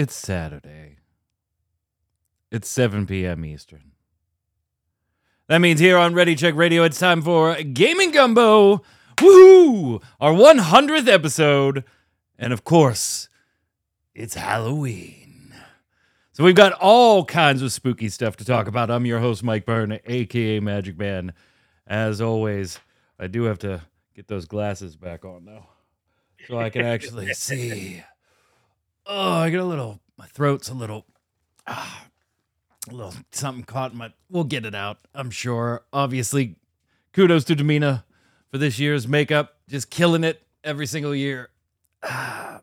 It's 0.00 0.16
Saturday. 0.16 0.96
It's 2.50 2.70
7 2.70 3.06
p.m. 3.06 3.44
Eastern. 3.44 3.92
That 5.46 5.58
means 5.58 5.78
here 5.78 5.98
on 5.98 6.14
Ready 6.14 6.34
Check 6.34 6.54
Radio, 6.54 6.84
it's 6.84 6.98
time 6.98 7.20
for 7.20 7.54
Gaming 7.56 8.10
Gumbo. 8.10 8.82
Woohoo! 9.18 10.02
Our 10.18 10.32
100th 10.32 11.06
episode. 11.06 11.84
And 12.38 12.54
of 12.54 12.64
course, 12.64 13.28
it's 14.14 14.32
Halloween. 14.36 15.54
So 16.32 16.44
we've 16.44 16.54
got 16.54 16.72
all 16.80 17.26
kinds 17.26 17.60
of 17.60 17.70
spooky 17.70 18.08
stuff 18.08 18.36
to 18.38 18.44
talk 18.46 18.68
about. 18.68 18.90
I'm 18.90 19.04
your 19.04 19.20
host, 19.20 19.42
Mike 19.42 19.66
Byrne, 19.66 20.00
aka 20.06 20.60
Magic 20.60 20.96
Man. 20.98 21.34
As 21.86 22.22
always, 22.22 22.80
I 23.18 23.26
do 23.26 23.42
have 23.42 23.58
to 23.58 23.82
get 24.14 24.28
those 24.28 24.46
glasses 24.46 24.96
back 24.96 25.26
on 25.26 25.44
now 25.44 25.68
so 26.48 26.58
I 26.58 26.70
can 26.70 26.86
actually 26.86 27.34
see. 27.34 28.02
Oh, 29.12 29.32
I 29.32 29.50
get 29.50 29.58
a 29.58 29.64
little, 29.64 29.98
my 30.16 30.26
throat's 30.26 30.68
a 30.68 30.74
little, 30.74 31.04
ah, 31.66 32.06
a 32.88 32.94
little 32.94 33.12
something 33.32 33.64
caught 33.64 33.90
in 33.90 33.98
my, 33.98 34.12
we'll 34.28 34.44
get 34.44 34.64
it 34.64 34.72
out, 34.72 34.98
I'm 35.12 35.30
sure. 35.30 35.82
Obviously, 35.92 36.54
kudos 37.12 37.42
to 37.46 37.56
Domina 37.56 38.04
for 38.52 38.58
this 38.58 38.78
year's 38.78 39.08
makeup, 39.08 39.56
just 39.68 39.90
killing 39.90 40.22
it 40.22 40.40
every 40.62 40.86
single 40.86 41.12
year. 41.12 41.50
Ah, 42.04 42.60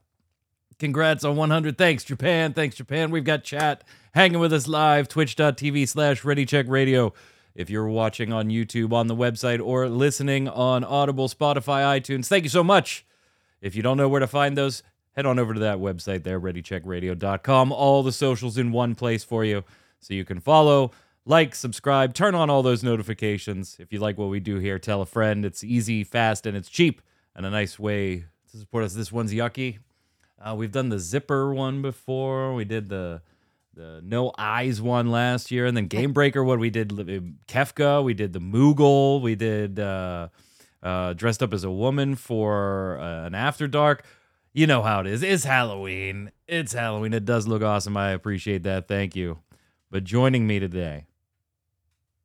congrats 0.80 1.25
on 1.25 1.36
100. 1.36 1.78
Thanks, 1.78 2.06
Japan. 2.06 2.53
Thanks, 2.53 2.78
Japan. 2.78 3.12
We've 3.12 3.25
got 3.25 3.44
chat 3.44 3.84
hanging 4.14 4.40
with 4.40 4.53
us 4.53 4.70
live, 4.70 5.09
twitch.tv 5.09 5.86
slash 5.90 6.22
readycheckradio. 6.22 7.14
If 7.56 7.70
you're 7.70 7.90
watching 7.90 8.31
on 8.31 8.48
YouTube, 8.48 8.94
on 8.94 9.08
the 9.08 9.16
website, 9.18 9.59
or 9.62 9.90
listening 9.90 10.48
on 10.48 10.86
Audible, 10.86 11.28
Spotify, 11.28 12.00
iTunes, 12.00 12.28
thank 12.28 12.45
you 12.45 12.50
so 12.50 12.64
much. 12.64 13.06
If 13.59 13.75
you 13.75 13.84
don't 13.84 13.98
know 13.98 14.08
where 14.08 14.22
to 14.22 14.28
find 14.28 14.56
those, 14.56 14.81
head 15.18 15.26
on 15.26 15.40
over 15.40 15.56
to 15.56 15.60
that 15.60 15.80
website 15.80 16.23
there, 16.23 16.40
readycheckradio.com. 16.40 17.72
All 17.72 18.04
the 18.04 18.12
socials 18.12 18.58
in 18.58 18.72
one 18.72 18.94
place 18.94 19.24
for 19.24 19.44
you 19.44 19.64
so 20.00 20.14
you 20.14 20.24
can 20.24 20.40
follow, 20.40 20.92
like, 21.26 21.56
subscribe, 21.56 22.14
turn 22.14 22.36
on 22.36 22.52
all 22.52 22.62
those 22.62 22.84
notifications. 22.84 23.78
If 23.80 23.92
you 23.92 24.00
like 24.00 24.20
what 24.20 24.30
we 24.30 24.40
do 24.40 24.59
here, 24.59 24.78
tell 24.78 25.02
a 25.02 25.08
friend. 25.08 25.44
It's 25.44 25.64
easy, 25.64 26.04
fast, 26.04 26.46
and 26.46 26.56
it's 26.56 26.70
cheap 26.70 27.02
and 27.36 27.48
a 27.48 27.50
nice 27.50 27.80
way 27.80 28.26
to 28.52 28.58
support 28.58 28.84
us. 28.84 28.94
This 28.94 29.12
one's 29.12 29.34
yucky. 29.34 29.80
Uh, 30.40 30.54
we've 30.56 30.72
done 30.72 30.90
the 30.90 31.00
zipper 31.00 31.52
one 31.52 31.81
before. 31.81 32.54
We 32.54 32.64
did 32.64 32.88
the 32.90 33.22
the 33.74 34.02
no 34.04 34.31
eyes 34.38 34.81
one 34.81 35.12
last 35.12 35.52
year, 35.52 35.66
and 35.66 35.78
then 35.78 35.88
Game 35.88 36.14
Breaker. 36.14 36.44
What 36.44 36.58
we 36.59 36.70
did, 36.72 36.90
Kefka. 37.48 38.04
We 38.04 38.14
did 38.16 38.34
the 38.34 38.40
Moogle. 38.40 39.22
We 39.22 39.36
did 39.36 39.80
uh, 39.80 40.30
uh, 40.81 41.14
dressed 41.14 41.44
up 41.44 41.53
as 41.53 41.64
a 41.64 41.72
woman 41.72 42.16
for 42.16 43.00
uh, 43.00 43.25
an 43.25 43.36
After 43.36 43.68
Dark. 43.68 44.03
You 44.57 44.66
know 44.66 44.81
how 44.81 45.01
it 45.01 45.06
is. 45.06 45.22
It's 45.22 45.44
Halloween. 45.44 46.31
It's 46.47 46.73
Halloween. 46.73 47.13
It 47.13 47.25
does 47.25 47.47
look 47.47 47.62
awesome. 47.62 47.95
I 47.95 48.09
appreciate 48.09 48.63
that. 48.63 48.88
Thank 48.88 49.16
you. 49.16 49.38
But 49.91 50.03
joining 50.03 50.47
me 50.47 50.57
today, 50.57 51.06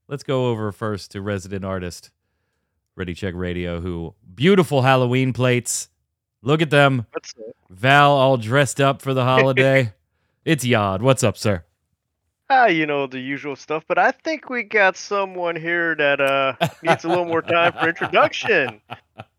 let's 0.08 0.22
go 0.22 0.46
over 0.46 0.72
first 0.72 1.10
to 1.10 1.20
resident 1.20 1.62
artist, 1.62 2.10
Ready 2.96 3.12
Check 3.12 3.34
Radio, 3.36 3.82
who 3.82 4.14
beautiful 4.34 4.80
Halloween 4.80 5.34
plates. 5.34 5.90
Look 6.40 6.62
at 6.62 6.70
them. 6.70 7.04
Val 7.68 8.12
all 8.12 8.38
dressed 8.38 8.80
up 8.80 9.02
for 9.02 9.12
the 9.12 9.24
holiday. 9.24 9.92
it's 10.46 10.64
Yod. 10.64 11.02
What's 11.02 11.22
up, 11.22 11.36
sir? 11.36 11.64
Ah, 12.48 12.64
you 12.64 12.86
know 12.86 13.06
the 13.06 13.20
usual 13.20 13.56
stuff, 13.56 13.84
but 13.86 13.98
I 13.98 14.10
think 14.10 14.48
we 14.48 14.62
got 14.62 14.96
someone 14.96 15.54
here 15.54 15.94
that 15.96 16.18
uh 16.18 16.54
needs 16.82 17.04
a 17.04 17.08
little 17.08 17.26
more 17.26 17.42
time 17.42 17.74
for 17.74 17.90
introduction. 17.90 18.80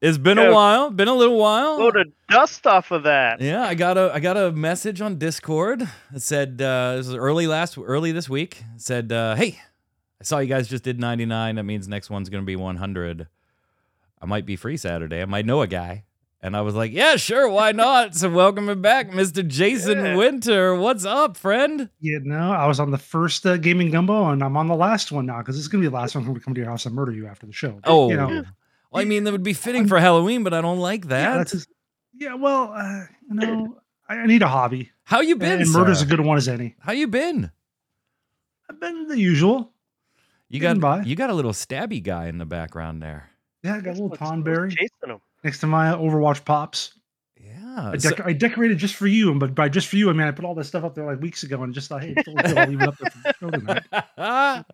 It's 0.00 0.18
been 0.18 0.38
a 0.38 0.52
while. 0.52 0.90
Been 0.90 1.08
a 1.08 1.14
little 1.14 1.36
while. 1.38 1.76
Blow 1.78 1.90
the 1.90 2.04
dust 2.30 2.66
off 2.66 2.90
of 2.92 3.02
that. 3.02 3.40
Yeah, 3.40 3.64
I 3.66 3.74
got 3.74 3.98
a 3.98 4.12
I 4.14 4.20
got 4.20 4.36
a 4.36 4.52
message 4.52 5.00
on 5.00 5.18
Discord. 5.18 5.82
It 6.14 6.22
said 6.22 6.62
uh, 6.62 6.96
this 6.96 7.06
was 7.08 7.16
early 7.16 7.46
last 7.48 7.76
early 7.76 8.12
this 8.12 8.28
week. 8.28 8.62
It 8.76 8.80
said, 8.80 9.10
uh, 9.10 9.34
"Hey, 9.34 9.58
I 10.20 10.24
saw 10.24 10.38
you 10.38 10.46
guys 10.48 10.68
just 10.68 10.84
did 10.84 11.00
99. 11.00 11.56
That 11.56 11.64
means 11.64 11.88
next 11.88 12.10
one's 12.10 12.28
gonna 12.28 12.44
be 12.44 12.54
100. 12.56 13.26
I 14.20 14.26
might 14.26 14.46
be 14.46 14.54
free 14.56 14.76
Saturday. 14.76 15.20
I 15.20 15.24
might 15.24 15.46
know 15.46 15.62
a 15.62 15.66
guy." 15.66 16.04
And 16.40 16.56
I 16.56 16.60
was 16.60 16.76
like, 16.76 16.92
"Yeah, 16.92 17.16
sure, 17.16 17.48
why 17.48 17.72
not?" 17.72 18.14
So 18.14 18.30
welcome 18.30 18.68
him 18.68 18.80
back, 18.80 19.10
Mr. 19.10 19.44
Jason 19.44 19.98
Yeah. 19.98 20.14
Winter. 20.14 20.76
What's 20.76 21.04
up, 21.04 21.36
friend? 21.36 21.90
You 21.98 22.20
know, 22.20 22.52
I 22.52 22.66
was 22.66 22.78
on 22.78 22.92
the 22.92 22.98
first 22.98 23.44
uh, 23.44 23.56
gaming 23.56 23.90
gumbo, 23.90 24.28
and 24.30 24.44
I'm 24.44 24.56
on 24.56 24.68
the 24.68 24.76
last 24.76 25.10
one 25.10 25.26
now 25.26 25.38
because 25.38 25.58
it's 25.58 25.66
gonna 25.66 25.80
be 25.82 25.88
the 25.88 25.94
last 25.96 26.14
one. 26.14 26.22
I'm 26.22 26.30
gonna 26.30 26.38
come 26.38 26.54
to 26.54 26.60
your 26.60 26.70
house 26.70 26.86
and 26.86 26.94
murder 26.94 27.10
you 27.10 27.26
after 27.26 27.46
the 27.46 27.52
show. 27.52 27.72
But, 27.82 27.90
Oh, 27.90 28.08
you 28.10 28.16
know, 28.16 28.44
well, 28.90 29.02
I 29.02 29.04
mean 29.04 29.24
that 29.24 29.32
would 29.32 29.42
be 29.42 29.52
fitting 29.52 29.86
for 29.88 29.98
Halloween, 29.98 30.42
but 30.44 30.54
I 30.54 30.60
don't 30.60 30.78
like 30.78 31.04
yeah, 31.04 31.08
that. 31.08 31.36
that's 31.48 31.66
yeah. 32.14 32.34
Well, 32.34 32.72
uh, 32.74 33.04
you 33.30 33.34
know, 33.34 33.76
I, 34.08 34.16
I 34.18 34.26
need 34.26 34.42
a 34.42 34.48
hobby, 34.48 34.90
How 35.04 35.20
you 35.20 35.36
been? 35.36 35.60
and 35.60 35.70
murder's 35.70 35.98
sir? 36.00 36.04
a 36.06 36.08
good 36.08 36.20
one 36.20 36.36
as 36.38 36.48
any. 36.48 36.74
How 36.80 36.92
you 36.92 37.06
been? 37.08 37.50
I've 38.70 38.80
been 38.80 39.06
the 39.08 39.18
usual. 39.18 39.72
You 40.48 40.60
Getting 40.60 40.80
got 40.80 41.00
by. 41.00 41.04
you 41.04 41.14
got 41.16 41.30
a 41.30 41.34
little 41.34 41.52
stabby 41.52 42.02
guy 42.02 42.26
in 42.28 42.38
the 42.38 42.46
background 42.46 43.02
there. 43.02 43.28
Yeah, 43.62 43.74
I 43.76 43.80
got 43.80 43.90
a 43.90 43.92
little 43.92 44.08
What's- 44.08 44.20
what's 44.20 44.32
Tonberry 44.32 44.70
Chasing 44.70 44.88
him. 45.06 45.18
next 45.44 45.60
to 45.60 45.66
my 45.66 45.92
Overwatch 45.92 46.44
pops. 46.44 46.94
Yeah. 47.84 47.90
I, 47.92 47.96
so- 47.98 48.22
I 48.24 48.32
decorated 48.32 48.78
just 48.78 48.94
for 48.94 49.06
you, 49.06 49.30
and 49.30 49.38
but 49.40 49.54
by 49.54 49.68
just 49.68 49.88
for 49.88 49.96
you, 49.96 50.10
I 50.10 50.12
mean 50.12 50.26
I 50.26 50.30
put 50.30 50.44
all 50.44 50.54
this 50.54 50.68
stuff 50.68 50.84
up 50.84 50.94
there 50.94 51.04
like 51.06 51.20
weeks 51.20 51.42
ago, 51.42 51.62
and 51.62 51.72
just 51.74 51.88
thought, 51.88 52.02
hey, 52.02 52.14
it's 52.16 52.28
only 52.28 52.42
good, 52.42 52.58
I'll 52.58 52.68
leave 52.68 52.80
it 52.82 52.88
up 52.88 52.96
there 52.98 53.32
for 53.34 53.50
the 53.50 53.82
show 53.92 54.64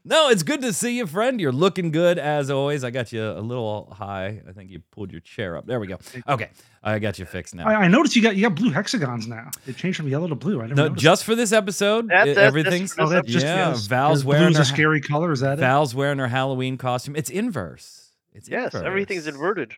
no, 0.04 0.28
it's 0.30 0.42
good 0.42 0.60
to 0.62 0.72
see 0.72 0.96
you, 0.98 1.06
friend. 1.06 1.40
You're 1.40 1.52
looking 1.52 1.90
good 1.90 2.18
as 2.18 2.50
always. 2.50 2.84
I 2.84 2.90
got 2.90 3.12
you 3.12 3.22
a 3.24 3.40
little 3.40 3.92
high. 3.96 4.42
I 4.48 4.52
think 4.52 4.70
you 4.70 4.80
pulled 4.92 5.12
your 5.12 5.20
chair 5.20 5.56
up. 5.56 5.66
There 5.66 5.80
we 5.80 5.86
go. 5.86 5.98
Okay, 6.28 6.50
I 6.82 6.98
got 6.98 7.18
you 7.18 7.24
fixed 7.24 7.54
now. 7.54 7.66
I, 7.66 7.74
I 7.74 7.88
noticed 7.88 8.16
you 8.16 8.22
got 8.22 8.36
you 8.36 8.42
got 8.42 8.54
blue 8.54 8.70
hexagons 8.70 9.26
now. 9.26 9.50
They 9.66 9.72
changed 9.72 9.96
from 9.98 10.08
yellow 10.08 10.28
to 10.28 10.34
blue. 10.34 10.58
I 10.60 10.62
never 10.64 10.74
No, 10.74 10.82
noticed. 10.88 11.02
just 11.02 11.24
for 11.24 11.34
this 11.34 11.52
episode, 11.52 12.08
That- 12.08 12.26
that- 12.26 12.34
that's 12.34 12.38
everything's 12.46 12.94
for 12.94 13.02
oh, 13.02 13.08
that's 13.08 13.28
just 13.28 13.44
yeah. 13.46 13.68
yes. 13.70 13.86
Val's 13.86 14.24
wearing 14.24 14.44
blue's 14.46 14.56
her, 14.56 14.62
a 14.62 14.66
scary 14.66 15.00
color. 15.00 15.32
Is 15.32 15.40
that 15.40 15.54
it? 15.54 15.60
Val's 15.60 15.94
wearing 15.94 16.18
her 16.18 16.28
Halloween 16.28 16.76
costume. 16.78 17.16
It's 17.16 17.30
inverse. 17.30 18.12
It's 18.32 18.48
Yes, 18.48 18.74
inverse. 18.74 18.86
everything's 18.86 19.26
inverted. 19.26 19.72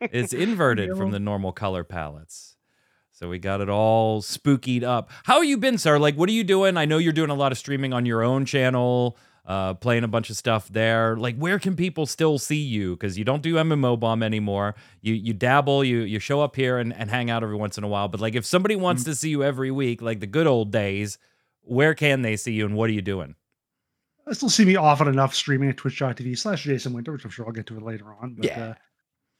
It's 0.00 0.32
inverted 0.32 0.96
from 0.96 1.10
the 1.10 1.20
normal 1.20 1.52
color 1.52 1.84
palettes. 1.84 2.56
So 3.12 3.28
we 3.28 3.38
got 3.38 3.60
it 3.60 3.68
all 3.68 4.22
spookied 4.22 4.82
up. 4.82 5.10
How 5.24 5.42
you 5.42 5.58
been, 5.58 5.76
sir? 5.76 5.98
Like, 5.98 6.14
what 6.16 6.28
are 6.28 6.32
you 6.32 6.44
doing? 6.44 6.76
I 6.78 6.86
know 6.86 6.96
you're 6.98 7.12
doing 7.12 7.28
a 7.30 7.34
lot 7.34 7.52
of 7.52 7.58
streaming 7.58 7.92
on 7.92 8.06
your 8.06 8.22
own 8.22 8.46
channel, 8.46 9.18
uh, 9.44 9.74
playing 9.74 10.04
a 10.04 10.08
bunch 10.08 10.30
of 10.30 10.36
stuff 10.36 10.68
there. 10.68 11.16
Like, 11.16 11.36
where 11.36 11.58
can 11.58 11.76
people 11.76 12.06
still 12.06 12.38
see 12.38 12.60
you? 12.62 12.92
Because 12.96 13.18
you 13.18 13.24
don't 13.24 13.42
do 13.42 13.56
MMOBomb 13.56 14.22
anymore. 14.24 14.74
You 15.02 15.12
you 15.12 15.34
dabble, 15.34 15.84
you 15.84 15.98
you 16.00 16.18
show 16.18 16.40
up 16.40 16.56
here 16.56 16.78
and, 16.78 16.94
and 16.94 17.10
hang 17.10 17.28
out 17.30 17.42
every 17.42 17.56
once 17.56 17.76
in 17.76 17.84
a 17.84 17.88
while. 17.88 18.08
But 18.08 18.20
like, 18.20 18.34
if 18.34 18.46
somebody 18.46 18.74
wants 18.76 19.04
to 19.04 19.14
see 19.14 19.28
you 19.28 19.44
every 19.44 19.70
week, 19.70 20.00
like 20.00 20.20
the 20.20 20.26
good 20.26 20.46
old 20.46 20.70
days, 20.70 21.18
where 21.60 21.94
can 21.94 22.22
they 22.22 22.36
see 22.36 22.52
you 22.52 22.64
and 22.64 22.74
what 22.74 22.88
are 22.88 22.94
you 22.94 23.02
doing? 23.02 23.34
I 24.26 24.32
still 24.32 24.48
see 24.48 24.64
me 24.64 24.76
often 24.76 25.08
enough 25.08 25.34
streaming 25.34 25.68
at 25.70 25.76
twitch.tv 25.76 26.38
slash 26.38 26.62
Jason 26.64 26.92
Winter, 26.92 27.12
which 27.12 27.24
I'm 27.24 27.30
sure 27.30 27.44
I'll 27.46 27.52
get 27.52 27.66
to 27.66 27.76
it 27.76 27.82
later 27.82 28.14
on. 28.22 28.34
But 28.34 28.46
Yeah. 28.46 28.60
uh, 28.62 28.74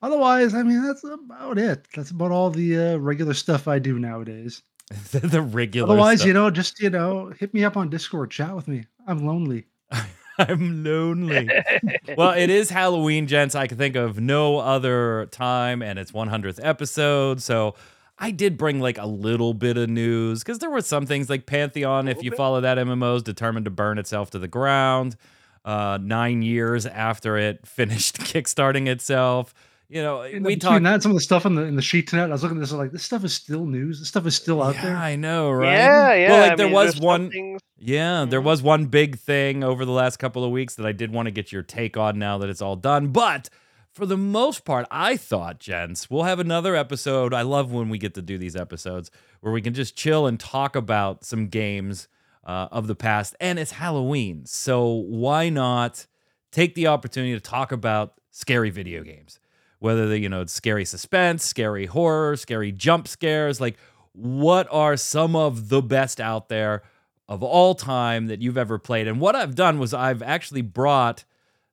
otherwise, 0.02 0.54
I 0.54 0.62
mean, 0.62 0.82
that's 0.82 1.04
about 1.04 1.58
it. 1.58 1.86
That's 1.94 2.10
about 2.10 2.30
all 2.30 2.50
the 2.50 2.78
uh, 2.78 2.96
regular 2.96 3.34
stuff 3.34 3.68
I 3.68 3.78
do 3.78 3.98
nowadays. 3.98 4.62
the 5.12 5.42
regular. 5.42 5.92
otherwise, 5.92 6.18
stuff. 6.20 6.28
you 6.28 6.32
know, 6.34 6.50
just, 6.50 6.80
you 6.80 6.90
know, 6.90 7.32
hit 7.38 7.54
me 7.54 7.64
up 7.64 7.76
on 7.76 7.90
Discord, 7.90 8.30
chat 8.30 8.54
with 8.54 8.68
me. 8.68 8.84
I'm 9.06 9.26
lonely. 9.26 9.66
I'm 10.38 10.82
lonely. 10.82 11.48
well, 12.16 12.32
it 12.32 12.50
is 12.50 12.70
Halloween, 12.70 13.26
gents. 13.26 13.54
I 13.54 13.66
can 13.66 13.78
think 13.78 13.96
of 13.96 14.18
no 14.18 14.58
other 14.58 15.26
time, 15.30 15.82
and 15.82 15.98
it's 15.98 16.12
100th 16.12 16.58
episode. 16.62 17.40
So 17.42 17.74
I 18.18 18.30
did 18.30 18.56
bring 18.56 18.80
like 18.80 18.98
a 18.98 19.06
little 19.06 19.54
bit 19.54 19.76
of 19.76 19.88
news 19.88 20.40
because 20.40 20.58
there 20.58 20.70
were 20.70 20.80
some 20.80 21.06
things 21.06 21.30
like 21.30 21.46
Pantheon, 21.46 22.08
if 22.08 22.22
you 22.22 22.30
bit. 22.30 22.36
follow 22.36 22.60
that 22.60 22.78
MMO, 22.78 23.16
is 23.16 23.22
determined 23.22 23.66
to 23.66 23.70
burn 23.70 23.98
itself 23.98 24.30
to 24.30 24.38
the 24.38 24.48
ground 24.48 25.16
uh, 25.64 25.98
nine 26.00 26.42
years 26.42 26.86
after 26.86 27.36
it 27.36 27.66
finished 27.66 28.18
kickstarting 28.18 28.86
itself. 28.88 29.54
You 29.90 30.02
know, 30.02 30.20
And 30.22 30.44
we 30.44 30.54
between 30.54 30.72
talked. 30.72 30.84
that, 30.84 31.02
some 31.02 31.10
of 31.10 31.16
the 31.16 31.20
stuff 31.22 31.44
in 31.46 31.56
the 31.56 31.62
in 31.62 31.74
the 31.74 31.82
sheet 31.82 32.06
tonight. 32.08 32.26
I 32.26 32.28
was 32.28 32.44
looking 32.44 32.58
at 32.58 32.60
this, 32.60 32.70
like, 32.72 32.92
this 32.92 33.02
stuff 33.02 33.24
is 33.24 33.34
still 33.34 33.66
news. 33.66 33.98
This 33.98 34.06
stuff 34.08 34.24
is 34.24 34.36
still 34.36 34.62
out 34.62 34.76
yeah, 34.76 34.82
there. 34.84 34.96
I 34.96 35.16
know, 35.16 35.50
right? 35.50 35.72
Yeah, 35.72 36.14
yeah. 36.14 36.30
Well, 36.30 36.40
like 36.42 36.52
I 36.52 36.54
there 36.56 36.66
mean, 36.66 36.74
was 36.74 37.00
one. 37.00 37.30
things- 37.30 37.60
Yeah, 37.76 38.24
there 38.28 38.40
Mhm. 38.40 38.44
was 38.44 38.62
one 38.62 38.86
big 38.86 39.18
thing 39.18 39.64
over 39.64 39.84
the 39.84 39.90
last 39.92 40.18
couple 40.18 40.44
of 40.44 40.52
weeks 40.52 40.74
that 40.76 40.86
I 40.86 40.92
did 40.92 41.12
want 41.12 41.26
to 41.26 41.32
get 41.32 41.50
your 41.50 41.62
take 41.64 41.96
on 41.96 42.18
now 42.20 42.38
that 42.38 42.48
it's 42.48 42.62
all 42.62 42.76
done. 42.76 43.08
But 43.08 43.48
for 43.92 44.06
the 44.06 44.16
most 44.16 44.64
part, 44.64 44.86
I 44.92 45.16
thought, 45.16 45.58
gents, 45.58 46.08
we'll 46.08 46.22
have 46.22 46.38
another 46.38 46.76
episode. 46.76 47.34
I 47.34 47.42
love 47.42 47.72
when 47.72 47.88
we 47.88 47.98
get 47.98 48.14
to 48.14 48.22
do 48.22 48.38
these 48.38 48.54
episodes 48.54 49.10
where 49.40 49.52
we 49.52 49.60
can 49.60 49.74
just 49.74 49.96
chill 49.96 50.26
and 50.28 50.38
talk 50.38 50.76
about 50.76 51.24
some 51.24 51.48
games 51.48 52.06
uh, 52.44 52.68
of 52.70 52.86
the 52.86 52.94
past. 52.94 53.34
And 53.40 53.58
it's 53.58 53.72
Halloween. 53.72 54.46
So 54.46 54.86
why 54.86 55.48
not 55.48 56.06
take 56.52 56.74
the 56.76 56.86
opportunity 56.86 57.32
to 57.34 57.40
talk 57.40 57.72
about 57.72 58.14
scary 58.30 58.70
video 58.70 59.02
games? 59.02 59.40
Whether 59.80 60.08
they, 60.08 60.18
you 60.18 60.28
know, 60.28 60.42
it's 60.42 60.52
scary 60.52 60.84
suspense, 60.84 61.44
scary 61.44 61.86
horror, 61.86 62.36
scary 62.36 62.70
jump 62.70 63.08
scares, 63.08 63.60
like 63.60 63.76
what 64.12 64.68
are 64.70 64.96
some 64.96 65.34
of 65.34 65.68
the 65.68 65.82
best 65.82 66.20
out 66.20 66.48
there 66.48 66.82
of 67.28 67.42
all 67.42 67.74
time 67.74 68.26
that 68.26 68.40
you've 68.40 68.58
ever 68.58 68.78
played? 68.78 69.08
And 69.08 69.20
what 69.20 69.34
I've 69.34 69.54
done 69.54 69.78
was 69.78 69.92
I've 69.94 70.22
actually 70.22 70.62
brought 70.62 71.24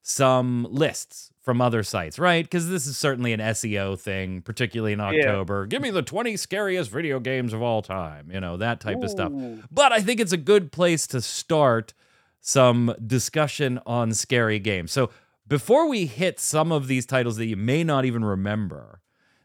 some 0.02 0.66
lists 0.70 1.32
from 1.42 1.62
other 1.62 1.84
sites, 1.84 2.18
right? 2.18 2.46
Because 2.46 2.70
this 2.70 2.88
is 2.88 2.98
certainly 2.98 3.34
an 3.34 3.40
SEO 3.40 4.00
thing, 4.00 4.42
particularly 4.42 4.94
in 4.94 5.00
October. 5.02 5.66
Give 5.66 5.82
me 5.82 5.92
the 5.92 6.02
20 6.02 6.38
scariest 6.38 6.90
video 6.92 7.20
games 7.20 7.54
of 7.54 7.62
all 7.62 7.82
time, 7.82 8.30
you 8.32 8.40
know, 8.40 8.58
that 8.58 8.80
type 8.80 9.02
of 9.02 9.10
stuff. 9.10 9.32
But 9.72 9.92
I 9.92 10.02
think 10.02 10.20
it's 10.20 10.32
a 10.32 10.38
good 10.38 10.72
place 10.72 11.08
to 11.08 11.22
start 11.22 11.94
some 12.40 12.94
discussion 13.06 13.80
on 13.86 14.14
scary 14.14 14.60
games. 14.60 14.92
So 14.92 15.10
before 15.48 15.88
we 15.88 16.06
hit 16.06 16.40
some 16.40 16.72
of 16.72 16.88
these 16.88 17.06
titles 17.06 17.38
that 17.38 17.46
you 17.46 17.56
may 17.56 17.84
not 17.84 18.06
even 18.06 18.24
remember, 18.24 19.02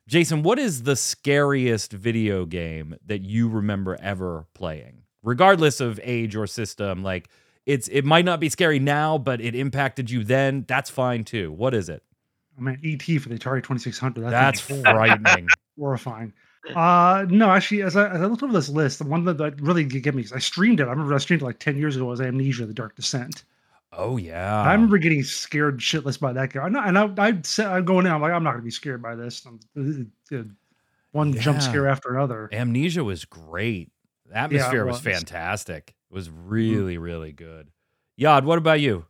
Jason, 0.09 0.43
what 0.43 0.59
is 0.59 0.83
the 0.83 0.97
scariest 0.97 1.93
video 1.93 2.45
game 2.45 2.97
that 3.07 3.23
you 3.23 3.49
remember 3.49 3.97
ever 4.03 4.47
playing? 4.55 5.03
Regardless 5.23 5.81
of 5.81 6.01
age 6.03 6.35
or 6.35 6.47
system, 6.47 7.03
like 7.03 7.29
it's 7.65 7.87
it 7.89 8.05
might 8.05 8.25
not 8.25 8.41
be 8.41 8.49
scary 8.49 8.81
now, 8.81 9.19
but 9.19 9.41
it 9.41 9.55
impacted 9.55 10.11
you 10.11 10.25
then. 10.25 10.65
That's 10.67 10.91
fine 10.91 11.23
too. 11.23 11.53
What 11.53 11.75
is 11.75 11.89
it? 11.89 12.03
I 12.59 12.61
mean, 12.61 12.79
ET 12.85 13.21
for 13.21 13.29
the 13.29 13.39
Atari 13.39 13.63
2600. 13.63 14.29
That's 14.29 14.69
is 14.69 14.83
frightening. 14.83 15.49
horrifying. 15.79 16.33
Uh, 16.75 17.27
no, 17.29 17.51
actually, 17.51 17.83
as 17.83 17.97
I, 17.97 18.09
as 18.09 18.21
I 18.21 18.27
looked 18.27 18.43
over 18.43 18.53
this 18.53 18.69
list, 18.69 18.99
the 18.99 19.07
one 19.07 19.25
that, 19.25 19.39
that 19.39 19.61
really 19.61 19.85
did 19.85 20.03
get 20.03 20.15
me, 20.15 20.25
I 20.35 20.39
streamed 20.39 20.81
it. 20.81 20.85
I 20.85 20.91
remember 20.91 21.15
I 21.15 21.19
streamed 21.19 21.43
it 21.43 21.45
like 21.45 21.59
10 21.59 21.77
years 21.77 21.97
ago, 21.97 22.05
was 22.05 22.21
Amnesia, 22.21 22.67
The 22.67 22.75
Dark 22.75 22.95
Descent. 22.95 23.45
Oh 23.93 24.17
yeah. 24.17 24.63
I 24.63 24.73
remember 24.73 24.99
getting 24.99 25.23
scared 25.23 25.79
shitless 25.79 26.19
by 26.19 26.33
that 26.33 26.53
game. 26.53 26.63
I 26.63 26.69
know, 26.69 26.81
and 26.81 26.99
I, 26.99 27.29
I 27.29 27.39
said, 27.43 27.67
I'm 27.67 27.85
going 27.85 28.07
in, 28.07 28.13
I'm 28.13 28.23
like, 28.23 28.33
I'm 28.33 28.43
not 28.43 28.53
going 28.53 28.63
to 28.63 28.65
be 28.65 28.71
scared 28.71 29.03
by 29.03 29.15
this. 29.15 29.45
I'm, 29.47 29.61
uh, 30.33 30.37
uh, 30.37 30.43
one 31.11 31.35
jump 31.35 31.61
scare 31.61 31.87
after 31.87 32.17
another. 32.17 32.49
Amnesia 32.53 33.05
was 33.05 33.27
great. 33.27 33.91
The 34.29 34.39
atmosphere 34.39 34.87
was. 34.87 34.95
was. 34.95 35.01
Mm. 35.03 35.17
fantastic. 35.17 35.95
It 36.11 36.15
was 36.15 36.31
really, 36.31 36.97
really 36.97 37.33
good. 37.33 37.69
Yad, 38.19 38.45
what 38.45 38.57
about 38.57 38.81
you? 38.81 39.05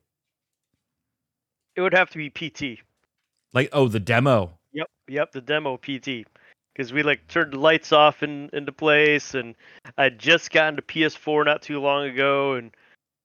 It 1.76 1.81
would 1.81 1.94
have 1.94 2.11
to 2.11 2.19
be 2.19 2.29
PT. 2.29 2.81
Like, 3.52 3.69
oh, 3.73 3.87
the 3.87 4.00
demo. 4.00 4.58
Yep, 4.73 4.90
yep, 5.08 5.32
the 5.32 5.40
demo 5.40 5.76
PT. 5.76 6.26
Because 6.73 6.93
we 6.93 7.02
like 7.02 7.29
turned 7.29 7.52
the 7.52 7.58
lights 7.58 7.93
off 7.93 8.23
in 8.23 8.50
into 8.52 8.73
place, 8.73 9.34
and 9.34 9.55
I 9.99 10.08
just 10.08 10.50
gotten 10.50 10.76
to 10.76 10.82
PS4 10.82 11.44
not 11.44 11.62
too 11.62 11.79
long 11.79 12.08
ago, 12.08 12.55
and 12.55 12.75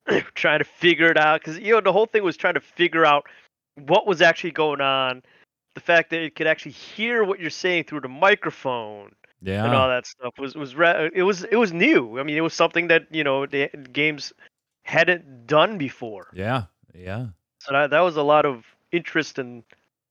trying 0.35 0.59
to 0.59 0.65
figure 0.65 1.09
it 1.09 1.17
out. 1.17 1.41
Because 1.41 1.57
you 1.59 1.73
know 1.73 1.81
the 1.81 1.93
whole 1.93 2.05
thing 2.05 2.23
was 2.23 2.37
trying 2.37 2.55
to 2.55 2.61
figure 2.61 3.05
out 3.05 3.25
what 3.75 4.07
was 4.07 4.21
actually 4.21 4.51
going 4.51 4.81
on. 4.81 5.23
The 5.75 5.81
fact 5.81 6.09
that 6.09 6.21
it 6.21 6.35
could 6.35 6.47
actually 6.47 6.71
hear 6.71 7.23
what 7.23 7.39
you're 7.39 7.51
saying 7.51 7.83
through 7.83 8.01
the 8.01 8.07
microphone 8.07 9.11
and 9.65 9.75
all 9.75 9.87
that 9.87 10.07
stuff 10.07 10.33
was 10.39 10.55
was 10.55 10.75
re- 10.75 11.11
it 11.13 11.23
was 11.23 11.43
it 11.43 11.57
was 11.57 11.71
new. 11.71 12.19
I 12.19 12.23
mean, 12.23 12.35
it 12.35 12.41
was 12.41 12.53
something 12.53 12.87
that 12.87 13.07
you 13.11 13.23
know 13.23 13.45
the 13.45 13.69
games 13.91 14.33
hadn't 14.83 15.45
done 15.45 15.77
before. 15.77 16.27
Yeah. 16.33 16.63
Yeah. 16.95 17.27
So 17.59 17.73
that, 17.73 17.89
that 17.91 17.99
was 17.99 18.15
a 18.15 18.23
lot 18.23 18.45
of 18.45 18.63
interest 18.91 19.37
and 19.37 19.63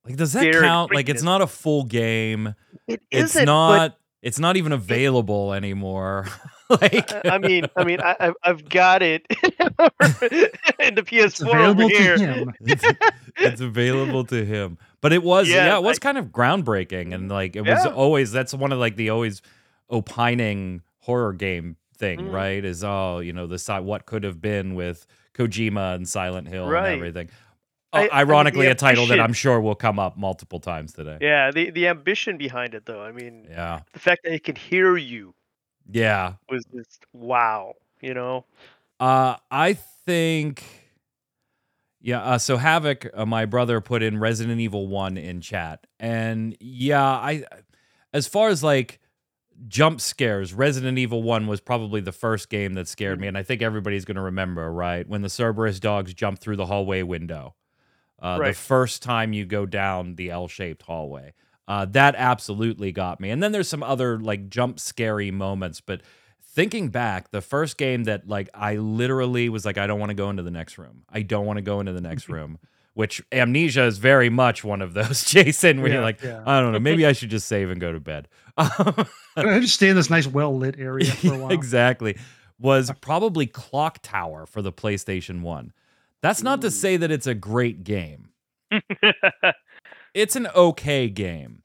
Like, 0.05 0.17
does 0.17 0.33
that 0.35 0.43
Scary 0.43 0.63
count? 0.63 0.95
Like, 0.95 1.09
it's 1.09 1.23
not 1.23 1.43
a 1.43 1.47
full 1.47 1.85
game. 1.85 2.55
it 2.87 3.03
It's 3.11 3.35
isn't, 3.35 3.47
but 3.47 3.47
not. 3.47 3.99
It's 4.23 4.39
not 4.39 4.57
even 4.57 4.73
available 4.73 5.53
anymore. 5.53 6.27
like, 6.83 7.13
I 7.27 7.35
I 7.37 7.39
mean, 7.39 7.67
I 7.77 7.85
mean, 7.85 8.01
I, 8.01 8.17
I've, 8.19 8.35
I've 8.43 8.69
got 8.69 9.03
it 9.03 9.25
in 9.31 10.95
the 10.95 11.03
PS4 11.03 11.47
over 11.47 11.57
available 11.59 11.89
to 11.89 11.97
here. 11.97 12.19
him. 12.19 12.55
it's, 12.61 12.85
it's 13.37 13.61
available 13.61 14.25
to 14.27 14.45
him. 14.45 14.79
But 15.01 15.13
it 15.13 15.23
was, 15.23 15.49
yeah, 15.49 15.67
Yeah, 15.67 15.77
it 15.77 15.83
was 15.83 15.97
like- 15.97 16.01
kind 16.01 16.19
of 16.19 16.27
groundbreaking, 16.27 17.15
and 17.15 17.29
like 17.29 17.55
it 17.57 17.63
was 17.63 17.87
always 17.87 18.33
that's 18.33 18.53
one 18.55 18.73
of 18.73 18.79
like 18.79 18.97
the 18.97 19.11
always 19.11 19.43
opining 19.91 20.83
horror 20.99 21.33
game 21.33 21.77
thing, 21.97 22.21
Mhm. 22.21 22.33
right? 22.33 22.65
Is 22.65 22.83
oh, 22.85 23.21
you 23.21 23.33
know, 23.33 23.47
the 23.47 23.59
si- 23.59 23.81
what 23.81 24.07
could 24.07 24.25
have 24.25 24.41
been 24.41 24.75
with 24.75 25.07
Kojima 25.35 25.95
and 25.95 26.09
Silent 26.09 26.49
Hill 26.49 26.67
Right. 26.69 26.89
and 26.89 26.97
everything. 26.97 27.31
I- 27.93 27.99
I 27.99 28.01
Uh, 28.01 28.03
mean, 28.03 28.11
ironically, 28.13 28.67
a 28.67 28.75
title 28.75 29.07
that 29.07 29.21
I'm 29.21 29.33
sure 29.33 29.61
will 29.61 29.77
come 29.77 29.99
up 30.01 30.17
multiple 30.19 30.59
times 30.61 30.93
today. 30.93 31.19
Yeah, 31.21 31.51
the 31.53 31.71
the 31.71 31.87
ambition 31.87 32.37
behind 32.37 32.75
it, 32.75 32.85
though. 32.85 33.01
I 33.03 33.13
mean, 33.13 33.47
Yeah, 33.49 33.81
the 33.93 34.01
fact 34.01 34.25
that 34.25 34.33
it 34.35 34.43
can 34.45 34.57
hear 34.57 34.97
you 34.97 35.35
yeah. 35.91 36.35
was 36.49 36.65
just 36.75 37.05
wow. 37.13 37.75
You 38.03 38.15
know, 38.15 38.45
Uh, 39.01 39.37
I 39.51 39.75
think, 39.75 40.63
yeah. 42.01 42.21
Uh, 42.23 42.39
so 42.39 42.57
Havoc, 42.57 43.07
uh, 43.15 43.27
my 43.27 43.47
brother, 43.47 43.81
put 43.81 44.03
in 44.03 44.19
Resident 44.19 44.61
Evil 44.61 44.87
One 44.87 45.17
in 45.17 45.41
chat, 45.41 45.87
and 45.99 46.57
yeah, 46.61 47.03
I, 47.03 47.45
as 48.13 48.27
far 48.27 48.49
as 48.49 48.63
like 48.63 49.01
jump 49.67 50.01
scares, 50.01 50.53
Resident 50.55 50.99
Evil 50.99 51.23
One 51.23 51.47
was 51.47 51.61
probably 51.61 52.01
the 52.01 52.13
first 52.13 52.51
game 52.51 52.75
that 52.75 52.87
scared 52.87 53.21
me, 53.21 53.29
and 53.29 53.37
I 53.37 53.43
think 53.43 53.63
everybody's 53.63 54.05
gonna 54.05 54.23
remember, 54.23 54.71
right, 54.73 55.09
when 55.09 55.23
the 55.23 55.31
Cerberus 55.31 55.81
dogs 55.81 56.15
jump 56.15 56.39
through 56.39 56.57
the 56.57 56.67
hallway 56.67 57.03
window, 57.03 57.55
uh, 58.21 58.39
the 58.39 58.53
first 58.53 59.03
time 59.03 59.33
you 59.33 59.47
go 59.47 59.67
down 59.67 60.15
the 60.17 60.31
L-shaped 60.31 60.83
hallway. 60.83 61.33
Uh, 61.69 61.85
that 61.87 62.15
absolutely 62.17 62.93
got 62.93 63.21
me. 63.21 63.31
And 63.31 63.43
then 63.43 63.53
there's 63.53 63.69
some 63.69 63.83
other 63.83 64.19
like 64.19 64.49
jump 64.49 64.79
scary 64.79 65.31
moments, 65.31 65.81
but 65.81 66.01
thinking 66.43 66.89
back, 66.89 67.31
the 67.33 67.41
first 67.41 67.77
game 67.77 68.05
that 68.05 68.29
like 68.29 68.49
I 68.55 68.77
literally 68.77 69.49
was 69.49 69.65
like, 69.65 69.77
I 69.79 69.87
don't 69.87 69.99
want 70.01 70.11
to 70.11 70.15
go 70.15 70.31
into 70.31 70.43
the 70.43 70.51
next 70.51 70.79
room. 70.79 71.03
I 71.11 71.23
don't 71.23 71.45
want 71.47 71.57
to 71.59 71.63
go 71.63 71.81
into 71.81 71.93
the 71.93 72.01
next 72.01 72.29
room. 72.31 72.59
Which 72.95 73.23
amnesia 73.31 73.85
is 73.85 73.99
very 73.99 74.31
much 74.31 74.65
one 74.65 74.81
of 74.81 74.95
those, 74.95 75.23
Jason, 75.27 75.83
where 75.83 75.93
you're 75.93 76.01
like, 76.03 76.23
yeah. 76.23 76.43
I 76.47 76.61
don't 76.61 76.73
know, 76.73 76.79
maybe 76.79 77.05
I 77.07 77.13
should 77.13 77.29
just 77.29 77.47
save 77.47 77.69
and 77.69 77.79
go 77.79 77.93
to 77.93 78.01
bed. 78.01 78.27
I 78.57 79.05
just 79.61 79.75
stay 79.75 79.91
in 79.91 79.97
this 79.97 80.09
nice, 80.09 80.27
well 80.27 80.57
lit 80.57 80.77
area 80.79 81.11
for 81.11 81.35
a 81.35 81.39
while. 81.39 81.53
exactly. 81.53 82.17
Was 82.59 82.91
probably 83.03 83.47
Clock 83.47 83.99
Tower 84.01 84.47
for 84.47 84.63
the 84.63 84.73
PlayStation 84.73 85.43
1. 85.43 85.75
That's 86.23 86.43
not 86.43 86.63
to 86.63 86.71
say 86.71 86.97
that 86.97 87.11
it's 87.11 87.27
a 87.27 87.35
great 87.35 87.85
game. 87.85 88.31
It's 90.17 90.35
an 90.35 90.49
okay 90.57 91.09
game. 91.11 91.63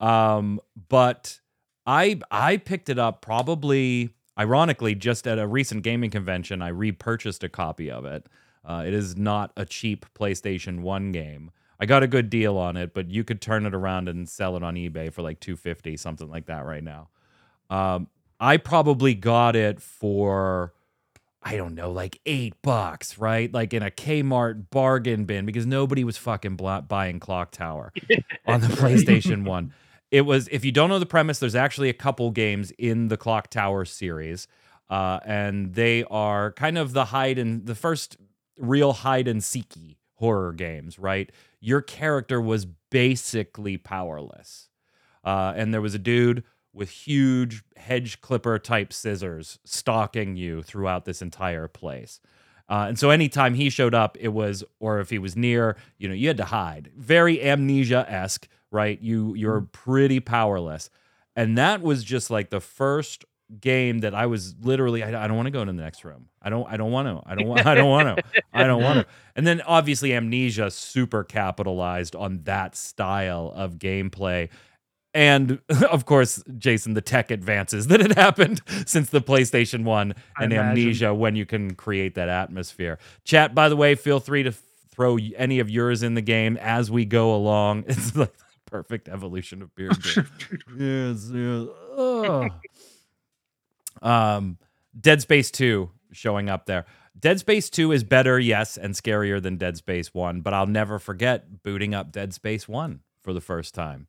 Um, 0.00 0.60
but 0.88 1.40
I 1.86 2.20
I 2.30 2.56
picked 2.56 2.88
it 2.88 2.98
up 2.98 3.20
probably 3.20 4.14
ironically 4.38 4.94
just 4.94 5.28
at 5.28 5.38
a 5.38 5.46
recent 5.46 5.82
gaming 5.84 6.10
convention. 6.10 6.62
I 6.62 6.68
repurchased 6.68 7.44
a 7.44 7.48
copy 7.48 7.90
of 7.90 8.06
it. 8.06 8.26
Uh, 8.64 8.84
it 8.86 8.94
is 8.94 9.16
not 9.16 9.52
a 9.56 9.66
cheap 9.66 10.06
PlayStation 10.14 10.80
1 10.80 11.12
game. 11.12 11.50
I 11.78 11.86
got 11.86 12.02
a 12.02 12.06
good 12.06 12.30
deal 12.30 12.56
on 12.56 12.76
it, 12.76 12.94
but 12.94 13.10
you 13.10 13.24
could 13.24 13.40
turn 13.40 13.66
it 13.66 13.74
around 13.74 14.08
and 14.08 14.28
sell 14.28 14.56
it 14.56 14.62
on 14.62 14.76
eBay 14.76 15.12
for 15.12 15.20
like 15.20 15.40
250 15.40 15.96
something 15.96 16.30
like 16.30 16.46
that 16.46 16.64
right 16.64 16.82
now. 16.82 17.08
Um, 17.68 18.08
I 18.40 18.56
probably 18.56 19.14
got 19.14 19.54
it 19.54 19.82
for 19.82 20.72
I 21.44 21.56
don't 21.56 21.74
know, 21.74 21.90
like 21.90 22.20
eight 22.24 22.54
bucks, 22.62 23.18
right? 23.18 23.52
Like 23.52 23.74
in 23.74 23.82
a 23.82 23.90
Kmart 23.90 24.70
bargain 24.70 25.24
bin 25.24 25.44
because 25.44 25.66
nobody 25.66 26.04
was 26.04 26.16
fucking 26.16 26.56
buying 26.56 27.18
Clock 27.18 27.50
Tower 27.50 27.92
on 28.46 28.60
the 28.60 28.68
PlayStation 28.68 29.44
1. 29.44 29.74
It 30.12 30.22
was, 30.22 30.48
if 30.52 30.64
you 30.64 30.70
don't 30.70 30.88
know 30.88 30.98
the 30.98 31.06
premise, 31.06 31.38
there's 31.38 31.54
actually 31.54 31.88
a 31.88 31.94
couple 31.94 32.30
games 32.30 32.70
in 32.78 33.08
the 33.08 33.16
Clock 33.16 33.50
Tower 33.50 33.84
series. 33.84 34.46
Uh, 34.88 35.18
and 35.24 35.74
they 35.74 36.04
are 36.04 36.52
kind 36.52 36.76
of 36.78 36.92
the 36.92 37.06
hide 37.06 37.38
and 37.38 37.66
the 37.66 37.74
first 37.74 38.18
real 38.58 38.92
hide 38.92 39.26
and 39.26 39.42
seeky 39.42 39.98
horror 40.16 40.52
games, 40.52 40.98
right? 40.98 41.32
Your 41.60 41.80
character 41.80 42.40
was 42.40 42.66
basically 42.90 43.78
powerless. 43.78 44.68
Uh, 45.24 45.54
and 45.56 45.72
there 45.72 45.80
was 45.80 45.94
a 45.94 45.98
dude 45.98 46.44
with 46.74 46.90
huge 46.90 47.62
hedge 47.76 48.20
clipper 48.20 48.58
type 48.58 48.92
scissors 48.92 49.58
stalking 49.64 50.36
you 50.36 50.62
throughout 50.62 51.04
this 51.04 51.22
entire 51.22 51.68
place. 51.68 52.20
Uh, 52.68 52.86
and 52.88 52.98
so 52.98 53.10
anytime 53.10 53.54
he 53.54 53.68
showed 53.68 53.94
up, 53.94 54.16
it 54.18 54.28
was, 54.28 54.64
or 54.80 55.00
if 55.00 55.10
he 55.10 55.18
was 55.18 55.36
near, 55.36 55.76
you 55.98 56.08
know, 56.08 56.14
you 56.14 56.28
had 56.28 56.38
to 56.38 56.44
hide. 56.44 56.90
Very 56.96 57.42
amnesia 57.42 58.06
esque, 58.08 58.48
right? 58.70 59.00
You 59.02 59.34
you're 59.34 59.60
pretty 59.60 60.20
powerless, 60.20 60.88
and 61.36 61.58
that 61.58 61.82
was 61.82 62.02
just 62.02 62.30
like 62.30 62.50
the 62.50 62.60
first 62.60 63.24
game 63.60 63.98
that 63.98 64.14
I 64.14 64.24
was 64.26 64.54
literally. 64.62 65.02
I, 65.02 65.24
I 65.24 65.26
don't 65.26 65.36
want 65.36 65.48
to 65.48 65.50
go 65.50 65.60
into 65.60 65.74
the 65.74 65.82
next 65.82 66.04
room. 66.04 66.28
I 66.40 66.48
don't. 66.48 66.66
I 66.70 66.76
don't 66.78 66.90
want 66.92 67.08
to. 67.08 67.30
I 67.30 67.34
don't 67.34 67.48
want. 67.48 67.66
I 67.66 67.74
don't 67.74 67.90
want 67.90 68.16
to. 68.16 68.24
I 68.54 68.64
don't 68.64 68.82
want 68.82 69.00
to. 69.00 69.06
And 69.36 69.46
then 69.46 69.60
obviously 69.62 70.14
amnesia 70.14 70.70
super 70.70 71.24
capitalized 71.24 72.16
on 72.16 72.42
that 72.44 72.74
style 72.74 73.52
of 73.54 73.74
gameplay 73.74 74.48
and 75.14 75.60
of 75.90 76.06
course, 76.06 76.42
Jason, 76.58 76.94
the 76.94 77.00
tech 77.00 77.30
advances 77.30 77.86
that 77.88 78.00
had 78.00 78.12
happened 78.16 78.60
since 78.86 79.10
the 79.10 79.20
PlayStation 79.20 79.84
1 79.84 80.14
I 80.36 80.44
and 80.44 80.52
imagine. 80.52 80.70
Amnesia 80.70 81.14
when 81.14 81.36
you 81.36 81.46
can 81.46 81.74
create 81.74 82.14
that 82.14 82.28
atmosphere. 82.28 82.98
Chat, 83.24 83.54
by 83.54 83.68
the 83.68 83.76
way, 83.76 83.94
feel 83.94 84.20
free 84.20 84.42
to 84.44 84.52
throw 84.90 85.18
any 85.36 85.58
of 85.58 85.70
yours 85.70 86.02
in 86.02 86.14
the 86.14 86.20
game 86.22 86.56
as 86.58 86.90
we 86.90 87.04
go 87.04 87.34
along. 87.34 87.84
It's 87.88 88.14
like 88.16 88.36
the 88.36 88.44
perfect 88.66 89.08
evolution 89.08 89.62
of 89.62 89.74
beard. 89.74 89.96
game. 90.02 90.26
yes, 90.78 91.30
yes. 91.32 92.50
Um, 94.02 94.58
Dead 94.98 95.20
Space 95.22 95.50
2 95.50 95.90
showing 96.12 96.48
up 96.48 96.66
there. 96.66 96.86
Dead 97.18 97.38
Space 97.38 97.70
2 97.70 97.92
is 97.92 98.04
better, 98.04 98.38
yes, 98.38 98.76
and 98.76 98.94
scarier 98.94 99.40
than 99.40 99.56
Dead 99.56 99.76
Space 99.76 100.12
1, 100.14 100.40
but 100.40 100.52
I'll 100.54 100.66
never 100.66 100.98
forget 100.98 101.62
booting 101.62 101.94
up 101.94 102.10
Dead 102.10 102.32
Space 102.34 102.66
1 102.66 103.00
for 103.22 103.32
the 103.32 103.40
first 103.40 103.74
time. 103.74 104.06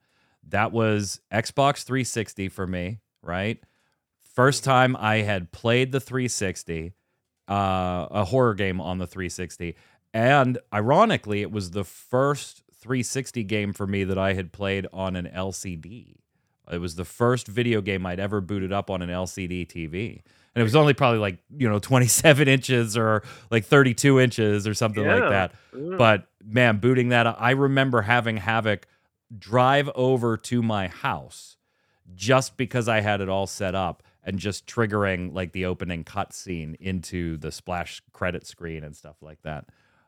That 0.50 0.72
was 0.72 1.22
Xbox 1.32 1.84
360 1.84 2.50
for 2.50 2.68
me, 2.68 3.00
right? 3.22 3.60
First 4.24 4.64
time 4.64 4.96
I 4.98 5.18
had 5.18 5.52
played 5.52 5.92
the 5.92 6.00
360, 6.00 6.94
uh, 7.48 8.08
a 8.12 8.26
horror 8.26 8.54
game 8.56 8.82
on 8.82 8.98
the 8.98 9.08
360. 9.08 9.76
And 10.14 10.58
ironically, 10.74 11.42
it 11.42 11.52
was 11.52 11.72
the 11.72 11.84
first 11.84 12.64
360 12.74 13.44
game 13.44 13.74
for 13.74 13.88
me 13.88 14.04
that 14.04 14.18
I 14.18 14.34
had 14.34 14.52
played 14.52 14.88
on 14.92 15.16
an 15.16 15.30
LCD. 15.34 16.18
It 16.72 16.78
was 16.78 16.96
the 16.96 17.06
first 17.06 17.48
video 17.48 17.82
game 17.82 18.06
I'd 18.06 18.20
ever 18.20 18.42
booted 18.42 18.72
up 18.72 18.90
on 18.90 19.02
an 19.02 19.10
LCD 19.10 19.68
TV. 19.68 20.22
And 20.56 20.62
it 20.62 20.64
was 20.64 20.76
only 20.76 20.94
probably 20.94 21.20
like, 21.20 21.40
you 21.58 21.68
know, 21.68 21.80
27 21.80 22.48
inches 22.48 22.96
or 22.96 23.24
like 23.50 23.66
32 23.66 24.20
inches 24.20 24.68
or 24.68 24.74
something 24.74 25.06
like 25.06 25.30
that. 25.30 25.54
Mm. 25.74 25.98
But 25.98 26.28
man, 26.44 26.78
booting 26.78 27.10
that 27.10 27.26
I 27.42 27.52
remember 27.52 28.02
having 28.02 28.38
Havoc 28.38 28.88
drive 29.38 29.90
over 29.96 30.38
to 30.38 30.62
my 30.62 30.88
house 30.88 31.58
just 32.16 32.58
because 32.58 32.88
I 32.88 33.02
had 33.02 33.22
it 33.22 33.30
all 33.30 33.48
set 33.48 33.76
up 33.76 34.04
and 34.24 34.40
just 34.40 34.68
triggering 34.68 35.34
like 35.34 35.52
the 35.52 35.66
opening 35.66 36.04
cutscene 36.04 36.76
into 36.76 37.38
the 37.38 37.52
splash 37.52 38.02
credit 38.12 38.46
screen 38.46 38.84
and 38.84 38.96
stuff 38.96 39.18
like 39.22 39.42
that. 39.44 39.66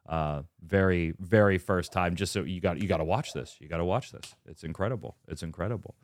Uh, 0.08 0.44
very, 0.63 1.13
very 1.20 1.58
first 1.58 1.91
time. 1.91 2.15
Just 2.15 2.32
so 2.32 2.44
you 2.44 2.62
got 2.62 2.79
you 2.79 2.88
got 2.88 2.98
to 2.98 3.03
watch 3.03 3.34
this. 3.34 3.58
You 3.60 3.67
got 3.67 3.77
to 3.77 3.86
watch 3.86 4.12
this. 4.12 4.36
It's 4.46 4.63
incredible. 4.63 5.15
It's 5.27 5.41
incredible. 5.41 5.96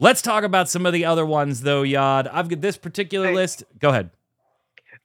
Let's 0.00 0.22
talk 0.22 0.44
about 0.44 0.68
some 0.68 0.86
of 0.86 0.92
the 0.92 1.04
other 1.04 1.24
ones 1.26 1.62
though, 1.62 1.82
Yad. 1.82 2.28
I've 2.32 2.48
got 2.48 2.60
this 2.60 2.76
particular 2.76 3.28
Hey. 3.28 3.34
list. 3.34 3.64
Go 3.78 3.90
ahead. 3.90 4.10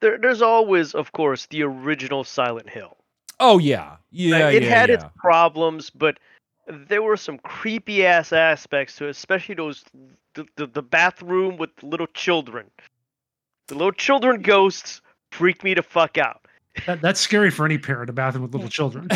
There, 0.01 0.17
there's 0.17 0.41
always, 0.41 0.93
of 0.93 1.11
course, 1.11 1.45
the 1.45 1.63
original 1.63 2.23
Silent 2.23 2.69
Hill. 2.69 2.97
Oh 3.39 3.57
yeah, 3.59 3.97
yeah. 4.11 4.49
it 4.49 4.63
yeah, 4.63 4.69
had 4.69 4.89
yeah. 4.89 4.95
its 4.95 5.05
problems, 5.15 5.89
but 5.89 6.19
there 6.67 7.01
were 7.01 7.17
some 7.17 7.37
creepy 7.39 8.05
ass 8.05 8.31
aspects 8.33 8.95
to 8.97 9.07
it, 9.07 9.11
especially 9.11 9.55
those 9.55 9.83
the, 10.35 10.45
the, 10.55 10.67
the 10.67 10.81
bathroom 10.81 11.57
with 11.57 11.75
the 11.77 11.85
little 11.85 12.07
children. 12.07 12.69
The 13.67 13.75
little 13.75 13.91
children 13.91 14.41
ghosts 14.41 15.01
freak 15.31 15.63
me 15.63 15.73
the 15.73 15.83
fuck 15.83 16.17
out. 16.17 16.45
That, 16.87 17.01
that's 17.01 17.19
scary 17.19 17.51
for 17.51 17.65
any 17.65 17.77
parent, 17.77 18.09
a 18.09 18.13
bathroom 18.13 18.43
with 18.43 18.53
little 18.53 18.69
children. 18.69 19.07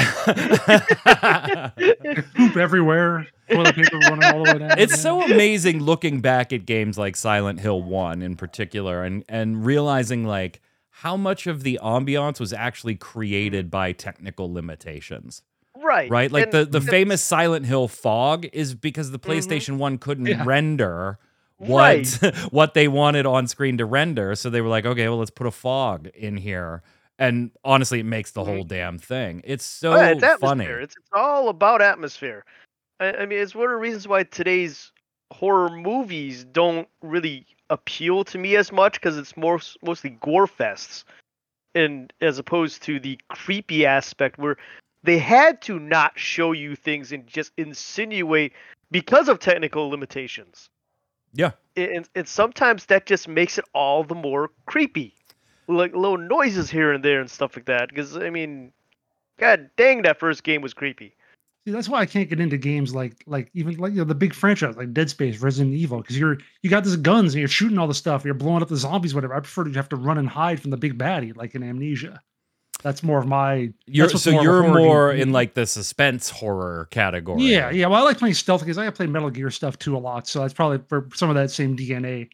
Poop 2.35 2.55
everywhere, 2.55 3.27
toilet 3.49 3.75
paper 3.75 3.97
running 3.97 4.23
all 4.25 4.43
the 4.43 4.51
way 4.53 4.59
down. 4.59 4.77
it's 4.77 4.91
yeah. 4.91 4.97
so 4.97 5.23
amazing 5.23 5.81
looking 5.81 6.21
back 6.21 6.53
at 6.53 6.67
games 6.67 6.99
like 6.99 7.15
Silent 7.15 7.59
Hill 7.59 7.81
1 7.81 8.21
in 8.21 8.35
particular 8.35 9.03
and 9.03 9.23
and 9.27 9.65
realizing 9.65 10.23
like 10.23 10.61
how 10.89 11.17
much 11.17 11.47
of 11.47 11.63
the 11.63 11.79
ambiance 11.81 12.39
was 12.39 12.53
actually 12.53 12.95
created 12.95 13.71
by 13.71 13.91
technical 13.91 14.53
limitations. 14.53 15.41
Right. 15.83 16.09
Right? 16.09 16.31
Like 16.31 16.45
and 16.45 16.53
the, 16.53 16.65
the 16.65 16.81
famous 16.81 17.23
Silent 17.23 17.65
Hill 17.65 17.87
fog 17.87 18.45
is 18.53 18.73
because 18.73 19.11
the 19.11 19.19
Mhm. 19.19 19.29
PlayStation 19.29 19.77
1 19.77 19.97
couldn't 19.97 20.25
Yeah. 20.27 20.43
render 20.45 21.19
Right. 21.59 22.07
what 22.21 22.35
what 22.51 22.73
they 22.73 22.87
wanted 22.87 23.25
on 23.25 23.47
screen 23.47 23.77
to 23.77 23.85
render. 23.85 24.35
So 24.35 24.49
they 24.49 24.61
were 24.61 24.69
like, 24.69 24.85
okay, 24.85 25.07
well 25.09 25.17
let's 25.17 25.31
put 25.31 25.47
a 25.47 25.51
fog 25.51 26.07
in 26.15 26.37
here. 26.37 26.83
And 27.19 27.51
honestly, 27.63 27.99
it 27.99 28.05
makes 28.05 28.31
the 28.31 28.41
Mhm. 28.41 28.45
whole 28.45 28.63
damn 28.63 28.99
thing. 28.99 29.41
It's 29.43 29.65
so 29.65 29.93
Oh, 29.93 29.95
yeah, 30.01 30.11
it's 30.11 30.39
funny. 30.39 30.65
It's, 30.65 30.95
it's 30.95 31.09
all 31.13 31.49
about 31.49 31.81
atmosphere. 31.81 32.45
I, 32.99 33.11
I 33.13 33.25
mean, 33.25 33.39
it's 33.39 33.55
one 33.55 33.65
of 33.65 33.71
the 33.71 33.77
reasons 33.77 34.07
why 34.07 34.23
today's 34.23 34.91
horror 35.31 35.69
movies 35.69 36.45
don't 36.45 36.87
really 37.01 37.45
appeal 37.69 38.23
to 38.23 38.37
me 38.37 38.55
as 38.55 38.71
much 38.71 38.93
because 38.93 39.17
it's 39.17 39.35
more 39.35 39.59
mostly 39.83 40.11
gore 40.21 40.47
fests, 40.47 41.03
and 41.75 42.13
as 42.21 42.39
opposed 42.39 42.81
to 42.83 42.99
the 42.99 43.19
creepy 43.29 43.85
aspect 43.85 44.37
where 44.37 44.57
they 45.07 45.17
had 45.17 45.61
to 45.61 45.79
not 45.79 46.19
show 46.19 46.51
you 46.51 46.75
things 46.75 47.13
and 47.13 47.25
just 47.25 47.53
insinuate 47.57 48.51
because 48.91 49.29
of 49.29 49.39
technical 49.39 49.89
limitations. 49.89 50.69
Yeah. 51.33 51.51
And, 51.77 52.07
and 52.13 52.27
sometimes 52.27 52.85
that 52.87 53.05
just 53.05 53.27
makes 53.27 53.57
it 53.57 53.65
all 53.73 54.03
the 54.03 54.15
more 54.15 54.49
creepy, 54.65 55.15
like 55.67 55.95
little 55.95 56.17
noises 56.17 56.69
here 56.69 56.91
and 56.91 57.03
there 57.05 57.21
and 57.21 57.31
stuff 57.31 57.55
like 57.55 57.65
that. 57.65 57.89
Because 57.89 58.17
I 58.17 58.29
mean, 58.29 58.73
God 59.37 59.69
dang, 59.77 60.01
that 60.01 60.19
first 60.19 60.43
game 60.43 60.61
was 60.61 60.73
creepy. 60.73 61.15
See, 61.65 61.71
that's 61.71 61.87
why 61.87 61.99
I 61.99 62.05
can't 62.05 62.29
get 62.29 62.39
into 62.39 62.57
games 62.57 62.93
like 62.93 63.23
like 63.27 63.49
even 63.53 63.77
like 63.77 63.91
you 63.91 63.99
know 63.99 64.03
the 64.03 64.15
big 64.15 64.33
franchise 64.33 64.75
like 64.75 64.93
Dead 64.93 65.09
Space, 65.09 65.39
Resident 65.39 65.75
Evil, 65.75 66.01
because 66.01 66.17
you're 66.17 66.37
you 66.63 66.69
got 66.69 66.83
these 66.83 66.95
guns 66.97 67.33
and 67.33 67.39
you're 67.39 67.47
shooting 67.47 67.77
all 67.77 67.87
the 67.87 67.93
stuff, 67.93 68.25
you're 68.25 68.33
blowing 68.33 68.61
up 68.61 68.69
the 68.69 68.77
zombies, 68.77 69.15
whatever. 69.15 69.35
I 69.35 69.39
prefer 69.39 69.65
to 69.65 69.71
have 69.71 69.89
to 69.89 69.95
run 69.95 70.17
and 70.17 70.27
hide 70.27 70.61
from 70.61 70.71
the 70.71 70.77
big 70.77 70.97
baddie, 70.97 71.35
like 71.35 71.55
in 71.55 71.63
Amnesia. 71.63 72.21
That's 72.83 73.01
more 73.03 73.19
of 73.19 73.27
my. 73.27 73.71
You're, 73.87 74.09
so 74.09 74.31
more 74.31 74.43
you're 74.43 74.61
horror 74.61 74.73
game 74.73 74.85
more 74.85 75.11
in 75.11 75.31
like 75.31 75.55
the 75.55 75.65
suspense 75.65 76.29
horror 76.29 76.87
category. 76.91 77.41
Yeah, 77.43 77.71
yeah. 77.71 77.87
Well, 77.87 78.01
I 78.01 78.05
like 78.05 78.19
playing 78.19 78.35
stealth 78.35 78.61
because 78.61 78.77
I 78.77 78.89
play 78.91 79.07
Metal 79.07 79.29
Gear 79.31 79.49
stuff 79.49 79.79
too 79.79 79.97
a 79.97 79.99
lot, 79.99 80.27
so 80.27 80.41
that's 80.41 80.53
probably 80.53 80.79
for 80.87 81.07
some 81.15 81.29
of 81.29 81.35
that 81.35 81.51
same 81.51 81.75
DNA. 81.75 82.29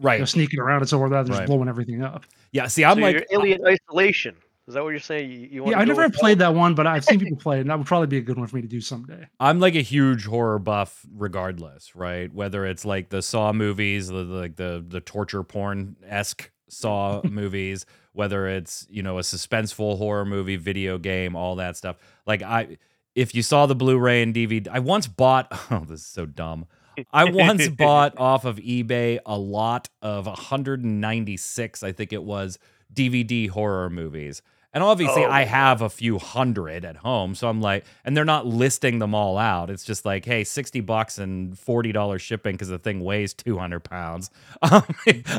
Right. 0.00 0.14
You 0.14 0.18
know, 0.20 0.24
sneaking 0.24 0.58
around 0.58 0.80
and 0.80 0.88
so 0.88 0.98
rather 0.98 1.22
than 1.22 1.32
Right. 1.32 1.38
just 1.38 1.46
blowing 1.46 1.68
everything 1.68 2.02
up. 2.02 2.24
Yeah. 2.50 2.66
See, 2.66 2.84
I'm 2.84 2.96
so 2.96 3.02
like, 3.02 3.14
you're 3.30 3.40
Alien 3.40 3.64
Isolation. 3.64 4.34
Is 4.66 4.74
that 4.74 4.82
what 4.82 4.90
you're 4.90 4.98
saying? 4.98 5.30
You, 5.30 5.38
you 5.38 5.48
Yeah, 5.52 5.60
wanna 5.60 5.76
I 5.76 5.84
never 5.84 6.02
with 6.02 6.12
have 6.12 6.20
played 6.20 6.38
that 6.40 6.54
one, 6.54 6.74
but 6.74 6.86
I've 6.86 7.04
seen 7.04 7.20
people 7.20 7.36
play 7.36 7.58
it, 7.58 7.60
and 7.60 7.70
that 7.70 7.78
would 7.78 7.86
probably 7.86 8.08
be 8.08 8.16
a 8.18 8.22
good 8.22 8.36
one 8.36 8.48
for 8.48 8.56
me 8.56 8.62
to 8.62 8.68
do 8.68 8.80
someday. 8.80 9.28
I'm 9.38 9.60
like 9.60 9.76
a 9.76 9.82
huge 9.82 10.24
horror 10.24 10.58
buff, 10.58 11.06
regardless, 11.14 11.94
right? 11.94 12.32
Whether 12.34 12.66
it's 12.66 12.84
like 12.84 13.10
the 13.10 13.22
Saw 13.22 13.52
movies, 13.52 14.08
the 14.08 14.14
like 14.24 14.56
the 14.56 14.84
the 14.86 15.00
torture 15.00 15.44
porn 15.44 15.94
esque 16.04 16.50
Saw 16.68 17.20
movies, 17.30 17.86
whether 18.14 18.48
it's 18.48 18.86
you 18.88 19.02
know 19.02 19.18
a 19.18 19.22
suspenseful 19.22 19.98
horror 19.98 20.24
movie, 20.24 20.56
video 20.56 20.96
game, 20.98 21.36
all 21.36 21.56
that 21.56 21.76
stuff. 21.76 21.96
Like 22.26 22.42
I, 22.42 22.78
if 23.14 23.34
you 23.34 23.42
saw 23.42 23.66
the 23.66 23.74
Blu-ray 23.74 24.22
and 24.22 24.34
DVD, 24.34 24.68
I 24.68 24.78
once 24.78 25.06
bought. 25.06 25.48
Oh, 25.70 25.84
this 25.86 26.00
is 26.00 26.06
so 26.06 26.24
dumb. 26.24 26.66
I 27.12 27.24
once 27.24 27.68
bought 27.78 28.16
off 28.18 28.44
of 28.44 28.56
eBay 28.56 29.18
a 29.26 29.36
lot 29.36 29.88
of 30.00 30.26
196, 30.26 31.82
I 31.82 31.92
think 31.92 32.12
it 32.12 32.22
was, 32.22 32.58
DVD 32.92 33.48
horror 33.48 33.90
movies. 33.90 34.42
And 34.74 34.82
obviously, 34.84 35.24
Oh, 35.24 35.30
I 35.30 35.44
have 35.44 35.80
a 35.80 35.88
few 35.88 36.18
hundred 36.18 36.84
at 36.84 36.96
home. 36.96 37.34
So 37.36 37.48
I'm 37.48 37.60
like, 37.62 37.84
and 38.04 38.16
they're 38.16 38.24
not 38.24 38.44
listing 38.46 38.98
them 38.98 39.14
all 39.14 39.38
out. 39.38 39.70
It's 39.70 39.84
just 39.84 40.04
like, 40.04 40.24
hey, 40.26 40.44
60 40.44 40.80
bucks 40.80 41.16
and 41.18 41.54
$40 41.54 42.20
shipping 42.20 42.54
because 42.54 42.68
the 42.68 42.78
thing 42.80 43.00
weighs 43.00 43.32
200 43.34 43.80
pounds. 43.80 44.30
Um, 44.62 44.82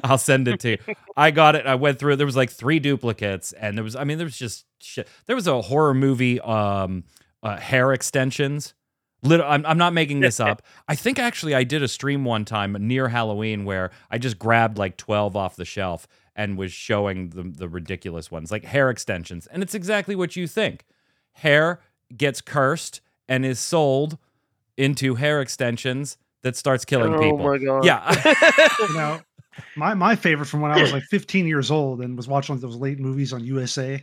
I'll 0.03 0.17
send 0.17 0.47
it 0.47 0.59
to 0.61 0.69
you. 0.71 0.77
I 1.17 1.31
got 1.31 1.55
it. 1.55 1.65
I 1.65 1.75
went 1.75 1.99
through 1.99 2.13
it. 2.13 2.15
There 2.15 2.25
was 2.25 2.35
like 2.37 2.49
three 2.49 2.79
duplicates. 2.79 3.51
And 3.53 3.77
there 3.77 3.83
was, 3.83 3.95
I 3.95 4.03
mean, 4.05 4.17
there 4.17 4.25
was 4.25 4.37
just 4.37 4.65
shit. 4.79 5.07
There 5.25 5.35
was 5.35 5.47
a 5.47 5.61
horror 5.61 5.93
movie, 5.93 6.39
um, 6.41 7.03
uh, 7.43 7.57
hair 7.57 7.91
extensions. 7.93 8.73
Lit- 9.23 9.41
I'm, 9.41 9.65
I'm 9.65 9.77
not 9.77 9.93
making 9.93 10.19
this 10.19 10.39
up. 10.39 10.61
I 10.87 10.95
think 10.95 11.17
actually 11.19 11.55
I 11.55 11.63
did 11.63 11.81
a 11.83 11.87
stream 11.87 12.23
one 12.23 12.45
time 12.45 12.73
near 12.79 13.07
Halloween 13.09 13.65
where 13.65 13.91
I 14.11 14.17
just 14.19 14.37
grabbed 14.39 14.77
like 14.77 14.95
12 14.97 15.35
off 15.35 15.55
the 15.55 15.65
shelf 15.65 16.07
and 16.35 16.57
was 16.57 16.71
showing 16.73 17.29
the, 17.29 17.43
the 17.43 17.69
ridiculous 17.69 18.29
ones, 18.29 18.51
like 18.51 18.65
hair 18.65 18.89
extensions. 18.89 19.47
And 19.47 19.63
it's 19.63 19.73
exactly 19.75 20.15
what 20.15 20.35
you 20.35 20.47
think. 20.47 20.85
Hair 21.33 21.79
gets 22.15 22.41
cursed 22.41 23.01
and 23.27 23.45
is 23.45 23.59
sold 23.59 24.17
into 24.77 25.15
hair 25.15 25.41
extensions 25.41 26.17
that 26.43 26.55
starts 26.55 26.85
killing 26.85 27.13
oh 27.15 27.19
people. 27.19 27.37
my 27.39 27.57
god. 27.57 27.85
Yeah. 27.85 28.67
You 28.89 28.93
know, 28.95 29.19
my 29.77 29.93
my 29.93 30.15
favorite 30.15 30.47
from 30.47 30.59
when 30.61 30.71
I 30.71 30.81
was 30.81 30.91
like 30.91 31.03
15 31.03 31.47
years 31.47 31.71
old 31.71 32.01
and 32.01 32.17
was 32.17 32.27
watching 32.27 32.57
those 32.59 32.75
late 32.75 32.99
movies 32.99 33.31
on 33.33 33.43
USA. 33.45 34.01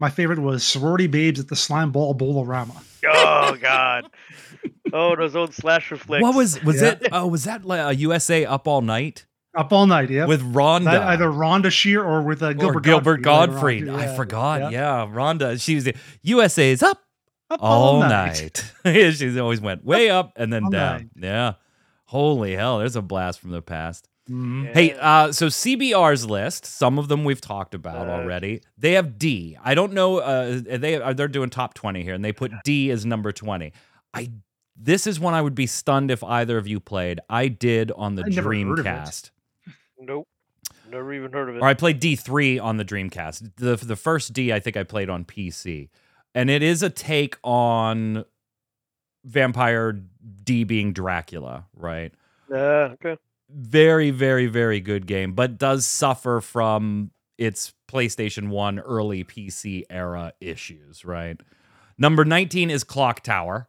My 0.00 0.08
favorite 0.10 0.38
was 0.40 0.64
Sorority 0.64 1.06
Babes 1.06 1.38
at 1.38 1.48
the 1.48 1.54
Slimeball 1.54 2.16
Bowl-O-Rama. 2.18 2.74
oh 3.06 3.56
god. 3.60 4.06
Oh, 4.92 5.14
those 5.14 5.36
old 5.36 5.54
slasher 5.54 5.96
flicks. 5.96 6.22
what 6.22 6.34
was 6.34 6.62
was 6.64 6.80
Yeah. 6.82 6.92
it? 7.00 7.08
Oh, 7.12 7.26
was 7.28 7.44
that 7.44 7.64
like 7.64 7.80
a 7.80 7.94
USA 7.96 8.44
Up 8.46 8.66
All 8.66 8.80
Night 8.80 9.26
Up 9.54 9.72
all 9.72 9.86
night, 9.86 10.08
yeah. 10.10 10.24
with 10.26 10.40
Rhonda? 10.54 10.84
That- 10.84 11.02
either 11.02 11.26
Rhonda 11.28 11.70
Shear 11.70 12.02
or 12.02 12.22
with 12.22 12.42
uh, 12.42 12.52
Gilbert 12.54 12.76
or 12.76 12.80
Gilbert 12.80 13.22
Gottfried. 13.22 13.84
Gottfried. 13.84 13.86
later 13.86 13.92
on, 13.98 14.04
too. 14.06 14.12
I 14.12 14.16
forgot. 14.16 14.60
yeah. 14.60 14.70
Yeah. 14.70 15.06
Rhonda. 15.12 15.60
She 15.60 15.74
was 15.74 15.84
the 15.84 15.94
USA's 16.22 16.82
up 16.82 16.98
Up 17.50 17.60
all 17.62 18.00
night. 18.00 18.64
yeah, 18.84 18.92
she's 19.10 19.36
always 19.36 19.60
went 19.60 19.84
way 19.84 20.08
up 20.10 20.32
and 20.36 20.50
then 20.52 20.64
all 20.64 20.70
down. 20.70 20.96
night. 20.96 21.08
Yeah. 21.16 21.52
Holy 22.06 22.54
hell, 22.56 22.78
there's 22.78 22.96
a 22.96 23.02
blast 23.02 23.40
from 23.40 23.50
the 23.50 23.62
past. 23.62 24.08
Mhm. 24.30 24.72
Hey, 24.72 24.94
uh, 24.98 25.32
so 25.32 25.46
CBR's 25.48 26.24
list, 26.26 26.64
some 26.64 26.98
of 26.98 27.08
them 27.08 27.24
we've 27.24 27.40
talked 27.40 27.74
about 27.74 28.06
Uh, 28.08 28.12
already. 28.12 28.60
They 28.78 28.92
have 28.92 29.18
D. 29.18 29.56
I 29.62 29.74
don't 29.74 29.92
know. 29.92 30.18
Uh, 30.18 30.60
they 30.64 31.00
are 31.00 31.12
they're 31.12 31.26
doing 31.28 31.50
top 31.50 31.74
twenty 31.74 32.02
here, 32.04 32.14
and 32.14 32.24
they 32.24 32.32
put 32.32 32.52
D 32.64 32.90
as 32.90 33.04
number 33.04 33.32
twenty. 33.32 33.72
I 34.14 34.30
This 34.76 35.06
is 35.06 35.18
one 35.18 35.34
I 35.34 35.42
would 35.42 35.54
be 35.56 35.66
stunned 35.66 36.10
if 36.10 36.22
either 36.22 36.56
of 36.56 36.66
you 36.68 36.78
played. 36.80 37.18
I 37.28 37.48
did 37.48 37.90
on 37.92 38.14
the 38.14 38.22
I 38.24 38.28
never 38.28 38.54
heard 38.54 38.78
of 38.78 38.86
it. 38.86 38.88
Dreamcast. 38.88 39.30
Nope. 40.02 40.26
Never 40.90 41.14
even 41.14 41.32
heard 41.32 41.48
of 41.48 41.56
it. 41.56 41.62
Or 41.62 41.68
I 41.68 41.74
played 41.74 42.00
D3 42.00 42.62
on 42.62 42.76
the 42.76 42.84
Dreamcast. 42.84 43.52
The 43.56 43.76
the 43.76 43.96
first 43.96 44.32
D 44.32 44.52
I 44.52 44.60
think 44.60 44.76
I 44.76 44.82
played 44.82 45.08
on 45.08 45.24
PC. 45.24 45.88
And 46.34 46.50
it 46.50 46.62
is 46.62 46.82
a 46.82 46.90
take 46.90 47.36
on 47.42 48.24
Vampire 49.24 50.02
D 50.44 50.64
being 50.64 50.92
Dracula, 50.92 51.66
right? 51.74 52.12
Yeah, 52.50 52.94
okay. 52.94 53.16
Very, 53.50 54.10
very, 54.10 54.46
very 54.46 54.80
good 54.80 55.06
game, 55.06 55.34
but 55.34 55.58
does 55.58 55.86
suffer 55.86 56.40
from 56.40 57.10
its 57.36 57.74
PlayStation 57.90 58.48
1 58.48 58.78
early 58.80 59.24
PC 59.24 59.84
era 59.90 60.32
issues, 60.40 61.04
right? 61.04 61.38
Number 61.98 62.24
19 62.24 62.70
is 62.70 62.82
Clock 62.82 63.20
Tower. 63.22 63.68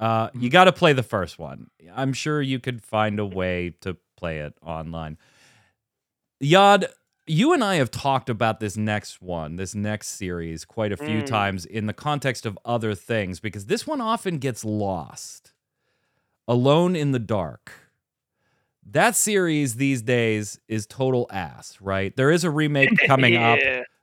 Uh, 0.00 0.30
you 0.34 0.50
got 0.50 0.64
to 0.64 0.72
play 0.72 0.92
the 0.92 1.02
first 1.02 1.38
one. 1.38 1.68
I'm 1.94 2.12
sure 2.12 2.40
you 2.42 2.58
could 2.58 2.82
find 2.82 3.20
a 3.20 3.26
way 3.26 3.74
to 3.82 3.96
play 4.16 4.38
it 4.40 4.54
online. 4.62 5.18
Yad, 6.42 6.86
you 7.26 7.52
and 7.52 7.64
I 7.64 7.76
have 7.76 7.90
talked 7.90 8.28
about 8.28 8.60
this 8.60 8.76
next 8.76 9.22
one, 9.22 9.56
this 9.56 9.74
next 9.74 10.08
series, 10.08 10.64
quite 10.64 10.92
a 10.92 10.96
few 10.96 11.22
Mm. 11.22 11.26
times 11.26 11.64
in 11.64 11.86
the 11.86 11.92
context 11.94 12.44
of 12.44 12.58
other 12.64 12.94
things 12.94 13.40
because 13.40 13.66
this 13.66 13.86
one 13.86 14.00
often 14.00 14.38
gets 14.38 14.64
lost. 14.64 15.52
Alone 16.46 16.94
in 16.94 17.12
the 17.12 17.18
Dark. 17.18 17.72
That 18.86 19.16
series 19.16 19.76
these 19.76 20.02
days 20.02 20.60
is 20.68 20.86
total 20.86 21.26
ass, 21.30 21.78
right? 21.80 22.14
There 22.14 22.30
is 22.30 22.44
a 22.44 22.50
remake 22.50 22.90
coming 23.06 23.36
up. 23.36 23.58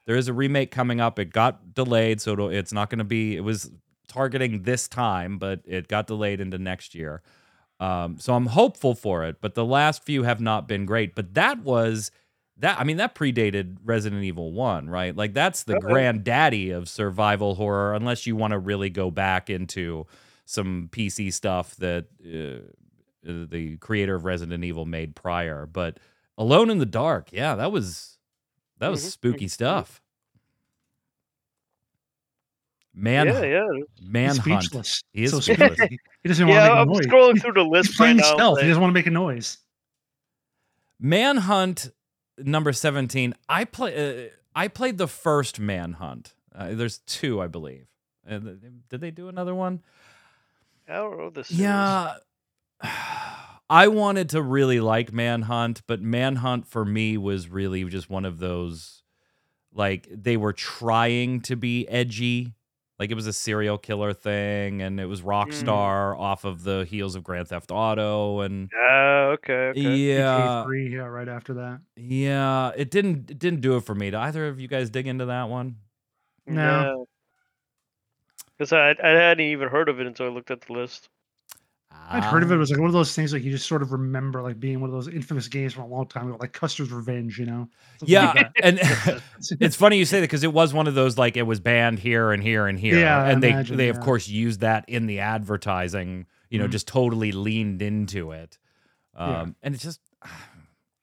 There 0.07 0.15
is 0.15 0.27
a 0.27 0.33
remake 0.33 0.71
coming 0.71 0.99
up. 0.99 1.19
It 1.19 1.25
got 1.31 1.75
delayed, 1.75 2.19
so 2.19 2.49
it's 2.49 2.73
not 2.73 2.89
going 2.89 2.97
to 2.97 3.03
be. 3.05 3.35
It 3.37 3.41
was 3.41 3.69
targeting 4.07 4.63
this 4.63 4.87
time, 4.87 5.37
but 5.37 5.61
it 5.65 5.87
got 5.87 6.07
delayed 6.07 6.41
into 6.41 6.57
next 6.57 6.95
year. 6.95 7.21
Um, 7.81 8.19
so 8.19 8.33
I'm 8.35 8.45
hopeful 8.47 8.95
for 8.95 9.25
it. 9.25 9.41
But 9.41 9.55
the 9.55 9.65
last 9.65 10.05
few 10.05 10.23
have 10.23 10.39
not 10.39 10.67
been 10.69 10.85
great. 10.85 11.15
But 11.15 11.33
that 11.33 11.59
was 11.63 12.11
that. 12.57 12.79
I 12.79 12.83
mean, 12.85 12.97
that 12.97 13.15
predated 13.15 13.77
Resident 13.83 14.23
Evil 14.23 14.53
One, 14.53 14.89
right? 14.89 15.15
Like 15.15 15.33
that's 15.33 15.63
the 15.63 15.75
Okay. 15.75 15.87
granddaddy 15.87 16.69
of 16.71 16.87
survival 16.87 17.55
horror. 17.55 17.93
Unless 17.95 18.27
you 18.27 18.35
want 18.37 18.51
to 18.51 18.59
really 18.59 18.89
go 18.89 19.11
back 19.11 19.49
into 19.49 20.05
some 20.45 20.89
PC 20.91 21.33
stuff 21.33 21.75
that 21.77 22.05
uh, 22.25 22.67
uh, 23.29 23.45
the 23.49 23.77
creator 23.77 24.15
of 24.15 24.25
Resident 24.25 24.63
Evil 24.63 24.85
made 24.85 25.15
prior. 25.15 25.65
But 25.65 25.99
Alone 26.37 26.69
in 26.69 26.77
the 26.79 26.85
Dark, 26.85 27.31
yeah, 27.33 27.55
that 27.55 27.71
was 27.71 28.17
that 28.79 28.89
was 28.89 29.01
Mhm, 29.01 29.11
spooky 29.11 29.47
stuff. 29.47 30.01
Man, 32.93 33.27
yeah, 33.27 33.41
yeah. 33.43 33.67
He's 33.95 34.09
manhunt. 34.09 34.63
speechless. 34.63 35.01
He 35.13 35.23
is 35.23 35.31
So 35.31 35.39
speechless. 35.39 35.79
He 36.23 36.27
doesn't 36.29 36.47
Yeah, 36.47 36.69
want 36.69 36.79
I'm 36.79 36.87
to 36.87 36.93
make 36.93 37.03
a 37.03 37.07
noise. 37.07 37.07
scrolling 37.07 37.41
through 37.41 37.53
the 37.53 37.63
list 37.63 37.87
He's 37.89 37.97
playing 37.97 38.17
right 38.17 38.25
now. 38.27 38.33
stealth. 38.35 38.59
He 38.61 38.67
doesn't 38.67 38.81
want 38.81 38.91
to 38.91 38.93
make 38.93 39.07
a 39.07 39.11
noise. 39.11 39.57
Manhunt 40.99 41.89
number 42.37 42.73
17. 42.73 43.33
I 43.49 43.65
play 43.65 44.25
uh, 44.25 44.29
I 44.55 44.67
played 44.67 44.97
the 44.97 45.07
first 45.07 45.59
Manhunt. 45.59 46.33
Uh, 46.53 46.69
there's 46.73 46.99
two, 46.99 47.41
I 47.41 47.47
believe. 47.47 47.87
Uh, 48.29 48.39
did 48.89 49.01
they 49.01 49.11
do 49.11 49.29
another 49.29 49.55
one? 49.55 49.81
I 50.87 50.93
don't 50.95 51.17
know 51.17 51.29
this. 51.29 51.49
Yeah. 51.49 52.15
I 53.69 53.87
wanted 53.87 54.29
to 54.31 54.41
really 54.41 54.81
like 54.81 55.13
Manhunt, 55.13 55.81
but 55.87 56.01
Manhunt 56.01 56.67
for 56.67 56.83
me 56.83 57.17
was 57.17 57.47
really 57.47 57.85
just 57.85 58.09
one 58.09 58.25
of 58.25 58.39
those 58.39 59.01
like 59.73 60.09
they 60.11 60.35
were 60.35 60.51
trying 60.51 61.39
to 61.43 61.55
be 61.55 61.87
edgy. 61.87 62.53
Like 63.01 63.09
it 63.09 63.15
was 63.15 63.25
a 63.25 63.33
serial 63.33 63.79
killer 63.79 64.13
thing 64.13 64.83
and 64.83 64.99
it 64.99 65.07
was 65.07 65.23
Rockstar 65.23 66.15
off 66.19 66.43
of 66.45 66.63
the 66.63 66.85
heels 66.85 67.15
of 67.15 67.23
Grand 67.23 67.47
Theft 67.47 67.71
Auto 67.71 68.41
and 68.41 68.69
Ah, 68.79 69.29
okay, 69.29 69.69
okay. 69.69 69.81
yeah. 69.81 70.63
Three, 70.65 70.93
yeah, 70.93 71.07
right 71.07 71.27
after 71.27 71.55
that. 71.55 71.79
Yeah, 71.95 72.71
it 72.77 72.91
didn't 72.91 73.31
it 73.31 73.39
didn't 73.39 73.61
do 73.61 73.75
it 73.77 73.85
for 73.85 73.95
me. 73.95 74.11
Did 74.11 74.19
either 74.19 74.47
of 74.47 74.59
you 74.59 74.67
guys 74.67 74.91
dig 74.91 75.07
into 75.07 75.25
that 75.25 75.49
one? 75.49 75.77
No. 76.45 77.07
Because 78.55 78.71
I, 78.71 78.93
I 79.03 79.09
hadn't 79.09 79.47
even 79.47 79.69
heard 79.69 79.89
of 79.89 79.99
it 79.99 80.05
until 80.05 80.27
I 80.27 80.29
looked 80.29 80.51
at 80.51 80.61
the 80.61 80.73
list. 80.73 81.09
I'd 82.09 82.23
heard 82.25 82.43
of 82.43 82.51
it. 82.51 82.55
It 82.55 82.57
Ah. 82.57 82.59
was 82.59 82.71
like 82.71 82.79
one 82.79 82.87
of 82.89 82.93
those 82.93 83.15
things 83.15 83.31
like 83.31 83.41
you 83.43 83.51
just 83.51 83.67
sort 83.67 83.81
of 83.81 83.91
remember 83.93 84.41
like 84.41 84.59
being 84.59 84.81
one 84.81 84.89
of 84.89 84.93
those 84.93 85.07
infamous 85.07 85.47
games 85.47 85.73
from 85.73 85.83
a 85.83 85.87
long 85.87 86.07
time 86.07 86.27
ago, 86.27 86.37
like 86.41 86.51
Custer's 86.51 86.91
Revenge, 86.91 87.39
you 87.39 87.45
know? 87.45 87.69
Something 87.99 88.13
Yeah, 88.13 88.33
like 88.35 88.51
and 88.61 88.79
it's 89.61 89.75
funny 89.77 89.97
you 89.97 90.03
say 90.05 90.19
that 90.19 90.23
because 90.25 90.43
it 90.43 90.51
was 90.51 90.73
one 90.73 90.87
of 90.87 90.93
those 90.95 91.17
like 91.17 91.37
it 91.37 91.43
was 91.43 91.59
banned 91.61 91.99
here 91.99 92.31
and 92.31 92.43
here 92.43 92.67
and 92.67 92.77
here, 92.79 92.99
Yeah, 92.99 93.23
I 93.23 93.31
and 93.31 93.41
they 93.41 93.51
imagine, 93.51 93.77
they 93.77 93.87
of 93.89 93.99
course 94.01 94.27
used 94.27 94.59
that 94.59 94.85
in 94.89 95.05
the 95.05 95.19
advertising. 95.19 96.25
You 96.49 96.59
know, 96.59 96.67
Mhm. 96.67 96.71
just 96.71 96.87
totally 96.87 97.31
leaned 97.31 97.81
into 97.81 98.31
it, 98.31 98.57
um, 99.15 99.29
Yeah. 99.29 99.45
and 99.63 99.73
it's 99.75 99.83
just. 99.83 100.01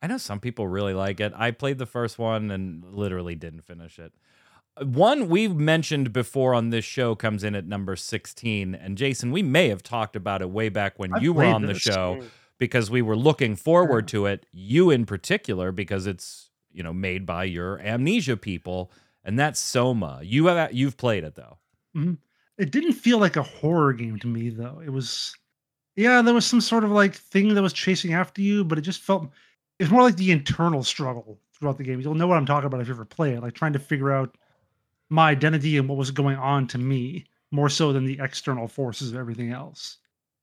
I 0.01 0.07
know 0.07 0.18
some 0.18 0.38
people 0.38 0.68
really 0.68 0.94
like 0.94 1.18
it. 1.18 1.33
I 1.35 1.51
played 1.51 1.79
the 1.79 1.85
first 1.87 2.20
one 2.20 2.53
and 2.53 2.85
literally 2.85 3.35
didn't 3.35 3.62
finish 3.62 3.98
it. 3.98 4.12
One 4.83 5.29
we've 5.29 5.55
mentioned 5.57 6.12
before 6.12 6.55
on 6.55 6.71
this 6.71 6.85
show 6.85 7.14
comes 7.14 7.45
in 7.45 7.55
at 7.55 7.67
number 7.67 7.97
16. 7.97 8.75
And 8.75 8.97
Jason, 8.99 9.31
we 9.33 9.43
may 9.43 9.69
have 9.69 9.83
talked 9.83 10.17
about 10.17 10.43
it 10.43 10.51
way 10.51 10.69
back 10.69 10.99
when 10.99 11.12
I've 11.14 11.23
you 11.23 11.33
were 11.33 11.45
on 11.45 11.62
the 11.67 11.75
show 11.75 12.19
Mm. 12.21 12.25
because 12.59 12.91
we 12.91 13.03
were 13.03 13.17
looking 13.17 13.57
forward 13.57 14.09
to 14.09 14.27
it, 14.27 14.47
you 14.53 14.91
in 14.91 15.07
particular, 15.07 15.73
because 15.73 16.07
it's, 16.07 16.51
you 16.73 16.83
know, 16.83 16.93
made 16.93 17.25
by 17.27 17.45
your 17.45 17.79
amnesia 17.81 18.37
people, 18.37 18.91
and 19.25 19.38
that's 19.38 19.59
Soma. 19.61 20.21
You 20.23 20.47
have 20.47 20.73
you've 20.73 20.97
played 20.97 21.25
it 21.25 21.35
though. 21.35 21.59
it 22.57 22.71
didn't 22.71 22.93
feel 22.93 23.19
like 23.19 23.37
a 23.37 23.43
horror 23.43 23.93
game 23.93 24.19
to 24.21 24.27
me 24.27 24.51
though. 24.51 24.81
It 24.85 24.91
was 24.91 25.35
yeah, 25.97 26.23
there 26.23 26.35
was 26.35 26.47
some 26.47 26.61
sort 26.61 26.85
of 26.85 26.91
like 26.91 27.14
thing 27.14 27.55
that 27.55 27.62
was 27.62 27.73
chasing 27.73 28.12
after 28.14 28.41
you, 28.41 28.64
but 28.64 28.79
it 28.79 28.83
just 28.83 29.01
felt 29.03 29.29
it's 29.79 29.91
more 29.91 30.03
like 30.03 30.17
the 30.17 30.31
internal 30.31 30.83
struggle 30.85 31.41
throughout 31.53 31.77
the 31.79 31.85
game. 31.85 32.01
You'll 32.01 32.14
know 32.14 32.27
what 32.29 32.37
I'm 32.37 32.47
talking 32.47 32.67
about 32.67 32.81
if 32.81 32.87
you 32.88 32.95
ever 32.95 33.05
play 33.05 33.35
it, 33.35 33.43
like 33.43 33.55
trying 33.55 33.73
to 33.73 33.79
figure 33.81 34.12
out 34.12 34.37
my 35.11 35.31
identity 35.31 35.79
and 35.79 35.88
what 35.88 35.99
was 35.99 36.11
going 36.11 36.37
on 36.37 36.66
to 36.68 36.79
me, 36.79 37.27
more 37.51 37.68
so 37.68 37.92
than 37.92 38.05
the 38.05 38.18
external 38.21 38.68
forces 38.68 39.12
of 39.12 39.18
everything 39.18 39.53
else. 39.53 39.99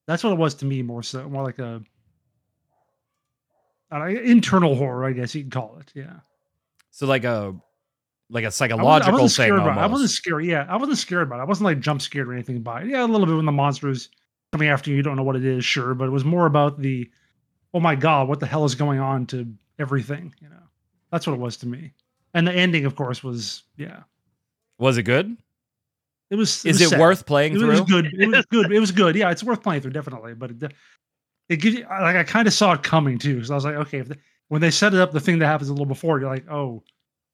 That's 0.08 0.24
what 0.24 0.34
it 0.34 0.40
was 0.40 0.56
to 0.56 0.66
me, 0.66 0.82
more 0.82 1.04
so, 1.04 1.28
more 1.30 1.44
like 1.44 1.60
a 1.60 1.82
know, 3.92 4.06
internal 4.08 4.76
horror, 4.76 5.06
I 5.06 5.14
guess 5.14 5.36
you 5.36 5.42
can 5.42 5.52
call 5.52 5.78
it. 5.80 5.92
Yeah. 5.96 6.20
So 6.92 7.06
like 7.08 7.24
a 7.24 7.56
like 8.30 8.44
a 8.44 8.46
I 8.46 8.48
wasn't- 8.48 8.54
psychological 8.54 9.20
I 9.20 9.22
wasn't 9.22 9.38
thing 9.38 9.46
scared 9.46 9.60
about 9.60 9.78
it. 9.78 9.82
I 9.82 9.86
wasn't 9.88 10.10
scared. 10.10 10.46
Yeah, 10.46 10.66
I 10.68 10.78
wasn't 10.78 10.98
scared 10.98 11.24
about 11.24 11.40
it. 11.40 11.42
I 11.42 11.46
wasn't 11.46 11.66
like 11.66 11.80
jump 11.80 12.02
scared 12.02 12.28
or 12.28 12.34
anything 12.34 12.62
by 12.62 12.82
it. 12.82 12.88
Yeah, 12.88 13.04
a 13.04 13.08
little 13.08 13.28
bit 13.28 13.36
when 13.36 13.46
the 13.46 13.52
monster 13.52 13.90
is 13.90 14.10
coming 14.52 14.70
after 14.70 14.90
you, 14.90 14.98
you 14.98 15.04
don't 15.04 15.16
know 15.16 15.24
what 15.24 15.36
it 15.36 15.46
is, 15.46 15.64
sure, 15.66 15.94
but 15.94 16.06
it 16.06 16.12
was 16.12 16.26
more 16.26 16.46
about 16.46 16.80
the, 16.80 17.10
oh 17.74 17.80
my 17.80 17.94
god, 17.96 18.28
what 18.28 18.40
the 18.40 18.46
hell 18.46 18.66
is 18.66 18.74
going 18.74 19.00
on 19.00 19.26
to 19.28 19.48
everything? 19.80 20.34
You 20.42 20.50
know, 20.50 20.64
that's 21.12 21.28
what 21.28 21.34
it 21.34 21.40
was 21.40 21.58
to 21.58 21.68
me. 21.68 21.94
And 22.34 22.48
the 22.48 22.54
ending, 22.54 22.86
of 22.86 22.96
course, 22.96 23.24
was 23.24 23.64
yeah, 23.78 24.04
Was 24.78 24.98
it 24.98 25.04
good? 25.04 25.38
it 26.30 26.36
was. 26.36 26.66
Is 26.66 26.80
was 26.80 26.82
it 26.82 26.90
sad. 26.90 27.00
worth 27.00 27.26
playing 27.26 27.54
through? 27.54 27.72
It 27.72 27.86
through? 27.86 27.96
was 27.96 28.12
good. 28.12 28.14
It 28.14 28.28
was 28.28 28.46
good. 28.52 28.72
It 28.72 28.80
was 28.80 28.92
good. 28.92 29.16
Yeah, 29.16 29.32
it's 29.32 29.44
worth 29.44 29.64
playing 29.64 29.82
through 29.82 29.92
definitely. 29.92 30.34
But 30.34 30.52
it, 30.52 30.74
it 31.50 31.58
gives 31.58 31.78
you 31.78 31.84
like 31.84 32.16
I 32.16 32.24
kind 32.24 32.48
of 32.48 32.54
saw 32.54 32.74
it 32.74 32.84
coming 32.84 33.18
too, 33.18 33.36
because 33.36 33.52
I 33.52 33.56
was 33.56 33.66
like, 33.66 33.76
okay, 33.76 34.00
if 34.00 34.08
the, 34.08 34.18
when 34.48 34.62
they 34.62 34.72
set 34.72 34.94
it 34.94 35.00
up, 35.00 35.12
the 35.12 35.20
thing 35.20 35.40
that 35.40 35.48
happens 35.48 35.70
a 35.70 35.74
little 35.74 35.86
before, 35.86 36.20
you're 36.20 36.30
like, 36.30 36.50
oh, 36.50 36.84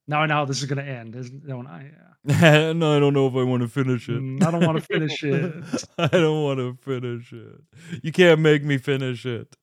now 0.08 0.20
I 0.20 0.26
know 0.26 0.34
how 0.34 0.44
this 0.44 0.60
is 0.62 0.66
going 0.66 0.84
to 0.84 0.90
end. 0.90 1.14
Don't 1.46 1.66
I? 1.66 1.90
Yeah. 2.24 2.72
no, 2.72 2.96
I 2.96 3.00
don't 3.00 3.14
know 3.14 3.26
if 3.26 3.34
I 3.34 3.42
want 3.42 3.62
to 3.62 3.68
finish 3.68 4.08
it. 4.08 4.20
Mm, 4.20 4.44
I 4.44 4.50
don't 4.50 4.64
want 4.64 4.78
to 4.78 4.84
finish 4.84 5.22
it. 5.24 5.84
I 5.98 6.06
don't 6.06 6.42
want 6.44 6.58
to 6.58 6.76
finish 6.82 7.32
it. 7.32 7.60
You 8.02 8.12
can't 8.12 8.40
make 8.40 8.62
me 8.62 8.78
finish 8.78 9.26
it. 9.26 9.56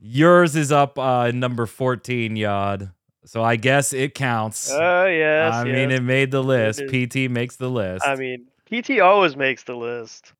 Yours 0.00 0.56
is 0.56 0.72
up 0.72 0.98
uh 0.98 1.30
number 1.30 1.66
14, 1.66 2.36
Yod. 2.36 2.92
So 3.30 3.44
I 3.44 3.54
guess 3.54 3.92
it 3.92 4.16
counts. 4.16 4.72
Oh 4.72 5.06
yes. 5.06 5.54
I 5.54 5.62
mean, 5.62 5.92
it 5.92 6.02
made 6.02 6.32
the 6.32 6.42
list. 6.42 6.82
PT 6.88 7.30
makes 7.30 7.54
the 7.54 7.70
list. 7.70 8.04
I 8.04 8.16
mean, 8.16 8.46
PT 8.66 8.98
always 8.98 9.36
makes 9.36 9.62
the 9.62 9.76
list. 9.76 10.32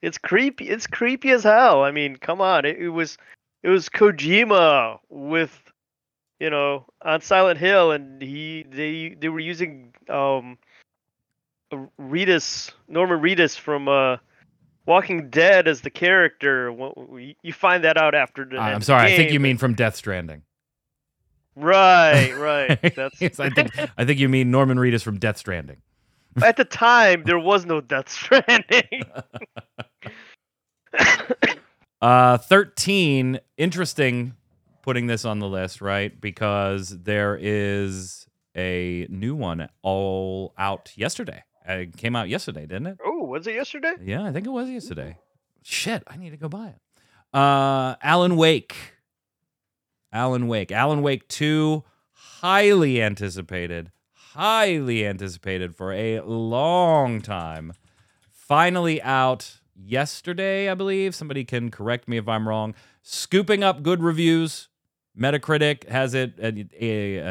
It's 0.00 0.16
creepy. 0.16 0.68
It's 0.68 0.86
creepy 0.86 1.30
as 1.30 1.42
hell. 1.42 1.82
I 1.82 1.90
mean, 1.90 2.14
come 2.14 2.40
on. 2.40 2.64
It, 2.64 2.76
it 2.78 2.90
was, 2.90 3.18
it 3.64 3.68
was 3.68 3.88
Kojima 3.88 5.00
with, 5.08 5.60
you 6.38 6.48
know, 6.48 6.86
on 7.02 7.20
Silent 7.20 7.58
Hill, 7.58 7.90
and 7.90 8.22
he 8.22 8.64
they 8.70 9.16
they 9.18 9.28
were 9.28 9.40
using 9.40 9.92
um, 10.08 10.56
Reedus 12.00 12.70
Norman 12.86 13.20
Reedus 13.20 13.58
from 13.58 13.88
uh, 13.88 14.18
Walking 14.86 15.30
Dead 15.30 15.66
as 15.66 15.80
the 15.80 15.90
character. 15.90 16.70
You 17.42 17.52
find 17.52 17.82
that 17.82 17.96
out 17.96 18.14
after 18.14 18.44
the. 18.44 18.56
Uh, 18.56 18.60
I'm 18.60 18.74
of 18.74 18.80
the 18.82 18.86
sorry. 18.86 19.14
I 19.14 19.16
think 19.16 19.32
you 19.32 19.40
mean 19.40 19.58
from 19.58 19.74
Death 19.74 19.96
Stranding. 19.96 20.42
Right, 21.56 22.32
right. 22.36 22.94
That's 22.94 23.20
Yes, 23.20 23.40
I 23.40 23.48
think 23.50 23.70
I 23.96 24.04
think 24.04 24.20
you 24.20 24.28
mean 24.28 24.50
Norman 24.50 24.76
Reedus 24.78 25.02
from 25.02 25.18
Death 25.18 25.38
Stranding. 25.38 25.78
at 26.42 26.56
the 26.56 26.64
time 26.64 27.22
there 27.24 27.38
was 27.38 27.64
no 27.66 27.80
Death 27.80 28.08
Stranding. 28.08 29.02
Uh, 32.02 32.36
13. 32.36 33.40
Interesting 33.56 34.34
putting 34.82 35.06
this 35.06 35.24
on 35.24 35.38
the 35.38 35.48
list, 35.48 35.80
right? 35.80 36.18
Because 36.20 36.90
there 36.90 37.38
is 37.40 38.26
a 38.54 39.06
new 39.08 39.34
one 39.34 39.68
all 39.82 40.52
out 40.58 40.92
yesterday. 40.94 41.42
It 41.66 41.96
came 41.96 42.14
out 42.14 42.28
yesterday, 42.28 42.60
didn't 42.66 42.86
it? 42.88 42.98
oh, 43.04 43.24
was 43.24 43.46
it 43.46 43.54
yesterday? 43.54 43.94
Yeah, 44.04 44.24
I 44.24 44.30
think 44.32 44.46
it 44.46 44.50
was 44.50 44.68
yesterday. 44.68 45.18
shit, 45.62 46.02
I 46.06 46.16
need 46.16 46.30
to 46.30 46.36
go 46.36 46.48
buy 46.48 46.68
it. 46.68 47.36
Uh, 47.36 47.96
Alan 48.02 48.36
Wake. 48.36 48.76
Alan 50.16 50.48
Wake. 50.48 50.72
Alan 50.72 51.02
Wake 51.02 51.28
2, 51.28 51.84
highly 52.12 53.02
anticipated, 53.02 53.92
highly 54.12 55.06
anticipated 55.06 55.76
for 55.76 55.92
a 55.92 56.20
long 56.20 57.20
time. 57.20 57.74
Finally 58.32 59.02
out 59.02 59.60
yesterday, 59.74 60.70
I 60.70 60.74
believe. 60.74 61.14
Somebody 61.14 61.44
can 61.44 61.70
correct 61.70 62.08
me 62.08 62.16
if 62.16 62.26
I'm 62.28 62.48
wrong. 62.48 62.74
Scooping 63.02 63.62
up 63.62 63.82
good 63.82 64.02
reviews. 64.02 64.68
Metacritic 65.18 65.86
has 65.88 66.14
it 66.14 66.38
an 66.38 66.70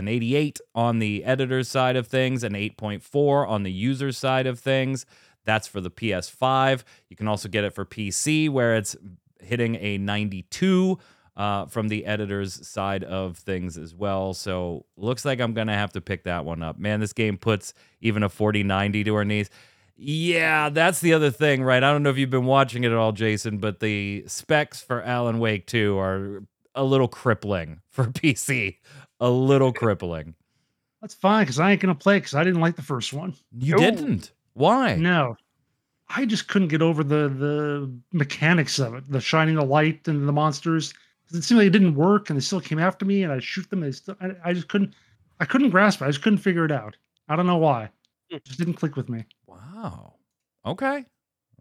88 0.08 0.60
on 0.76 1.00
the 1.00 1.24
editor's 1.24 1.68
side 1.68 1.96
of 1.96 2.06
things, 2.06 2.44
an 2.44 2.54
8.4 2.54 3.48
on 3.48 3.64
the 3.64 3.72
user's 3.72 4.18
side 4.18 4.46
of 4.46 4.60
things. 4.60 5.08
That's 5.44 5.68
for 5.68 5.82
the 5.82 5.92
PS5. 5.92 6.84
You 7.10 7.16
can 7.16 7.28
also 7.28 7.50
get 7.50 7.64
it 7.64 7.74
for 7.74 7.84
PC, 7.84 8.50
where 8.50 8.76
it's 8.76 8.96
hitting 9.40 9.76
a 9.76 9.98
92 9.98 11.00
uh, 11.38 11.66
from 11.66 11.88
the 11.90 12.06
editor's 12.06 12.66
side 12.68 13.04
of 13.04 13.38
things 13.38 13.78
as 13.78 13.94
well. 13.94 14.34
So 14.34 14.86
looks 14.98 15.26
like 15.26 15.40
I'm 15.40 15.54
gonna 15.54 15.74
have 15.74 15.94
to 15.94 16.02
pick 16.02 16.24
that 16.24 16.46
one 16.46 16.64
up. 16.64 16.80
Man, 16.80 17.00
this 17.00 17.14
game 17.14 17.38
puts 17.38 17.74
even 18.02 18.24
a 18.24 18.30
4090 18.30 19.04
to 19.06 19.16
our 19.16 19.26
knees. 19.26 19.50
Yeah, 19.98 20.70
that's 20.70 21.00
the 21.00 21.14
other 21.14 21.32
thing, 21.32 21.64
right? 21.64 21.82
I 21.82 21.92
don't 21.92 22.04
know 22.04 22.10
if 22.10 22.18
you've 22.18 22.30
been 22.30 22.46
watching 22.46 22.84
it 22.84 22.92
at 22.92 22.98
all, 22.98 23.14
Jason, 23.14 23.60
but 23.60 23.80
the 23.80 24.26
specs 24.28 24.82
for 24.82 25.02
Alan 25.02 25.40
Wake 25.40 25.68
2 25.68 25.98
are 25.98 26.44
a 26.74 26.84
little 26.84 27.08
crippling 27.08 27.80
for 27.90 28.06
PC. 28.06 28.78
A 29.22 29.30
little 29.30 29.72
crippling. 29.72 30.36
That's 31.02 31.14
fine 31.14 31.44
because 31.44 31.60
I 31.60 31.72
ain't 31.72 31.82
gonna 31.82 31.96
play 31.96 32.18
because 32.18 32.34
I 32.34 32.44
didn't 32.44 32.62
like 32.62 32.76
the 32.76 32.82
first 32.82 33.14
one. 33.14 33.36
You 33.58 33.76
Ooh. 33.76 33.80
didn't. 33.80 34.32
Why? 34.54 34.96
No, 34.96 35.38
I 36.10 36.26
just 36.26 36.48
couldn't 36.48 36.70
get 36.70 36.82
over 36.82 37.04
the 37.04 37.30
the 37.30 37.92
mechanics 38.12 38.80
of 38.80 38.96
it, 38.96 39.10
the 39.10 39.22
shining 39.22 39.58
a 39.58 39.64
light 39.64 40.08
and 40.08 40.28
the 40.28 40.34
monsters. 40.34 40.94
'Cause 41.30 41.40
It 41.40 41.44
seemed 41.44 41.60
like 41.60 41.68
it 41.68 41.72
didn't 41.72 41.96
work, 41.96 42.30
and 42.30 42.38
they 42.38 42.42
still 42.42 42.62
came 42.62 42.80
after 42.80 43.06
me, 43.06 43.24
and 43.24 43.32
I 43.34 43.40
shoot 43.40 43.70
them. 43.70 43.82
And 43.84 43.92
they 43.92 43.96
still, 43.96 44.16
I, 44.22 44.32
I 44.44 44.54
just 44.54 44.68
couldn't, 44.68 44.94
I 45.40 45.46
couldn't 45.46 45.72
grasp 45.72 46.02
it. 46.02 46.06
I 46.06 46.10
just 46.10 46.22
couldn't 46.22 46.40
figure 46.40 46.66
it 46.66 46.72
out. 46.72 46.96
I 47.28 47.36
don't 47.36 47.48
know 47.48 47.58
why. 47.58 47.90
Hmm. 48.30 48.36
It 48.38 48.46
just 48.46 48.60
didn't 48.60 48.76
click 48.76 48.96
with 48.96 49.10
me. 49.10 49.26
Wow. 49.48 50.14
Okay. 50.66 51.06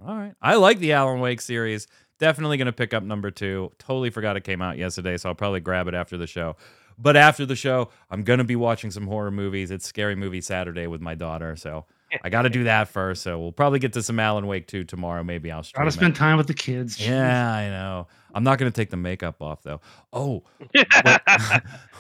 All 0.07 0.15
right. 0.17 0.35
I 0.43 0.57
like 0.57 0.79
the 0.79 0.93
Alan 0.93 1.21
Wake 1.21 1.41
series. 1.41 1.87
Definitely 2.19 2.57
going 2.59 2.67
to 2.67 2.73
pick 2.73 2.95
up 2.95 3.03
number 3.03 3.31
two. 3.31 3.73
Totally 3.79 4.11
forgot 4.11 4.37
it 4.37 4.43
came 4.45 4.63
out 4.63 4.79
yesterday, 4.79 5.17
so 5.17 5.29
I'll 5.29 5.35
probably 5.35 5.61
grab 5.61 5.89
it 5.89 5.95
after 5.95 6.17
the 6.17 6.27
show. 6.27 6.57
But 6.97 7.17
after 7.17 7.45
the 7.45 7.57
show, 7.57 7.91
I'm 8.11 8.23
going 8.23 8.39
to 8.39 8.45
be 8.45 8.55
watching 8.57 8.91
some 8.93 9.07
horror 9.09 9.31
movies. 9.33 9.71
It's 9.73 9.85
Scary 9.87 10.15
Movie 10.15 10.41
Saturday 10.41 10.87
with 10.87 11.01
my 11.01 11.15
daughter, 11.17 11.57
so 11.57 11.87
I 12.23 12.29
got 12.29 12.43
to 12.43 12.51
do 12.51 12.65
that 12.65 12.87
first. 12.89 13.23
So 13.23 13.39
we'll 13.41 13.51
probably 13.53 13.81
get 13.81 13.93
to 13.95 14.03
some 14.03 14.21
Alan 14.21 14.47
Wake 14.47 14.69
2 14.69 14.85
tomorrow. 14.85 15.25
Maybe 15.25 15.51
I'll 15.51 15.65
stream 15.65 15.81
Gotta 15.81 15.89
it. 15.89 15.93
spend 15.99 16.15
time 16.15 16.37
with 16.37 16.47
the 16.47 16.55
kids. 16.55 17.05
Yeah, 17.05 17.53
I 17.53 17.69
know. 17.69 18.07
I'm 18.35 18.45
not 18.45 18.59
going 18.59 18.71
to 18.71 18.75
take 18.75 18.91
the 18.91 18.97
makeup 18.97 19.41
off 19.41 19.63
though. 19.63 19.81
Oh, 20.13 20.43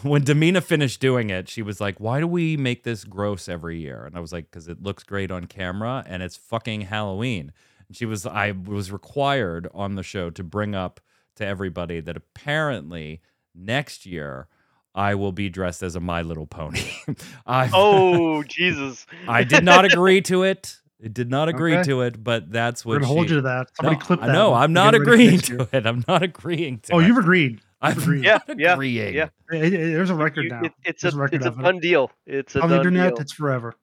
when 0.02 0.24
Demina 0.24 0.62
finished 0.62 1.00
doing 1.00 1.30
it, 1.30 1.48
she 1.48 1.62
was 1.62 1.80
like, 1.80 2.00
"Why 2.00 2.20
do 2.20 2.26
we 2.26 2.56
make 2.56 2.82
this 2.82 3.04
gross 3.04 3.48
every 3.48 3.78
year?" 3.78 4.04
And 4.04 4.16
I 4.16 4.20
was 4.20 4.32
like, 4.32 4.50
"Cuz 4.50 4.68
it 4.68 4.82
looks 4.82 5.04
great 5.04 5.30
on 5.30 5.46
camera 5.46 6.04
and 6.06 6.22
it's 6.22 6.36
fucking 6.36 6.82
Halloween." 6.82 7.52
And 7.88 7.96
she 7.96 8.04
was 8.04 8.26
I 8.26 8.50
was 8.52 8.90
required 8.90 9.68
on 9.72 9.94
the 9.94 10.02
show 10.02 10.30
to 10.30 10.42
bring 10.42 10.74
up 10.74 11.00
to 11.36 11.46
everybody 11.46 12.00
that 12.00 12.16
apparently 12.16 13.20
next 13.54 14.04
year 14.04 14.48
I 14.94 15.14
will 15.14 15.32
be 15.32 15.48
dressed 15.48 15.82
as 15.82 15.96
a 15.96 16.00
My 16.00 16.22
Little 16.22 16.46
Pony. 16.46 16.84
I 17.46 17.70
oh 17.72 18.42
Jesus! 18.44 19.06
I 19.26 19.44
did 19.44 19.64
not 19.64 19.84
agree 19.84 20.20
to 20.22 20.44
it. 20.44 20.80
It 21.04 21.12
did 21.12 21.30
not 21.30 21.48
agree 21.50 21.74
Okay. 21.74 21.82
to 21.90 22.00
it, 22.02 22.24
but 22.24 22.50
that's 22.50 22.84
what. 22.84 22.92
We're 22.92 23.00
what 23.00 23.02
gonna 23.02 23.14
hold 23.14 23.30
you 23.30 23.36
to 23.36 23.42
that. 23.42 23.68
Somebody 23.76 23.96
no, 23.98 24.04
clip 24.06 24.22
I 24.22 24.26
that. 24.28 24.32
know. 24.32 24.54
and 24.54 24.62
I'm 24.64 24.72
not 24.72 24.92
getting 24.94 25.06
ready 25.06 25.06
for 25.06 25.12
agreeing 25.12 25.30
next 25.36 25.48
year. 25.50 25.58
to 25.58 25.76
it. 25.76 25.86
I'm 25.86 26.04
not 26.08 26.22
agreeing 26.22 26.78
to 26.78 26.92
it. 26.92 26.94
Oh, 26.94 26.98
it. 27.00 27.06
you've 27.06 27.18
agreed. 27.18 27.60
I'm 27.82 27.98
agreed. 27.98 28.24
Yeah, 28.24 28.38
yeah, 28.56 28.72
agreeing. 28.72 29.14
yeah. 29.14 29.28
It- 29.52 29.74
it- 29.74 29.92
there's 29.92 30.08
a 30.10 30.14
record 30.14 30.44
You- 30.44 30.50
now. 30.50 30.62
it- 30.62 30.72
it's 30.84 31.02
There's 31.02 31.14
a 31.14 31.18
a 31.18 31.20
record 31.20 31.36
it's 31.36 31.44
a 31.44 31.48
of 31.50 31.58
it. 31.58 31.62
done 31.62 31.78
deal. 31.80 32.10
It's 32.26 32.56
a 32.56 32.60
On 32.62 32.70
the 32.70 32.76
internet, 32.78 33.10
deal. 33.14 33.20
it's 33.20 33.32
forever. 33.32 33.74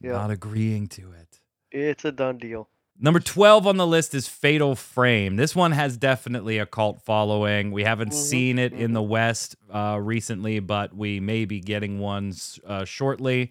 Yeah. 0.00 0.12
Not 0.12 0.30
agreeing 0.30 0.88
to 0.88 1.12
it. 1.12 1.40
It's 1.70 2.04
a 2.04 2.12
done 2.12 2.36
deal. 2.36 2.68
Number 3.00 3.18
12 3.20 3.66
on 3.66 3.78
the 3.78 3.86
list 3.86 4.14
is 4.14 4.28
Fatal 4.28 4.76
Frame. 4.76 5.36
This 5.36 5.56
one 5.56 5.72
has 5.72 5.96
definitely 5.96 6.58
a 6.58 6.66
cult 6.66 7.00
following. 7.00 7.70
We 7.72 7.84
haven't 7.84 8.10
Mhm, 8.10 8.14
seen 8.14 8.58
it 8.58 8.74
in 8.74 8.92
the 8.92 9.02
West 9.02 9.56
uh, 9.72 9.98
recently, 10.00 10.60
but 10.60 10.94
we 10.94 11.18
may 11.18 11.46
be 11.46 11.58
getting 11.60 11.98
one 11.98 12.34
uh, 12.66 12.84
shortly. 12.84 13.50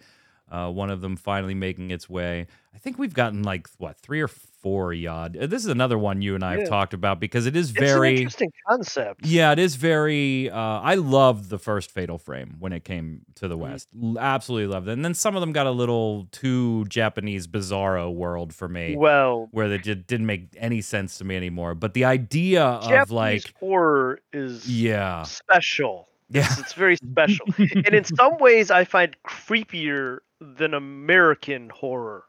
Uh, 0.52 0.70
one 0.70 0.90
of 0.90 1.00
them 1.02 1.16
finally 1.16 1.54
making 1.56 1.92
its 1.92 2.10
way. 2.10 2.46
I 2.76 2.78
think 2.78 3.00
we've 3.00 3.14
gotten 3.14 3.42
like, 3.44 3.68
what, 3.78 3.98
three 3.98 4.22
or 4.22 4.28
four 4.28 4.94
Yod. 4.94 5.36
Uh, 5.38 5.48
This 5.48 5.64
is 5.64 5.68
another 5.70 5.98
one 5.98 6.22
you 6.22 6.36
and 6.36 6.44
I 6.44 6.60
have 6.60 6.70
talked 6.70 6.94
about 6.94 7.20
because 7.22 7.46
it 7.46 7.56
is 7.56 7.70
It's 7.72 7.80
an 7.80 7.86
very. 7.86 8.18
interesting 8.18 8.52
concept. 8.70 9.26
Yeah, 9.26 9.52
it 9.54 9.60
is 9.60 9.76
very. 9.76 10.50
Uh, 10.50 10.58
I 10.58 10.96
loved 10.96 11.50
the 11.50 11.58
first 11.58 11.92
Fatal 11.92 12.18
Frame 12.18 12.58
when 12.60 12.74
it 12.74 12.84
came 12.84 13.22
to 13.36 13.48
the 13.48 13.56
Mm-hmm. 13.58 13.72
West. 13.72 13.88
Absolutely 14.20 14.68
loved 14.74 14.88
it. 14.88 14.92
And 14.94 15.04
then 15.06 15.14
some 15.14 15.36
of 15.36 15.42
them 15.42 15.52
got 15.54 15.68
a 15.68 15.72
little 15.72 16.28
too 16.32 16.86
Japanese 16.86 17.48
bizarro 17.48 18.14
world 18.14 18.54
for 18.54 18.68
me, 18.68 18.96
Well, 18.98 19.48
where 19.52 19.68
they 19.70 19.78
just 19.80 20.06
didn't 20.08 20.26
make 20.26 20.50
any 20.58 20.82
sense 20.82 21.18
to 21.20 21.24
me 21.26 21.36
anymore. 21.38 21.76
But 21.76 21.94
the 21.94 22.06
idea 22.06 22.80
Japanese 22.84 23.02
of 23.04 23.12
like, 23.12 23.54
horror 23.60 24.20
is 24.34 24.70
yeah, 24.70 25.24
special. 25.24 26.08
Yeah, 26.32 26.46
It's, 26.46 26.60
it's 26.60 26.74
very 26.74 26.98
special, 26.98 27.48
and 27.86 27.94
in 27.96 28.04
some 28.06 28.38
ways, 28.40 28.72
I 28.72 28.86
find 28.86 29.16
creepier 29.28 30.20
than 30.40 30.74
American 30.74 31.70
horror. 31.70 32.24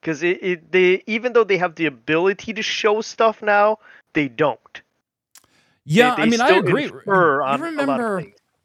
Because 0.00 0.22
it, 0.22 0.42
it, 0.42 0.72
they 0.72 1.02
even 1.06 1.32
though 1.32 1.44
they 1.44 1.58
have 1.58 1.76
the 1.76 1.86
ability 1.86 2.52
to 2.54 2.62
show 2.62 3.00
stuff 3.02 3.42
now, 3.42 3.78
they 4.14 4.28
don't. 4.28 4.82
yeah. 5.84 6.14
They- 6.16 6.22
I 6.22 6.24
they 6.26 6.30
mean, 6.30 6.40
I 6.40 6.50
agree. 6.58 6.84
You 6.84 6.90
on 7.42 7.60
a 7.60 7.62
lot 7.62 7.62
of 7.62 7.66
remember? 7.76 8.24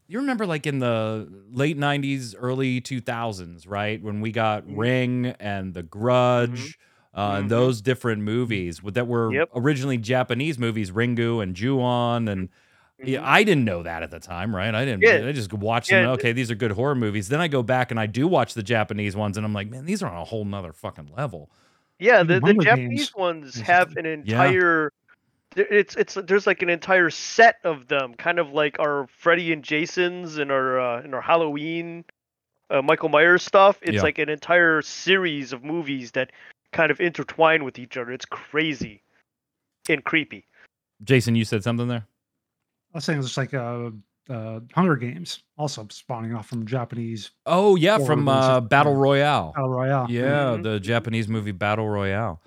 You 0.10 0.20
remember 0.20 0.46
like 0.46 0.66
in 0.66 0.80
the 0.80 1.28
late 1.52 1.78
90s, 1.78 2.34
early 2.40 2.80
2000s, 2.82 3.68
right? 3.68 4.02
When 4.02 4.22
we 4.22 4.32
got 4.32 4.66
Mhm. 4.66 4.78
Ring 4.78 5.26
and 5.40 5.74
The 5.74 5.84
Grudge 5.84 6.80
uh, 7.14 7.32
Mhm. 7.34 7.40
and 7.40 7.50
those 7.52 7.82
different 7.82 8.22
movies 8.22 8.80
that 8.84 9.08
were 9.08 9.34
Yep. 9.34 9.50
originally 9.56 9.98
Japanese 9.98 10.58
movies, 10.58 10.92
Ringu 10.92 11.42
and 11.44 11.56
Ju-on. 11.56 12.28
And 12.28 12.50
yeah, 13.04 13.20
Mhm. 13.20 13.24
I 13.26 13.44
didn't 13.44 13.66
know 13.66 13.84
that 13.84 14.04
at 14.04 14.12
the 14.12 14.20
time, 14.20 14.56
right? 14.56 14.74
I 14.74 14.86
didn't, 14.86 15.02
Yeah. 15.04 15.28
I 15.28 15.32
just 15.32 15.54
watched 15.54 15.90
them. 15.90 16.08
Okay, 16.12 16.32
these 16.32 16.50
are 16.52 16.56
good 16.56 16.72
horror 16.72 16.96
movies. 16.96 17.30
Then 17.30 17.40
I 17.42 17.48
go 17.48 17.62
back 17.64 17.92
and 17.92 18.00
I 18.00 18.06
do 18.08 18.28
watch 18.28 18.54
the 18.54 18.64
Japanese 18.64 19.16
ones 19.16 19.38
and 19.38 19.46
I'm 19.46 19.54
like, 19.54 19.70
man, 19.70 19.86
these 19.86 20.02
are 20.04 20.10
on 20.10 20.18
a 20.18 20.24
whole 20.24 20.46
nother 20.46 20.74
fucking 20.74 21.12
level. 21.16 21.50
Yeah, 22.00 22.24
the, 22.24 22.40
the 22.40 22.54
Japanese 22.56 23.10
Games, 23.10 23.16
ones 23.16 23.60
have 23.62 23.96
an 23.98 24.06
entire. 24.06 24.92
there- 25.56 25.66
It's 25.74 25.96
it's 25.96 26.14
there's 26.14 26.46
like 26.46 26.62
an 26.62 26.70
entire 26.70 27.10
set 27.10 27.56
of 27.64 27.88
them, 27.88 28.14
kind 28.14 28.38
of 28.38 28.52
like 28.54 28.78
our 28.80 29.08
Freddy 29.08 29.52
and 29.52 29.64
Jason's 29.64 30.38
and 30.38 30.52
our 30.52 30.80
uh, 30.80 31.02
and 31.02 31.16
our 31.16 31.22
Halloween, 31.22 32.06
uh, 32.70 32.82
Michael 32.84 33.10
Myers 33.10 33.42
stuff. 33.44 33.80
It's 33.82 33.94
Yeah. 33.96 34.02
like 34.04 34.20
an 34.20 34.30
entire 34.30 34.82
series 34.84 35.54
of 35.54 35.64
movies 35.64 36.12
that 36.12 36.32
kind 36.74 36.92
of 36.92 37.00
intertwine 37.00 37.64
with 37.64 37.80
each 37.80 37.98
other. 37.98 38.12
It's 38.12 38.26
crazy 38.26 39.02
and 39.90 40.04
creepy. 40.04 40.46
Jason, 41.04 41.34
you 41.36 41.46
said 41.46 41.64
something 41.64 41.88
there? 41.88 42.06
I 42.94 42.98
was 42.98 43.06
saying 43.06 43.20
it's 43.20 43.28
just 43.28 43.38
like 43.38 43.54
uh, 43.54 43.92
uh, 44.30 44.60
Hunger 44.74 44.96
Games, 44.96 45.44
also 45.58 45.88
spawning 45.90 46.34
off 46.34 46.48
from 46.48 46.66
Japanese 46.66 47.32
Oh, 47.46 47.76
yeah, 47.76 47.98
from 48.00 48.28
uh. 48.28 48.60
Battle 48.62 48.96
Royale. 48.96 49.52
Battle 49.56 49.70
Royale. 49.70 50.08
Yeah, 50.10 50.56
Mhm. 50.58 50.64
the 50.64 50.80
Japanese 50.80 51.28
movie 51.28 51.52
Battle 51.52 51.88
Royale. 51.88 52.42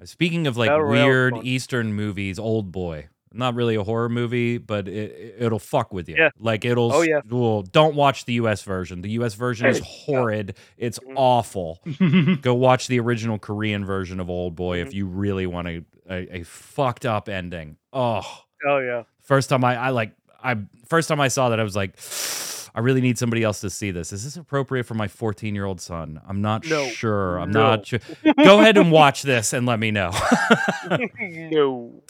Uh, 0.00 0.04
Speaking 0.06 0.46
of 0.46 0.56
like 0.56 0.68
Battle 0.70 0.88
weird 0.88 1.34
fun. 1.34 1.46
Eastern 1.46 1.92
movies, 1.94 2.38
Old 2.38 2.70
Boy. 2.72 3.08
Not 3.32 3.54
really 3.54 3.74
a 3.74 3.82
horror 3.84 4.08
movie, 4.08 4.56
but 4.56 4.88
it, 4.88 5.34
it'll 5.38 5.58
fuck 5.58 5.92
with 5.92 6.08
you. 6.08 6.14
Yeah. 6.16 6.30
Like 6.38 6.64
it'll. 6.64 6.90
Oh, 6.92 7.02
yeah. 7.02 7.20
Well, 7.28 7.62
don't 7.62 7.94
watch 7.94 8.24
the 8.24 8.34
U.S. 8.34 8.62
version. 8.62 9.02
The 9.02 9.10
U.S. 9.10 9.34
version 9.34 9.66
is 9.66 9.78
Yeah. 9.80 9.84
horrid. 9.86 10.56
It's 10.78 10.98
Mhm. 11.00 11.12
awful. 11.16 11.80
Mm-hmm. 11.86 12.34
Go 12.40 12.54
watch 12.54 12.86
the 12.86 12.98
original 13.00 13.38
Korean 13.38 13.84
version 13.84 14.20
of 14.20 14.30
Old 14.30 14.54
Boy 14.54 14.80
if 14.80 14.88
Mhm. 14.90 14.94
you 14.94 15.06
really 15.06 15.46
want 15.46 15.68
a, 15.68 15.84
a 16.08 16.38
a 16.38 16.42
fucked 16.44 17.04
up 17.04 17.28
ending. 17.28 17.76
Oh, 17.92 18.22
Oh 18.66 18.78
yeah. 18.78 19.04
first 19.22 19.48
time 19.48 19.64
I 19.64 19.76
I 19.76 19.88
like 19.90 20.12
I 20.42 20.56
first 20.86 21.08
time 21.08 21.20
I 21.20 21.28
saw 21.28 21.48
that 21.50 21.60
I 21.60 21.62
was 21.62 21.76
like. 21.76 21.94
I 22.74 22.80
really 22.80 23.00
need 23.00 23.16
somebody 23.16 23.42
else 23.42 23.62
to 23.62 23.70
see 23.70 23.90
this. 23.90 24.12
Is 24.12 24.22
this 24.24 24.36
appropriate 24.36 24.84
for 24.84 24.92
my 24.92 25.08
14 25.08 25.54
year 25.54 25.64
old 25.64 25.80
son? 25.80 26.20
I'm 26.28 26.42
not 26.42 26.66
No. 26.68 26.86
sure. 26.88 27.38
I'm 27.38 27.50
No. 27.50 27.62
not 27.70 27.86
sure. 27.86 28.00
Go 28.44 28.60
ahead 28.60 28.76
and 28.76 28.92
watch 28.92 29.22
this 29.22 29.54
and 29.54 29.64
let 29.64 29.78
me 29.80 29.90
know. 29.90 30.10
no. 31.20 32.02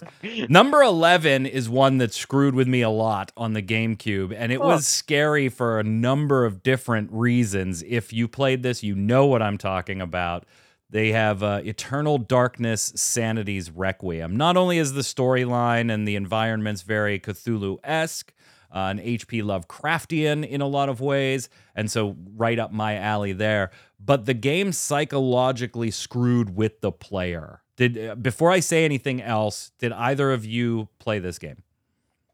Number 0.48 0.82
11 0.82 1.46
is 1.46 1.68
one 1.68 1.98
that 1.98 2.12
screwed 2.12 2.56
with 2.56 2.66
me 2.66 2.82
a 2.82 2.90
lot 2.90 3.30
on 3.36 3.52
the 3.52 3.62
GameCube, 3.62 4.34
and 4.36 4.50
it 4.50 4.58
Huh. 4.60 4.66
was 4.66 4.88
scary 4.88 5.48
for 5.48 5.78
a 5.78 5.84
number 5.84 6.44
of 6.44 6.64
different 6.64 7.10
reasons. 7.12 7.84
If 7.86 8.12
you 8.12 8.26
played 8.28 8.64
this, 8.64 8.82
you 8.82 8.96
know 8.96 9.26
what 9.26 9.42
I'm 9.42 9.58
talking 9.58 10.00
about. 10.00 10.44
They 10.88 11.12
have 11.12 11.42
uh, 11.42 11.62
Eternal 11.64 12.18
Darkness 12.18 12.92
Sanity's 12.94 13.70
Requiem. 13.70 14.36
Not 14.36 14.56
only 14.56 14.78
is 14.78 14.92
the 14.92 15.00
storyline 15.00 15.92
and 15.92 16.06
the 16.06 16.14
environments 16.16 16.82
very 16.82 17.18
Cthulhu 17.18 17.78
esque, 17.82 18.32
uh, 18.72 18.88
an 18.90 18.98
HP 18.98 19.42
Lovecraftian 19.42 20.46
in 20.46 20.60
a 20.60 20.66
lot 20.66 20.88
of 20.88 21.00
ways, 21.00 21.48
and 21.74 21.90
so 21.90 22.16
right 22.36 22.58
up 22.58 22.72
my 22.72 22.96
alley 22.96 23.32
there. 23.32 23.70
But 23.98 24.26
the 24.26 24.34
game 24.34 24.72
psychologically 24.72 25.90
screwed 25.90 26.54
with 26.54 26.80
the 26.80 26.92
player 26.92 27.62
Did 27.76 27.98
uh, 27.98 28.14
before 28.14 28.50
I 28.50 28.60
say 28.60 28.84
anything 28.84 29.22
else, 29.22 29.72
did 29.78 29.92
either 29.92 30.32
of 30.32 30.44
you 30.44 30.88
play 30.98 31.18
this 31.18 31.38
game? 31.38 31.62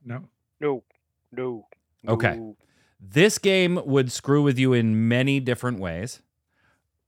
No. 0.04 0.28
No, 0.60 0.84
no. 1.32 1.66
Okay. 2.06 2.40
This 3.00 3.38
game 3.38 3.80
would 3.84 4.12
screw 4.12 4.42
with 4.42 4.58
you 4.58 4.72
in 4.72 5.08
many 5.08 5.40
different 5.40 5.80
ways. 5.80 6.22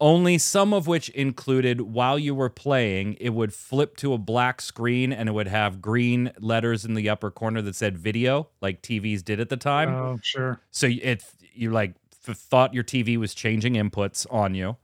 Only 0.01 0.39
some 0.39 0.75
of 0.75 0.87
which 0.87 1.09
included 1.11 1.81
while 1.81 2.19
you 2.19 2.35
were 2.35 2.51
playing, 2.51 3.15
it 3.21 3.31
would 3.31 3.55
flip 3.55 3.97
to 3.99 4.13
a 4.13 4.19
black 4.19 4.61
screen 4.61 5.13
and 5.13 5.29
it 5.29 5.33
would 5.33 5.47
have 5.47 5.81
green 5.81 6.33
letters 6.41 6.85
in 6.85 6.95
the 6.95 7.09
upper 7.09 7.31
corner 7.31 7.63
that 7.63 7.77
said 7.77 7.97
video, 7.97 8.49
like 8.61 8.83
TVs 8.83 9.25
did 9.25 9.39
at 9.41 9.49
the 9.49 9.57
time. 9.57 9.89
Oh, 9.95 10.19
sure. 10.23 10.61
so 10.71 10.89
it 10.91 11.25
you 11.55 11.71
like 11.71 11.95
f- 12.27 12.37
thought 12.37 12.75
your 12.75 12.83
TV 12.83 13.17
was 13.17 13.35
changing 13.35 13.75
inputs 13.75 14.27
on 14.31 14.55
you. 14.57 14.77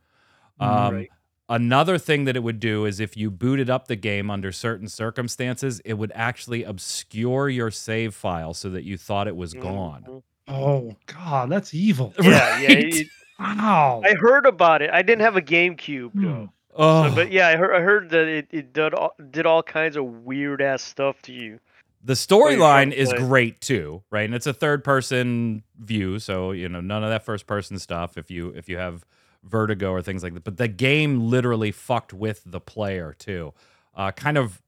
Mm, 0.61 0.67
Um, 0.67 0.95
right. 0.95 1.09
Another 1.49 1.99
thing 1.99 2.27
that 2.27 2.37
it 2.37 2.45
would 2.45 2.61
do 2.61 2.85
is 2.85 3.01
if 3.01 3.17
you 3.17 3.29
booted 3.29 3.69
up 3.69 3.89
the 3.89 3.97
game 3.97 4.31
under 4.31 4.53
certain 4.53 4.87
circumstances, 4.87 5.81
it 5.85 5.95
would 5.95 6.13
actually 6.15 6.63
obscure 6.63 7.49
your 7.49 7.73
save 7.73 8.15
file 8.15 8.55
so 8.55 8.71
that 8.71 8.85
you 8.85 8.97
thought 8.97 9.27
it 9.27 9.35
was 9.35 9.53
gone. 9.55 10.05
Mhm. 10.09 10.23
Oh 10.47 10.97
God, 11.07 11.51
that's 11.51 11.75
evil. 11.75 12.15
Yeah, 12.23 12.59
yeah. 12.61 12.69
Right? 12.69 12.95
it- 12.95 13.07
Wow. 13.41 14.03
I 14.05 14.15
heard 14.15 14.47
about 14.47 14.83
it. 14.83 14.91
I 14.91 15.03
didn't 15.03 15.23
have 15.23 15.37
a 15.37 15.43
GameCube 15.43 16.13
Hmm. 16.13 16.25
though. 16.25 16.53
Oh, 16.77 17.09
So, 17.09 17.15
but 17.15 17.33
yeah, 17.33 17.49
I 17.49 17.57
heard, 17.57 17.75
I 17.75 17.81
heard 17.81 18.11
that 18.11 18.29
it, 18.29 18.47
it 18.51 18.73
did 18.73 18.95
all, 18.95 19.15
did 19.31 19.45
all 19.47 19.63
kinds 19.63 19.97
of 19.97 20.05
weird 20.05 20.63
ass 20.63 20.83
stuff 20.83 21.21
to 21.23 21.33
you. 21.33 21.59
the 22.05 22.13
storyline 22.15 22.93
is 22.93 23.13
great 23.13 23.61
too, 23.61 24.03
right? 24.11 24.25
And 24.25 24.35
it's 24.35 24.47
a 24.47 24.55
third 24.55 24.85
person 24.85 25.63
view, 25.79 26.19
so 26.19 26.53
you 26.53 26.69
know 26.69 26.81
none 26.81 27.03
of 27.05 27.11
that 27.11 27.25
first 27.25 27.47
person 27.47 27.79
stuff. 27.79 28.17
If 28.17 28.31
you 28.31 28.51
if 28.57 28.69
you 28.69 28.79
have 28.79 29.05
vertigo 29.45 29.91
or 29.91 30.01
things 30.01 30.23
like 30.23 30.33
that, 30.35 30.45
but 30.45 30.57
the 30.57 30.69
game 30.69 31.21
literally 31.29 31.73
fucked 31.73 32.13
with 32.15 32.43
the 32.47 32.61
player 32.61 33.15
too. 33.19 33.53
Uh, 33.95 34.13
kind 34.13 34.39
of 34.39 34.63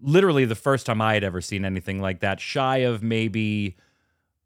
literally 0.00 0.44
the 0.46 0.54
first 0.54 0.86
time 0.86 1.02
I 1.02 1.14
had 1.14 1.24
ever 1.24 1.40
seen 1.42 1.64
anything 1.66 2.00
like 2.00 2.20
that, 2.20 2.40
shy 2.40 2.78
of 2.78 3.02
maybe 3.02 3.76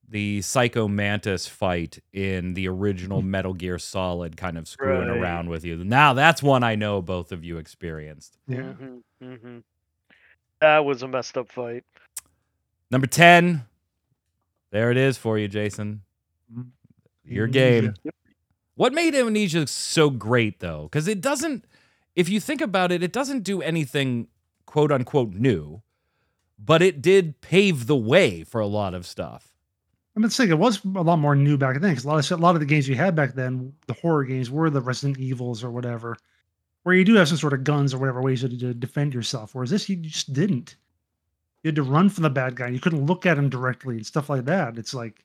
the 0.09 0.43
Psycho 0.43 0.87
Mantis 0.89 1.47
fight 1.47 1.99
in 2.13 2.55
the 2.55 2.69
original 2.69 3.23
Metal 3.37 3.55
Gear 3.55 3.79
Solid, 3.79 4.37
kind 4.37 4.57
of 4.59 4.69
screwing 4.69 5.09
Right. 5.09 5.19
around 5.19 5.49
with 5.49 5.65
you. 5.65 5.83
Now 5.85 6.13
that's 6.15 6.43
one 6.43 6.63
I 6.63 6.75
know 6.75 7.01
both 7.03 7.33
of 7.33 7.45
you 7.45 7.59
experienced. 7.59 8.37
yeah. 8.49 8.73
hmm 8.75 8.99
hmm 9.21 9.59
That 10.61 10.85
was 10.85 11.03
a 11.03 11.09
messed 11.09 11.37
up 11.37 11.51
fight. 11.51 11.85
Number 12.91 13.07
ten, 13.07 13.65
there 14.71 14.91
it 14.91 14.97
is 14.97 15.17
for 15.19 15.39
you, 15.39 15.49
Jason. 15.49 16.03
Mhm. 16.53 16.67
Your 17.25 17.47
Amnesia. 17.47 17.81
game. 18.03 18.13
What 18.77 18.93
made 18.93 19.15
Amnesia 19.15 19.67
so 19.67 20.11
great 20.11 20.61
though? 20.61 20.85
Because 20.85 21.09
it 21.09 21.21
doesn't, 21.21 21.65
if 22.15 22.29
you 22.29 22.41
think 22.41 22.61
about 22.61 22.93
it, 22.93 23.03
it 23.03 23.13
doesn't 23.13 23.43
do 23.43 23.63
anything 23.63 24.29
quote 24.67 24.93
unquote 24.93 25.33
new, 25.33 25.83
but 26.59 26.83
it 26.83 27.01
did 27.01 27.41
pave 27.41 27.87
the 27.87 27.97
way 27.97 28.45
for 28.45 28.61
a 28.61 28.67
lot 28.67 28.93
of 28.95 29.07
stuff. 29.07 29.54
I 30.17 30.21
mean, 30.21 30.31
like 30.39 30.49
it 30.49 30.55
was 30.55 30.85
a 30.85 30.89
lot 31.03 31.19
more 31.19 31.35
new 31.35 31.59
back 31.59 31.81
then 31.81 31.91
because 31.91 32.05
a 32.05 32.09
lot 32.09 32.31
of 32.31 32.39
a 32.39 32.43
lot 32.43 32.55
of 32.55 32.61
the 32.61 32.67
games 32.67 32.89
you 32.89 32.95
had 32.95 33.17
back 33.17 33.35
then, 33.35 33.73
the 33.87 33.95
horror 33.95 34.25
games, 34.25 34.51
were 34.51 34.71
the 34.71 34.81
Resident 34.81 35.19
Evils 35.19 35.65
or 35.65 35.71
whatever, 35.71 36.17
where 36.85 36.95
you 36.95 37.05
do 37.05 37.15
have 37.15 37.29
some 37.29 37.37
sort 37.39 37.53
of 37.53 37.65
guns 37.65 37.93
or 37.93 37.99
whatever 37.99 38.23
ways 38.23 38.43
to, 38.43 38.49
to 38.49 38.75
defend 38.75 39.13
yourself. 39.13 39.55
Whereas 39.55 39.71
this, 39.71 39.89
you 39.89 39.97
just 39.97 40.33
didn't. 40.33 40.77
You 41.63 41.69
had 41.69 41.77
to 41.77 41.83
run 41.83 42.11
from 42.11 42.23
the 42.23 42.31
bad 42.31 42.55
guy. 42.55 42.69
You 42.69 42.79
couldn't 42.79 43.07
look 43.07 43.27
at 43.27 43.39
him 43.39 43.49
directly 43.49 43.97
and 43.97 44.07
stuff 44.07 44.31
like 44.31 44.45
that. 44.45 44.79
It's 44.79 44.95
like 44.95 45.25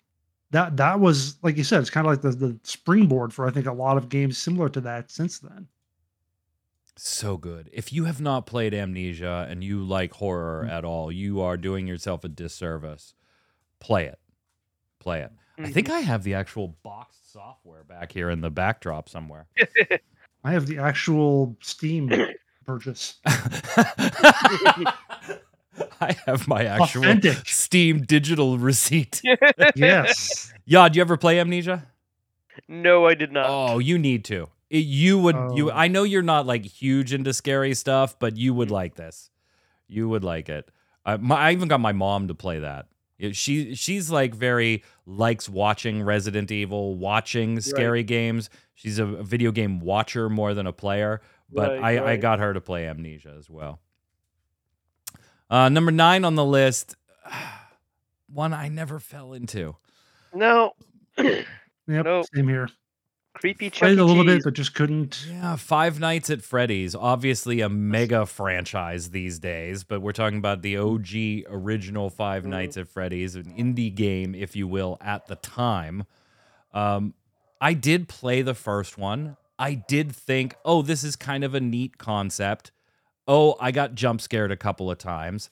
that. 0.51 0.75
That 0.77 0.99
was 0.99 1.35
like 1.43 1.55
you 1.57 1.63
said. 1.63 1.81
It's 1.81 1.89
kind 1.91 2.07
of 2.07 2.13
like 2.13 2.21
the 2.21 2.31
the 2.31 2.59
springboard 2.63 3.31
for 3.33 3.47
I 3.47 3.51
think 3.51 3.67
a 3.67 3.73
lot 3.73 3.97
of 3.97 4.09
games 4.09 4.37
similar 4.39 4.69
to 4.69 4.81
that 4.81 5.11
since 5.11 5.37
then. 5.39 5.67
So 6.97 7.37
good. 7.37 7.69
If 7.71 7.93
you 7.93 8.05
have 8.05 8.19
not 8.19 8.45
played 8.45 8.73
Amnesia 8.73 9.47
and 9.49 9.63
you 9.63 9.83
like 9.83 10.13
horror 10.13 10.65
Mm. 10.67 10.71
at 10.71 10.83
all, 10.83 11.11
you 11.11 11.39
are 11.41 11.55
doing 11.57 11.87
yourself 11.87 12.23
a 12.23 12.27
disservice. 12.29 13.13
Play 13.79 14.05
it. 14.07 14.19
Play 14.99 15.21
it. 15.21 15.31
I 15.57 15.61
Mm-hmm. 15.63 15.71
think 15.73 15.89
I 15.89 15.99
have 15.99 16.23
the 16.23 16.35
actual 16.35 16.69
boxed 16.83 17.33
software 17.33 17.83
back 17.83 18.13
here 18.13 18.29
in 18.29 18.39
the 18.39 18.49
backdrop 18.49 19.09
somewhere. 19.09 19.47
I 20.43 20.51
have 20.53 20.67
the 20.67 20.77
actual 20.77 21.57
Steam 21.59 22.09
purchase. 22.65 23.15
I 26.01 26.15
have 26.25 26.47
my 26.47 26.63
actual 26.63 27.03
Authentic. 27.03 27.47
Steam 27.47 28.01
digital 28.03 28.57
receipt. 28.57 29.21
Yes. 29.75 30.53
Yod, 30.65 30.95
you 30.95 31.01
ever 31.01 31.17
play 31.17 31.39
Amnesia? 31.39 31.87
no, 32.67 33.05
I 33.05 33.13
did 33.15 33.31
not. 33.31 33.45
Oh, 33.49 33.79
you 33.79 33.97
need 33.97 34.23
to. 34.25 34.47
It- 34.69 34.79
you 34.85 35.19
would. 35.19 35.35
You. 35.55 35.71
Oh. 35.71 35.75
I 35.75 35.87
know 35.87 36.03
you're 36.03 36.21
not 36.21 36.45
like 36.45 36.65
huge 36.65 37.13
into 37.13 37.33
scary 37.33 37.73
stuff, 37.73 38.17
but 38.19 38.37
you 38.37 38.53
would 38.53 38.71
like 38.71 38.95
this. 38.95 39.29
You 39.87 40.07
would 40.09 40.23
like 40.23 40.47
it. 40.49 40.69
I, 41.05 41.17
my, 41.17 41.35
I 41.35 41.51
even 41.51 41.67
got 41.67 41.79
my 41.79 41.91
mom 41.93 42.27
to 42.27 42.35
play 42.35 42.59
that. 42.59 42.87
It- 43.19 43.35
She 43.35 43.75
she's 43.75 44.09
like 44.09 44.33
very 44.33 44.83
likes 45.05 45.47
watching 45.49 46.01
Resident 46.01 46.51
Evil, 46.51 46.95
watching 46.95 47.59
scary 47.59 48.03
games. 48.03 48.49
She's 48.73 48.97
a, 48.97 49.05
a 49.05 49.23
video 49.23 49.51
game 49.51 49.79
watcher 49.81 50.29
more 50.29 50.53
than 50.53 50.65
a 50.65 50.73
player. 50.73 51.21
But 51.51 51.79
Right, 51.79 51.99
I, 51.99 52.11
I 52.13 52.17
got 52.17 52.39
her 52.39 52.53
to 52.53 52.61
play 52.61 52.87
Amnesia 52.87 53.35
as 53.37 53.49
well. 53.49 53.79
Uh, 55.49 55.67
number 55.69 55.91
nine 55.91 56.23
on 56.25 56.35
the 56.35 56.45
list, 56.45 56.95
one 58.31 58.53
I 58.53 58.69
never 58.69 58.99
fell 58.99 59.33
into. 59.33 59.75
No. 60.33 60.73
Yep. 61.17 61.45
Nope. 61.87 62.25
Same 62.33 62.47
here. 62.47 62.69
Creepy 63.39 63.69
Chuck 63.69 63.79
Played 63.87 63.97
E. 63.97 64.01
a 64.01 64.05
little 64.05 64.25
bit, 64.25 64.43
but 64.43 64.53
just 64.53 64.75
couldn't. 64.75 65.25
Yeah, 65.29 65.55
Five 65.55 65.97
Nights 65.99 66.29
at 66.29 66.41
Freddy's, 66.41 66.93
obviously 66.93 67.61
a 67.61 67.69
mega 67.69 68.25
franchise 68.25 69.11
these 69.11 69.39
days, 69.39 69.85
but 69.85 70.01
we're 70.01 70.11
talking 70.11 70.37
about 70.39 70.61
the 70.61 70.75
OG 70.77 71.45
original 71.49 72.09
Five 72.09 72.43
Mhm. 72.43 72.47
Nights 72.49 72.75
at 72.77 72.89
Freddy's, 72.89 73.35
an 73.35 73.45
indie 73.57 73.95
game, 73.95 74.35
if 74.35 74.57
you 74.57 74.67
will, 74.67 74.97
at 74.99 75.27
the 75.27 75.35
time. 75.37 76.03
Um, 76.73 77.13
I 77.61 77.73
did 77.75 78.09
play 78.09 78.41
the 78.41 78.53
first 78.53 78.97
one. 78.97 79.37
I 79.57 79.73
did 79.73 80.13
think, 80.13 80.55
oh, 80.65 80.81
this 80.81 81.03
is 81.05 81.15
kind 81.15 81.43
of 81.45 81.55
a 81.55 81.61
neat 81.61 81.97
concept. 81.97 82.71
Oh, 83.25 83.55
I 83.59 83.71
got 83.71 83.95
jump 83.95 84.19
scared 84.19 84.51
a 84.51 84.57
couple 84.57 84.91
of 84.91 84.97
times. 84.97 85.49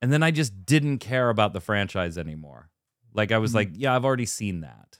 And 0.00 0.12
then 0.12 0.22
I 0.22 0.30
just 0.30 0.64
didn't 0.64 0.98
care 0.98 1.28
about 1.28 1.52
the 1.52 1.60
franchise 1.60 2.16
anymore. 2.16 2.70
Like, 3.12 3.32
I 3.32 3.38
was 3.38 3.50
Mhm. 3.52 3.54
like, 3.56 3.70
yeah, 3.74 3.94
I've 3.94 4.04
already 4.04 4.26
seen 4.26 4.60
that. 4.60 4.98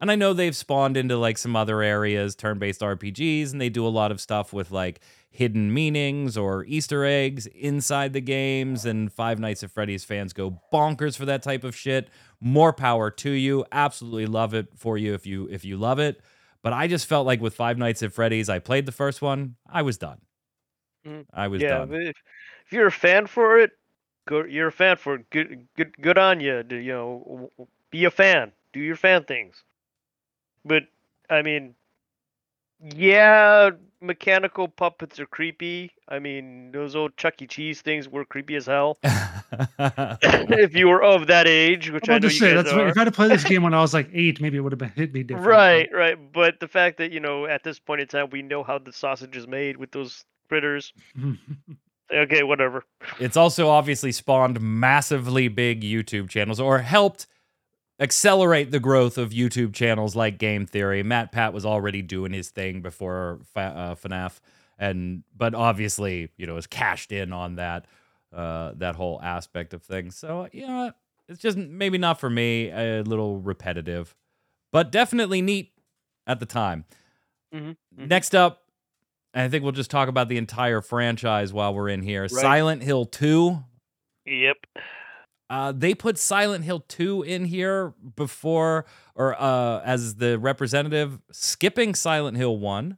And 0.00 0.10
I 0.10 0.14
know 0.14 0.32
they've 0.32 0.54
spawned 0.54 0.96
into 0.96 1.16
like 1.16 1.38
some 1.38 1.56
other 1.56 1.82
areas, 1.82 2.34
turn 2.36 2.58
based 2.58 2.80
RPGs, 2.80 3.52
and 3.52 3.60
they 3.60 3.68
do 3.68 3.86
a 3.86 3.88
lot 3.88 4.12
of 4.12 4.20
stuff 4.20 4.52
with 4.52 4.70
like 4.70 5.00
hidden 5.30 5.72
meanings 5.72 6.36
or 6.36 6.64
Easter 6.64 7.04
eggs 7.04 7.46
inside 7.46 8.12
the 8.12 8.20
games. 8.20 8.84
And 8.84 9.12
Five 9.12 9.38
Nights 9.38 9.62
at 9.62 9.70
Freddy's 9.70 10.04
fans 10.04 10.32
go 10.32 10.60
bonkers 10.72 11.16
for 11.16 11.24
that 11.26 11.42
type 11.42 11.64
of 11.64 11.74
shit. 11.74 12.08
More 12.40 12.72
power 12.72 13.10
to 13.10 13.30
you. 13.30 13.64
Absolutely 13.72 14.26
love 14.26 14.54
it 14.54 14.68
for 14.76 14.96
you 14.96 15.14
if 15.14 15.26
you 15.26 15.48
if 15.50 15.64
you 15.64 15.76
love 15.76 15.98
it. 15.98 16.20
But 16.62 16.72
I 16.72 16.86
just 16.86 17.06
felt 17.06 17.26
like 17.26 17.40
with 17.40 17.54
Five 17.54 17.78
Nights 17.78 18.02
at 18.02 18.12
Freddy's, 18.12 18.48
I 18.48 18.58
played 18.58 18.86
the 18.86 18.92
first 18.92 19.22
one, 19.22 19.56
I 19.68 19.82
was 19.82 19.96
done. 19.98 20.18
Mm. 21.06 21.26
I 21.32 21.48
was 21.48 21.62
yeah, 21.62 21.78
done. 21.78 21.94
if, 21.94 22.16
if 22.66 22.72
you're 22.72 22.88
a 22.88 22.92
fan 22.92 23.26
for 23.26 23.58
it, 23.58 23.72
go. 24.26 24.44
You're 24.44 24.68
a 24.68 24.72
fan 24.72 24.96
for 24.96 25.16
it. 25.16 25.30
Good, 25.30 25.66
good, 25.76 25.96
good 26.00 26.18
on 26.18 26.40
you. 26.40 26.64
You 26.68 26.92
know, 26.92 27.50
be 27.90 28.04
a 28.04 28.10
fan. 28.10 28.52
Do 28.72 28.80
your 28.80 28.96
fan 28.96 29.24
things. 29.24 29.64
But 30.68 30.84
I 31.30 31.42
mean, 31.42 31.74
yeah, 32.80 33.70
mechanical 34.00 34.68
puppets 34.68 35.18
are 35.18 35.26
creepy. 35.26 35.90
I 36.08 36.18
mean, 36.18 36.70
those 36.72 36.94
old 36.94 37.16
Chuck 37.16 37.40
E. 37.42 37.46
Cheese 37.46 37.80
things 37.82 38.08
were 38.08 38.24
creepy 38.24 38.54
as 38.56 38.66
hell. 38.66 38.98
if 39.02 40.74
you 40.74 40.88
were 40.88 41.02
of 41.02 41.26
that 41.26 41.48
age, 41.48 41.90
which 41.90 42.08
I'm 42.08 42.14
I 42.14 42.16
about 42.16 42.22
know 42.22 42.28
to 42.28 42.34
you 42.34 42.40
say 42.40 42.54
guys 42.54 42.64
that's 42.64 42.74
what, 42.74 42.84
are. 42.84 42.88
if 42.88 42.96
I 42.96 43.00
had 43.00 43.04
to 43.06 43.12
play 43.12 43.28
this 43.28 43.44
game 43.44 43.62
when 43.62 43.74
I 43.74 43.80
was 43.80 43.92
like 43.94 44.08
eight, 44.12 44.40
maybe 44.40 44.56
it 44.56 44.60
would 44.60 44.72
have 44.72 44.78
been 44.78 44.90
hit 44.90 45.12
me 45.12 45.22
different. 45.22 45.46
Right, 45.46 45.88
right. 45.92 46.32
But 46.32 46.60
the 46.60 46.68
fact 46.68 46.98
that, 46.98 47.10
you 47.12 47.20
know, 47.20 47.46
at 47.46 47.64
this 47.64 47.78
point 47.78 48.00
in 48.00 48.06
time, 48.06 48.30
we 48.30 48.42
know 48.42 48.62
how 48.62 48.78
the 48.78 48.92
sausage 48.92 49.36
is 49.36 49.46
made 49.46 49.76
with 49.76 49.90
those 49.92 50.24
critters. 50.48 50.92
Okay, 52.10 52.42
whatever. 52.42 52.84
it's 53.20 53.36
also 53.36 53.68
obviously 53.68 54.12
spawned 54.12 54.58
massively 54.62 55.48
big 55.48 55.82
YouTube 55.82 56.30
channels 56.30 56.58
or 56.58 56.78
helped 56.78 57.26
accelerate 58.00 58.70
the 58.70 58.80
growth 58.80 59.18
of 59.18 59.30
YouTube 59.30 59.74
channels 59.74 60.14
like 60.14 60.38
Game 60.38 60.66
Theory. 60.66 61.02
MatPat 61.02 61.52
was 61.52 61.66
already 61.66 62.02
doing 62.02 62.32
his 62.32 62.50
thing 62.50 62.80
before 62.80 63.40
uh, 63.56 63.94
FNAF, 63.94 64.40
and 64.78 65.24
but 65.36 65.54
obviously 65.54 66.30
you 66.36 66.46
know 66.46 66.54
has 66.54 66.66
cashed 66.66 67.12
in 67.12 67.32
on 67.32 67.56
that 67.56 67.86
uh, 68.32 68.72
that 68.76 68.94
whole 68.96 69.20
aspect 69.22 69.74
of 69.74 69.82
things. 69.82 70.16
So 70.16 70.48
you 70.52 70.66
know 70.66 70.92
it's 71.28 71.40
just 71.40 71.56
maybe 71.58 71.98
not 71.98 72.20
for 72.20 72.30
me, 72.30 72.70
a 72.70 73.02
little 73.02 73.38
repetitive, 73.38 74.14
but 74.72 74.90
definitely 74.92 75.42
neat 75.42 75.72
at 76.26 76.40
the 76.40 76.46
time. 76.46 76.84
Mhm, 77.54 77.76
mhm. 77.98 78.08
Next 78.08 78.34
up. 78.34 78.62
I 79.34 79.48
think 79.48 79.62
we'll 79.62 79.72
just 79.72 79.90
talk 79.90 80.08
about 80.08 80.28
the 80.28 80.38
entire 80.38 80.80
franchise 80.80 81.52
while 81.52 81.74
we're 81.74 81.90
in 81.90 82.02
here. 82.02 82.28
Silent 82.28 82.82
Hill 82.82 83.04
2. 83.04 83.58
Yep. 84.24 84.56
Uh, 85.50 85.72
they 85.72 85.94
put 85.94 86.18
Silent 86.18 86.64
Hill 86.64 86.80
2 86.88 87.22
in 87.22 87.46
here 87.46 87.94
before 88.16 88.84
or 89.14 89.40
uh, 89.40 89.80
as 89.84 90.16
the 90.16 90.38
representative, 90.38 91.18
skipping 91.32 91.94
Silent 91.94 92.36
Hill 92.36 92.58
1. 92.58 92.96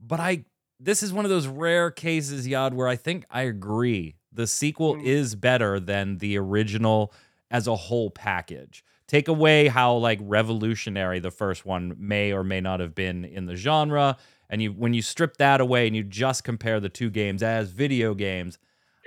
But 0.00 0.20
I 0.20 0.44
this 0.78 1.02
is 1.02 1.12
one 1.12 1.24
of 1.26 1.30
those 1.30 1.46
rare 1.46 1.90
cases, 1.90 2.46
Yad, 2.48 2.72
where 2.72 2.88
I 2.88 2.96
think 2.96 3.24
I 3.30 3.42
agree. 3.42 4.14
The 4.32 4.46
sequel 4.46 4.94
Mm. 4.96 5.04
is 5.04 5.34
better 5.34 5.78
than 5.80 6.18
the 6.18 6.38
original 6.38 7.12
as 7.50 7.66
a 7.66 7.74
whole 7.76 8.10
package. 8.10 8.82
Take 9.08 9.26
away 9.28 9.66
how 9.68 9.94
like 9.96 10.20
revolutionary 10.22 11.18
the 11.18 11.32
first 11.32 11.66
one 11.66 11.94
may 11.98 12.32
or 12.32 12.44
may 12.44 12.60
not 12.60 12.78
have 12.80 12.94
been 12.94 13.24
in 13.24 13.46
the 13.46 13.56
genre, 13.56 14.16
and 14.48 14.62
you 14.62 14.70
when 14.72 14.94
you 14.94 15.02
strip 15.02 15.36
that 15.38 15.60
away 15.60 15.86
and 15.88 15.96
you 15.96 16.04
just 16.04 16.44
compare 16.44 16.78
the 16.78 16.88
two 16.88 17.10
games 17.10 17.42
as 17.42 17.70
video 17.72 18.14
games, 18.14 18.56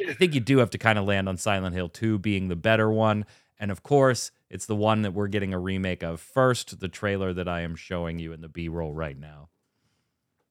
I 0.07 0.13
think 0.13 0.33
you 0.33 0.39
do 0.39 0.57
have 0.57 0.69
to 0.71 0.77
kind 0.77 0.97
of 0.99 1.05
land 1.05 1.29
on 1.29 1.37
Silent 1.37 1.75
Hill 1.75 1.89
2 1.89 2.19
being 2.19 2.47
the 2.47 2.55
better 2.55 2.91
one. 2.91 3.25
And 3.59 3.71
of 3.71 3.83
course, 3.83 4.31
it's 4.49 4.65
the 4.65 4.75
one 4.75 5.03
that 5.03 5.13
we're 5.13 5.27
getting 5.27 5.53
a 5.53 5.59
remake 5.59 6.03
of 6.03 6.19
first, 6.19 6.79
the 6.79 6.87
trailer 6.87 7.33
that 7.33 7.47
I 7.47 7.61
am 7.61 7.75
showing 7.75 8.19
you 8.19 8.33
in 8.33 8.41
the 8.41 8.49
B 8.49 8.67
roll 8.67 8.93
right 8.93 9.17
now. 9.17 9.49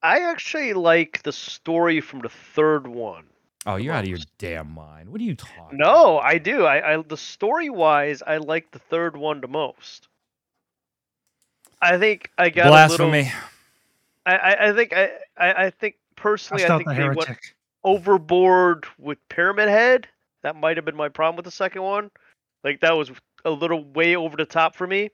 I 0.02 0.20
actually 0.20 0.72
like 0.72 1.22
the 1.22 1.32
story 1.32 2.00
from 2.00 2.20
the 2.20 2.28
third 2.28 2.86
one. 2.86 3.24
Oh, 3.64 3.76
you're 3.76 3.94
out 3.94 4.04
of 4.04 4.10
your 4.10 4.18
damn 4.38 4.72
mind. 4.72 5.08
What 5.10 5.20
are 5.20 5.24
you 5.24 5.36
talking 5.36 5.78
No, 5.78 6.18
about? 6.18 6.24
I 6.24 6.38
do. 6.38 6.64
I, 6.64 6.94
I 6.94 7.02
the 7.02 7.16
story 7.16 7.70
wise, 7.70 8.22
I 8.26 8.38
like 8.38 8.70
the 8.72 8.80
third 8.80 9.16
one 9.16 9.40
the 9.40 9.48
most. 9.48 10.08
I 11.80 11.98
think 11.98 12.30
I 12.38 12.50
got 12.50 12.66
a 12.68 12.70
Blasphemy. 12.70 13.18
little. 13.18 13.32
I, 14.26 14.36
I, 14.36 14.68
I 14.68 14.72
think 14.72 14.92
I, 14.92 15.10
I, 15.36 15.66
I 15.66 15.70
think 15.70 15.96
personally, 16.16 16.64
I 16.64 16.68
think 16.78 16.88
the 16.88 16.94
they 16.94 17.08
went 17.08 17.28
heretic. 17.28 17.54
Overboard 17.84 18.86
with 18.98 19.18
Pyramid 19.28 19.68
Head. 19.68 20.08
That 20.42 20.56
might 20.56 20.76
have 20.76 20.84
been 20.84 20.96
my 20.96 21.08
problem 21.08 21.36
with 21.36 21.44
the 21.44 21.50
second 21.50 21.82
one. 21.82 22.10
Like 22.64 22.80
that 22.80 22.92
was 22.96 23.10
a 23.44 23.50
little 23.50 23.84
way 23.84 24.16
over 24.16 24.36
the 24.36 24.44
top 24.44 24.76
for 24.76 24.86
me. 24.86 25.10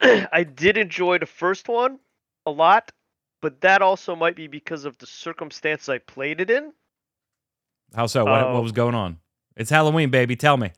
I 0.00 0.42
did 0.44 0.76
enjoy 0.76 1.18
the 1.18 1.26
first 1.26 1.68
one 1.68 1.98
a 2.46 2.50
lot, 2.50 2.90
but 3.40 3.60
that 3.60 3.82
also 3.82 4.16
might 4.16 4.36
be 4.36 4.46
because 4.46 4.84
of 4.84 4.98
the 4.98 5.06
circumstance 5.06 5.88
I 5.88 5.98
played 5.98 6.40
it 6.40 6.50
in. 6.50 6.72
How 7.94 8.06
so? 8.06 8.24
What, 8.24 8.42
Oh. 8.44 8.54
what 8.54 8.62
was 8.62 8.72
going 8.72 8.94
on? 8.94 9.18
It's 9.56 9.70
Halloween, 9.70 10.10
baby. 10.10 10.34
Tell 10.34 10.56
me. 10.56 10.72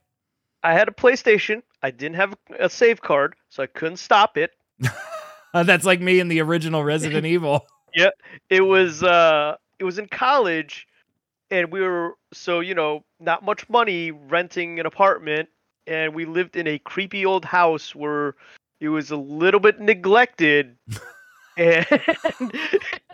I 0.63 0.73
had 0.73 0.89
a 0.89 0.93
PlayStation. 0.93 1.63
I 1.83 1.91
didn't 1.91 2.17
have 2.17 2.35
a 2.59 2.69
save 2.69 3.01
card, 3.01 3.35
so 3.51 3.63
I 3.63 3.67
couldn't 3.67 3.99
stop 3.99 4.37
it. 4.37 4.51
That's 5.55 5.85
like 5.85 6.01
me 6.01 6.19
in 6.21 6.29
the 6.29 6.41
original 6.41 6.83
Resident 6.83 7.25
Evil. 7.27 7.67
Yeah, 7.95 8.11
it 8.51 8.63
was 8.63 9.03
uh 9.05 9.57
it 9.79 9.85
was 9.85 9.99
in 9.99 10.07
college 10.07 10.87
and 11.51 11.71
we 11.71 11.81
were 11.81 12.17
so, 12.33 12.61
you 12.61 12.75
know, 12.75 13.05
not 13.21 13.45
much 13.45 13.69
money 13.69 14.11
renting 14.11 14.81
an 14.81 14.87
apartment 14.87 15.49
and 15.87 16.15
we 16.15 16.25
lived 16.25 16.57
in 16.57 16.67
a 16.67 16.79
creepy 16.79 17.27
old 17.27 17.45
house 17.45 17.95
where 17.95 18.35
it 18.81 18.89
was 18.89 19.11
a 19.11 19.17
little 19.17 19.61
bit 19.61 19.81
neglected 19.81 20.77
and 21.57 21.87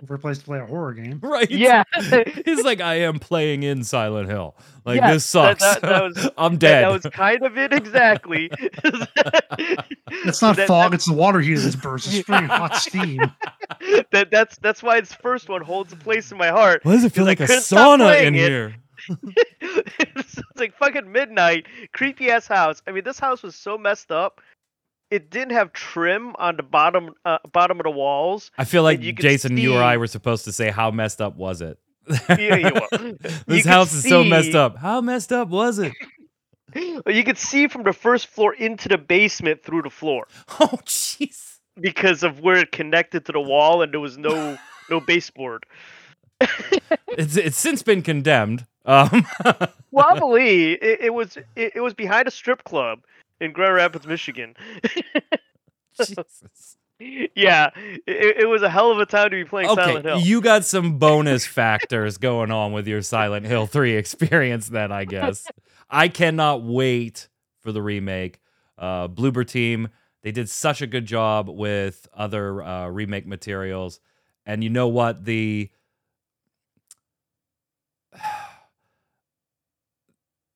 For 0.07 0.15
a 0.15 0.19
place 0.19 0.39
to 0.39 0.45
play 0.45 0.59
a 0.61 0.67
horror 0.67 0.95
game. 0.95 1.21
Right? 1.23 1.51
Yeah. 1.51 1.85
He's 2.45 2.65
like, 2.65 2.81
I 2.81 3.01
am 3.01 3.19
playing 3.19 3.63
in 3.63 3.85
Silent 3.85 4.29
Hill. 4.29 4.57
Like, 4.85 4.97
Yes, 4.97 5.13
this 5.15 5.27
sucks. 5.27 5.61
that- 5.63 5.83
that 5.83 6.03
was- 6.03 6.31
I'm 6.39 6.57
dead. 6.57 6.85
that 6.85 6.93
was 6.93 7.13
kind 7.13 7.43
of 7.45 7.57
it 7.59 7.73
exactly. 7.73 8.51
It's 10.23 10.43
not 10.43 10.57
That- 10.57 10.67
fog, 10.69 10.95
it's 10.95 11.07
the 11.07 11.13
water 11.15 11.41
heater 11.41 11.61
that's 11.61 11.77
burst. 11.77 12.09
It's 12.09 12.19
spraying 12.21 12.47
hot 12.47 12.77
steam. 12.77 13.21
that 14.13 14.29
that's 14.31 14.57
that's 14.59 14.83
why 14.83 14.97
its 14.99 15.15
first 15.15 15.49
one 15.49 15.63
holds 15.63 15.93
a 15.93 15.97
place 15.97 16.33
in 16.33 16.39
my 16.39 16.49
heart. 16.49 16.81
Why 16.85 16.93
does 16.93 17.05
it 17.05 17.13
feel 17.13 17.25
like 17.25 17.41
a 17.41 17.45
sauna 17.47 17.99
playing 17.99 18.35
in 18.35 18.35
it. 18.37 18.49
here? 18.49 18.75
it's 20.01 20.39
like 20.57 20.77
fucking 20.77 21.11
midnight, 21.11 21.67
creepy 21.93 22.31
ass 22.31 22.47
house. 22.47 22.83
I 22.87 22.93
mean, 22.93 23.05
this 23.05 23.19
house 23.19 23.43
was 23.43 23.55
so 23.57 23.79
messed 23.79 24.11
up. 24.13 24.41
It 25.11 25.31
didn't 25.31 25.53
have 25.53 25.73
trim 25.73 26.35
on 26.39 26.57
the 26.57 26.63
bottom 26.63 27.15
uh, 27.25 27.39
bottom 27.53 27.81
of 27.81 27.85
the 27.85 27.91
walls. 27.91 28.51
I 28.57 28.65
feel 28.65 28.83
like 28.83 29.01
you 29.03 29.13
Jason, 29.13 29.57
you 29.57 29.75
or 29.75 29.83
I 29.83 29.97
were 29.97 30.07
supposed 30.07 30.45
to 30.45 30.53
say, 30.53 30.71
How 30.71 30.91
messed 30.91 31.21
up 31.21 31.37
was 31.37 31.61
it? 31.61 31.79
Yeah, 32.29 32.57
you. 32.57 32.71
You 33.01 33.19
this 33.47 33.63
could 33.63 33.71
house 33.71 33.93
is 33.93 34.09
so 34.09 34.23
messed 34.25 34.55
up. 34.55 34.77
How 34.77 35.01
messed 35.01 35.33
up 35.33 35.49
was 35.49 35.79
it? 35.79 35.93
You 36.75 37.25
could 37.25 37.37
see 37.37 37.67
from 37.67 37.83
the 37.83 37.93
first 37.93 38.29
floor 38.29 38.55
into 38.55 38.89
the 38.89 38.97
basement 38.97 39.65
through 39.65 39.83
the 39.83 39.91
floor 39.91 40.29
Oh, 40.61 40.79
jeez. 40.87 41.57
because 41.81 42.23
of 42.23 42.39
where 42.39 42.59
it 42.59 42.71
connected 42.71 43.25
to 43.27 43.33
the 43.33 43.41
wall, 43.41 43.83
and 43.83 43.93
there 43.93 43.99
was 43.99 44.17
no 44.17 44.57
no 44.89 45.01
baseboard. 45.01 45.67
It's 47.09 47.37
it's 47.37 47.57
since 47.59 47.83
been 47.83 48.03
condemned. 48.03 48.67
Um, 48.87 49.27
Probably 49.93 50.75
it, 50.75 51.01
it 51.07 51.15
was 51.15 51.37
it, 51.57 51.73
it 51.75 51.81
was 51.81 51.93
behind 51.93 52.29
a 52.29 52.31
strip 52.31 52.63
club 52.63 53.01
in 53.41 53.53
Grand 53.53 53.75
Rapids, 53.75 54.07
Michigan. 54.07 54.55
Jesus. 55.97 56.77
yeah, 56.99 57.71
it, 58.07 58.41
it 58.41 58.49
was 58.49 58.63
a 58.63 58.71
hell 58.71 58.91
of 58.93 58.99
a 58.99 59.07
time 59.07 59.31
to 59.31 59.37
be 59.37 59.45
playing 59.45 59.69
Silent 59.75 60.05
Hill. 60.05 60.19
you 60.21 60.41
got 60.41 60.65
some 60.65 60.99
bonus 60.99 61.47
factors 61.47 62.19
going 62.19 62.51
on 62.51 62.73
with 62.73 62.87
your 62.87 63.03
Silent 63.03 63.47
Hill 63.47 63.67
3 63.67 63.97
experience 63.97 64.69
then, 64.69 64.93
I 64.93 65.05
guess. 65.05 65.47
I 65.89 66.09
cannot 66.09 66.63
wait 66.63 67.29
for 67.61 67.73
the 67.73 67.83
remake. 67.83 68.41
Uh 68.79 69.09
Bloober 69.09 69.47
team, 69.47 69.89
they 70.23 70.33
did 70.33 70.49
such 70.49 70.81
a 70.81 70.87
good 70.87 71.05
job 71.07 71.49
with 71.49 72.09
other 72.15 72.63
uh 72.63 72.89
remake 72.89 73.27
materials. 73.27 74.01
And 74.47 74.63
you 74.65 74.71
know 74.71 74.89
what? 74.89 75.25
The 75.25 75.71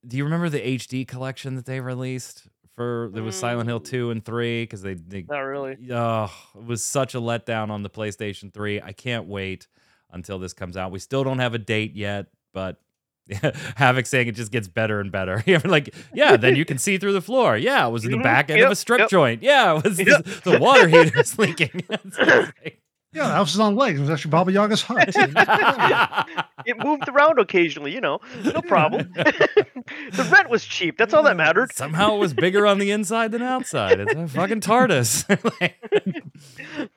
Do 0.07 0.17
you 0.19 0.25
remember 0.25 0.51
the 0.51 0.61
HD 0.61 1.07
collection 1.09 1.55
that 1.57 1.65
they 1.65 1.81
released 1.81 2.47
for 2.77 3.11
there 3.13 3.23
was 3.23 3.37
Silent 3.37 3.69
Hill 3.69 3.81
Mm. 3.81 3.85
2 3.85 4.11
and 4.11 4.25
3 4.25 4.67
cuz 4.67 4.83
they 4.83 4.95
they 4.95 5.23
Not 5.29 5.41
really. 5.41 5.77
Oh, 5.91 6.33
it 6.57 6.65
was 6.65 6.85
such 6.85 7.15
a 7.15 7.19
letdown 7.19 7.71
on 7.71 7.83
the 7.83 7.91
PlayStation 7.91 8.53
3. 8.53 8.81
I 8.83 8.93
can't 8.93 9.27
wait 9.27 9.69
until 10.13 10.39
this 10.39 10.53
comes 10.53 10.77
out. 10.77 10.91
We 10.93 10.99
still 10.99 11.25
don't 11.25 11.39
have 11.41 11.55
a 11.55 11.59
date 11.59 11.95
yet, 11.95 12.27
but 12.53 12.81
Havoc 13.77 14.05
saying 14.07 14.29
it 14.29 14.33
just 14.35 14.53
gets 14.53 14.69
better 14.69 15.01
and 15.01 15.11
better. 15.11 15.43
Like, 15.65 15.95
yeah, 16.13 16.37
then 16.37 16.57
you 16.57 16.65
can 16.65 16.77
see 16.79 16.99
through 16.99 17.15
the 17.15 17.23
floor. 17.23 17.57
Yeah, 17.57 17.87
it 17.87 17.91
was 17.91 18.05
in 18.05 18.11
the 18.11 18.19
Mhm. 18.19 18.23
back 18.23 18.51
end 18.51 18.61
of 18.61 18.71
a 18.71 18.77
strip 18.77 18.99
yep. 19.01 19.09
joint. 19.09 19.43
Yeah, 19.43 19.77
it 19.79 19.85
was 19.85 19.99
Yep. 19.99 20.25
the 20.45 20.59
water 20.59 20.87
heater's 20.89 21.39
leaking. 21.39 21.71
It's 21.89 22.19
like- 22.19 22.81
Yeah, 23.15 23.29
the 23.29 23.35
house 23.35 23.55
is 23.55 23.61
on 23.61 23.77
legs. 23.77 23.99
It 23.99 24.03
was 24.03 24.11
actually 24.11 24.31
Baba 24.33 24.53
Yaga's 24.53 24.83
hut. 24.83 25.15
It 26.67 26.79
moved 26.83 27.09
around 27.11 27.39
occasionally, 27.39 27.93
you 27.93 28.01
know, 28.01 28.21
no 28.43 28.63
problem. 28.63 29.13
the 29.17 30.29
rent 30.33 30.49
was 30.49 30.65
cheap. 30.65 30.97
That's 30.97 31.13
all 31.13 31.23
that 31.25 31.37
mattered. 31.37 31.75
Somehow 31.75 32.17
it 32.17 32.19
was 32.21 32.33
bigger 32.33 32.67
on 32.67 32.79
the 32.79 32.91
inside 32.91 33.33
than 33.33 33.43
outside. 33.43 34.01
It's 34.01 34.15
a 34.15 34.27
fucking 34.29 34.61
TARDIS. 34.61 35.27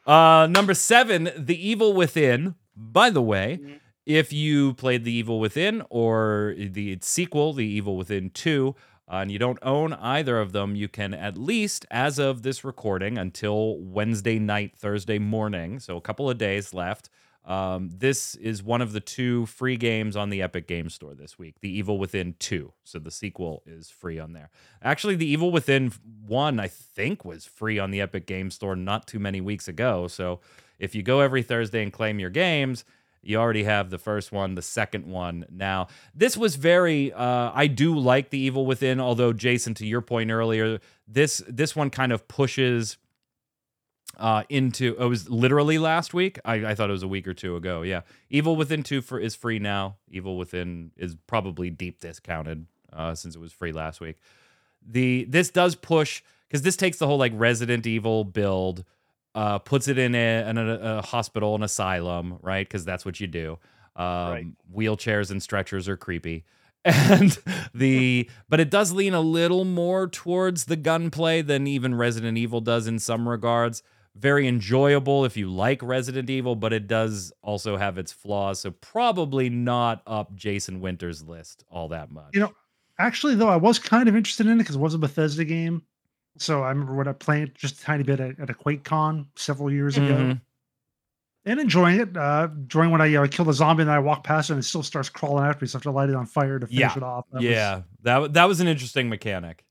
uh, 0.06 0.47
number 0.49 0.73
seven, 0.73 1.30
The 1.38 1.67
Evil 1.67 1.93
Within. 1.93 2.56
By 2.77 3.10
the 3.10 3.21
way, 3.21 3.60
Mhm. 3.62 3.80
if 4.06 4.32
you 4.32 4.73
played 4.75 5.03
The 5.03 5.12
Evil 5.12 5.39
Within 5.41 5.84
or 5.89 6.56
the 6.58 6.97
sequel, 7.01 7.51
The 7.53 7.65
Evil 7.65 7.97
Within 7.97 8.30
2, 8.30 8.73
uh, 9.10 9.17
and 9.17 9.32
you 9.32 9.39
don't 9.39 9.60
own 9.62 9.93
either 9.93 10.39
of 10.39 10.52
them, 10.52 10.76
you 10.76 10.88
can 10.88 11.13
at 11.13 11.38
least, 11.38 11.86
as 11.89 12.20
of 12.20 12.41
this 12.43 12.63
recording, 12.63 13.17
until 13.17 13.78
Wednesday 13.80 14.39
night, 14.39 14.76
Thursday 14.76 15.20
morning, 15.20 15.80
so 15.80 15.96
a 15.98 16.02
couple 16.02 16.30
of 16.30 16.38
days 16.38 16.74
left. 16.74 17.10
Um, 17.46 17.89
this 17.93 18.36
is 18.36 18.62
one 18.62 18.82
of 18.82 18.91
the 18.91 19.00
two 19.00 19.46
free 19.46 19.78
games 19.78 20.17
on 20.17 20.30
the 20.30 20.41
Epic 20.41 20.67
Game 20.67 20.89
Store 20.89 21.15
this 21.15 21.39
week, 21.39 21.62
The 21.62 21.70
Evil 21.70 21.98
Within 21.98 22.36
2. 22.39 22.74
So 22.84 23.00
the 23.00 23.10
sequel 23.10 23.63
is 23.65 23.89
free 23.89 24.20
on 24.20 24.34
there. 24.34 24.50
Actually, 24.84 25.15
The 25.15 25.28
Evil 25.28 25.50
Within 25.50 25.93
1, 26.26 26.60
I 26.60 26.67
think, 26.67 27.24
was 27.24 27.46
free 27.46 27.80
on 27.80 27.91
the 27.91 28.02
Epic 28.02 28.28
Game 28.28 28.52
Store 28.52 28.76
not 28.76 29.08
too 29.08 29.20
many 29.20 29.39
weeks 29.39 29.70
ago. 29.70 30.10
So 30.10 30.41
if 30.78 30.93
you 30.93 31.04
go 31.04 31.22
every 31.22 31.41
Thursday 31.41 31.82
and 31.82 31.93
claim 31.93 32.20
your 32.20 32.30
games, 32.30 32.84
you 33.21 33.38
already 33.38 33.63
have 33.63 33.89
the 33.89 33.97
first 33.97 34.32
one, 34.32 34.56
the 34.56 34.62
second 34.62 35.06
one 35.06 35.45
now. 35.49 35.88
This 36.15 36.38
was 36.38 36.56
very 36.56 37.12
uh, 37.13 37.51
I 37.53 37.67
do 37.67 37.97
like 37.97 38.30
The 38.30 38.39
Evil 38.39 38.65
Within, 38.65 38.99
although 38.99 39.34
Jason, 39.34 39.73
to 39.75 39.86
your 39.86 40.01
point 40.01 40.32
earlier, 40.32 40.80
this 41.08 41.43
this 41.47 41.75
one 41.75 41.89
kind 41.89 42.12
of 42.12 42.27
pushes 42.27 42.97
uh 44.17 44.43
into 44.49 44.95
it 44.99 45.06
was 45.06 45.30
literally 45.30 45.77
last 45.77 46.13
week. 46.13 46.39
I, 46.45 46.67
I 46.67 46.75
thought 46.75 46.89
it 46.89 46.93
was 46.93 47.03
a 47.03 47.08
week 47.08 47.27
or 47.27 47.34
two 47.34 47.56
ago. 47.56 47.82
Yeah. 47.82 48.01
Evil 48.30 48.56
Within 48.56 48.84
2 48.84 49.01
for 49.01 49.19
is 49.19 49.36
free 49.36 49.60
now. 49.60 49.98
Evil 50.10 50.37
Within 50.37 50.92
is 50.98 51.15
probably 51.27 51.69
deep 51.69 52.00
discounted 52.00 52.65
uh 52.94 53.13
since 53.13 53.35
it 53.35 53.39
was 53.39 53.52
free 53.52 53.71
last 53.71 54.00
week. 54.02 54.17
The 54.85 55.25
this 55.29 55.50
does 55.50 55.75
push 55.75 56.23
because 56.48 56.62
this 56.62 56.77
takes 56.77 56.98
the 56.98 57.08
whole 57.08 57.17
like 57.17 57.33
Resident 57.35 57.85
Evil 57.85 58.23
build, 58.23 58.85
uh, 59.38 59.60
puts 59.60 59.88
it 59.88 60.00
in 60.00 60.15
a, 60.15 60.50
in 60.50 60.58
a, 60.58 60.98
a 60.98 61.02
hospital, 61.04 61.54
an 61.54 61.62
asylum, 61.62 62.40
right? 62.42 62.67
Because 62.67 62.83
that's 62.83 63.06
what 63.06 63.19
you 63.19 63.27
do. 63.27 63.60
Um, 63.96 64.31
Right. 64.31 64.46
Wheelchairs 64.75 65.29
and 65.29 65.42
stretchers 65.42 65.88
are 65.88 65.96
creepy, 65.96 66.44
and 66.85 67.38
the 67.73 68.29
but 68.50 68.60
it 68.60 68.69
does 68.69 68.92
lean 68.92 69.13
a 69.13 69.21
little 69.21 69.63
more 69.63 70.08
towards 70.08 70.65
the 70.65 70.75
gunplay 70.75 71.42
than 71.42 71.67
even 71.67 71.94
Resident 71.96 72.38
Evil 72.38 72.62
does 72.62 72.88
in 72.88 73.00
some 73.00 73.29
regards. 73.29 73.83
Very 74.15 74.48
enjoyable 74.48 75.25
if 75.25 75.38
you 75.38 75.48
like 75.52 75.83
Resident 75.83 76.29
Evil, 76.29 76.56
but 76.56 76.73
it 76.73 76.88
does 76.88 77.31
also 77.44 77.77
have 77.77 78.00
its 78.00 78.12
flaws. 78.12 78.60
So 78.60 78.71
probably 78.71 79.50
not 79.50 80.02
up 80.08 80.33
Jason 80.33 80.81
Winter's 80.81 81.23
list 81.23 81.63
all 81.69 81.90
that 81.90 82.12
much. 82.12 82.29
You 82.33 82.40
know, 82.40 82.54
Actually, 83.00 83.35
though, 83.35 83.50
I 83.50 83.58
was 83.58 83.77
kind 83.77 84.10
of 84.10 84.15
interested 84.15 84.48
in 84.48 84.54
it 84.54 84.58
because 84.58 84.75
it 84.75 84.79
was 84.79 84.96
a 84.96 84.98
Bethesda 84.98 85.46
game. 85.46 85.83
So 86.42 86.63
I 86.63 86.69
remember 86.69 86.94
when 86.96 87.08
I 87.08 87.13
played 87.13 87.56
just 87.56 87.79
a 87.79 87.83
tiny 87.83 88.04
bit 88.04 88.19
at, 88.19 88.40
at 88.40 88.50
a 88.50 88.54
QuakeCon 88.54 89.27
several 89.35 89.71
years 89.71 89.98
ago. 89.98 90.06
Mhm. 90.15 90.42
and 91.46 91.60
enjoying 91.62 92.00
it. 92.02 92.17
Uh, 92.17 92.50
enjoying 92.54 92.92
when 92.92 93.00
I 93.02 93.15
uh, 93.15 93.27
kill 93.27 93.46
the 93.46 93.54
zombie 93.54 93.81
and 93.83 93.90
I 93.92 94.00
walk 94.00 94.23
past 94.23 94.50
it 94.50 94.54
and 94.54 94.60
it 94.60 94.63
still 94.65 94.83
starts 94.83 95.08
crawling 95.08 95.46
after 95.46 95.63
me, 95.63 95.69
so 95.69 95.75
I 95.75 95.79
have 95.79 95.83
to 95.83 95.92
light 95.92 96.10
it 96.10 96.15
on 96.15 96.25
fire 96.25 96.60
to 96.60 96.67
finish 96.67 96.79
Yeah. 96.81 96.98
it 96.98 97.04
off. 97.04 97.25
That 97.31 97.35
was- 97.38 97.46
yeah, 97.46 97.81
that 98.04 98.33
that 98.33 98.46
was 98.50 98.60
an 98.60 98.67
interesting 98.67 99.08
mechanic. 99.10 99.63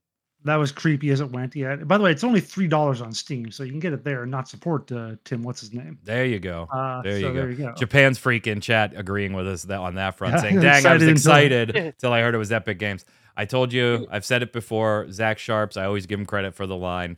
that 0.44 0.56
was 0.56 0.70
creepy 0.70 1.10
as 1.10 1.20
it 1.20 1.28
went. 1.32 1.56
Yeah. 1.56 1.74
By 1.76 1.98
the 1.98 2.04
way, 2.04 2.12
it's 2.12 2.22
only 2.22 2.40
three 2.40 2.68
dollars 2.68 3.00
on 3.02 3.12
Steam, 3.12 3.50
so 3.50 3.64
you 3.64 3.72
can 3.72 3.80
get 3.80 3.92
it 3.92 4.04
there 4.04 4.22
and 4.22 4.30
not 4.30 4.48
support 4.48 4.90
uh, 4.92 5.16
Tim. 5.24 5.42
What's 5.42 5.60
his 5.60 5.72
name? 5.74 5.98
There 6.04 6.24
you 6.24 6.38
go. 6.38 6.68
Uh, 6.72 7.02
There 7.02 7.18
you 7.18 7.22
go. 7.28 7.34
There 7.34 7.50
you 7.50 7.56
go. 7.56 7.72
Japan's 7.76 8.16
freaking 8.18 8.62
chat 8.62 8.92
agreeing 8.96 9.32
with 9.32 9.46
us 9.48 9.64
that 9.64 9.80
on 9.80 9.96
that 9.96 10.16
front, 10.16 10.38
saying, 10.40 10.60
"Dang, 10.60 10.86
I 10.86 10.94
was 10.94 11.02
excited 11.02 11.74
until- 11.76 12.12
I 12.14 12.20
heard 12.20 12.34
it 12.34 12.38
was 12.38 12.52
Epic 12.52 12.78
Games." 12.78 13.04
I 13.36 13.44
told 13.44 13.72
you, 13.72 14.06
I've 14.10 14.24
said 14.24 14.42
it 14.42 14.52
before. 14.52 15.06
Zach 15.10 15.38
Sharps, 15.38 15.76
I 15.76 15.84
always 15.84 16.06
give 16.06 16.18
him 16.18 16.26
credit 16.26 16.54
for 16.54 16.66
the 16.66 16.76
line. 16.76 17.16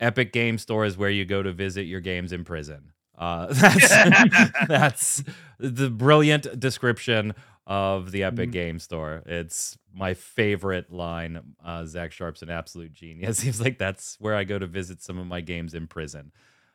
Epic 0.00 0.32
Game 0.32 0.58
Store 0.58 0.84
is 0.84 0.96
where 0.96 1.10
you 1.10 1.24
go 1.24 1.42
to 1.42 1.52
visit 1.52 1.82
your 1.82 2.00
games 2.00 2.32
in 2.32 2.44
prison. 2.44 2.92
Uh, 3.18 3.46
that's 3.52 3.88
that's 4.68 5.24
the 5.58 5.90
brilliant 5.90 6.58
description 6.58 7.34
of 7.66 8.12
the 8.12 8.22
Epic 8.22 8.48
Mhm. 8.48 8.52
Game 8.52 8.78
Store. 8.78 9.22
It's 9.26 9.76
my 9.94 10.14
favorite 10.14 10.90
line. 10.92 11.54
Uh, 11.62 11.84
Zach 11.84 12.12
Sharp's 12.12 12.40
an 12.42 12.48
absolute 12.48 12.92
genius. 12.94 13.38
Seems 13.40 13.60
like 13.60 13.76
that's 13.78 14.16
where 14.20 14.34
I 14.34 14.44
go 14.44 14.58
to 14.58 14.66
visit 14.66 15.02
some 15.02 15.18
of 15.18 15.26
my 15.26 15.40
games 15.42 15.74
in 15.74 15.86
prison. 15.86 16.32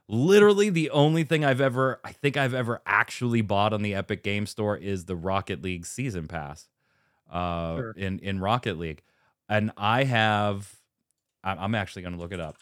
Literally, 0.09 0.69
the 0.69 0.89
only 0.89 1.23
thing 1.23 1.45
I've 1.45 1.61
ever, 1.61 2.01
I 2.03 2.11
think 2.11 2.35
I've 2.35 2.53
ever 2.53 2.81
actually 2.85 3.41
bought 3.41 3.71
on 3.73 3.81
the 3.81 3.95
Epic 3.95 4.21
Game 4.21 4.45
Store 4.45 4.75
is 4.77 5.05
the 5.05 5.15
Rocket 5.15 5.63
League 5.63 5.85
Season 5.85 6.27
Pass 6.27 6.67
uh, 7.33 7.75
Sure. 7.75 7.91
in 7.97 8.19
in 8.19 8.39
Rocket 8.39 8.77
League, 8.79 9.01
and 9.49 9.71
I 9.75 10.05
have. 10.05 10.73
I'm 11.43 11.75
actually 11.75 12.03
going 12.03 12.13
to 12.13 12.19
look 12.21 12.31
it 12.31 12.39
up. 12.39 12.55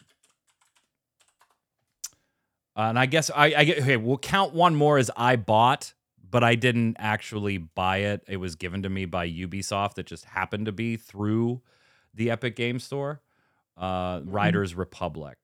Uh, 2.76 2.80
and 2.88 2.98
I 2.98 3.06
guess 3.06 3.30
I, 3.30 3.54
I 3.54 3.64
get 3.64 3.78
okay. 3.80 3.96
We'll 3.96 4.18
count 4.18 4.54
one 4.54 4.74
more 4.74 4.98
as 4.98 5.10
I 5.16 5.36
bought, 5.36 5.92
but 6.28 6.42
I 6.42 6.54
didn't 6.54 6.96
actually 6.98 7.58
buy 7.58 7.98
it. 7.98 8.24
It 8.26 8.38
was 8.38 8.56
given 8.56 8.82
to 8.82 8.88
me 8.88 9.04
by 9.04 9.28
Ubisoft. 9.28 9.98
It 9.98 10.06
just 10.06 10.24
happened 10.24 10.66
to 10.66 10.72
be 10.72 10.96
through 10.96 11.60
the 12.14 12.30
Epic 12.30 12.56
Game 12.56 12.78
Store. 12.80 13.20
Uh, 13.76 14.20
Riders 14.24 14.74
Republic. 14.74 15.36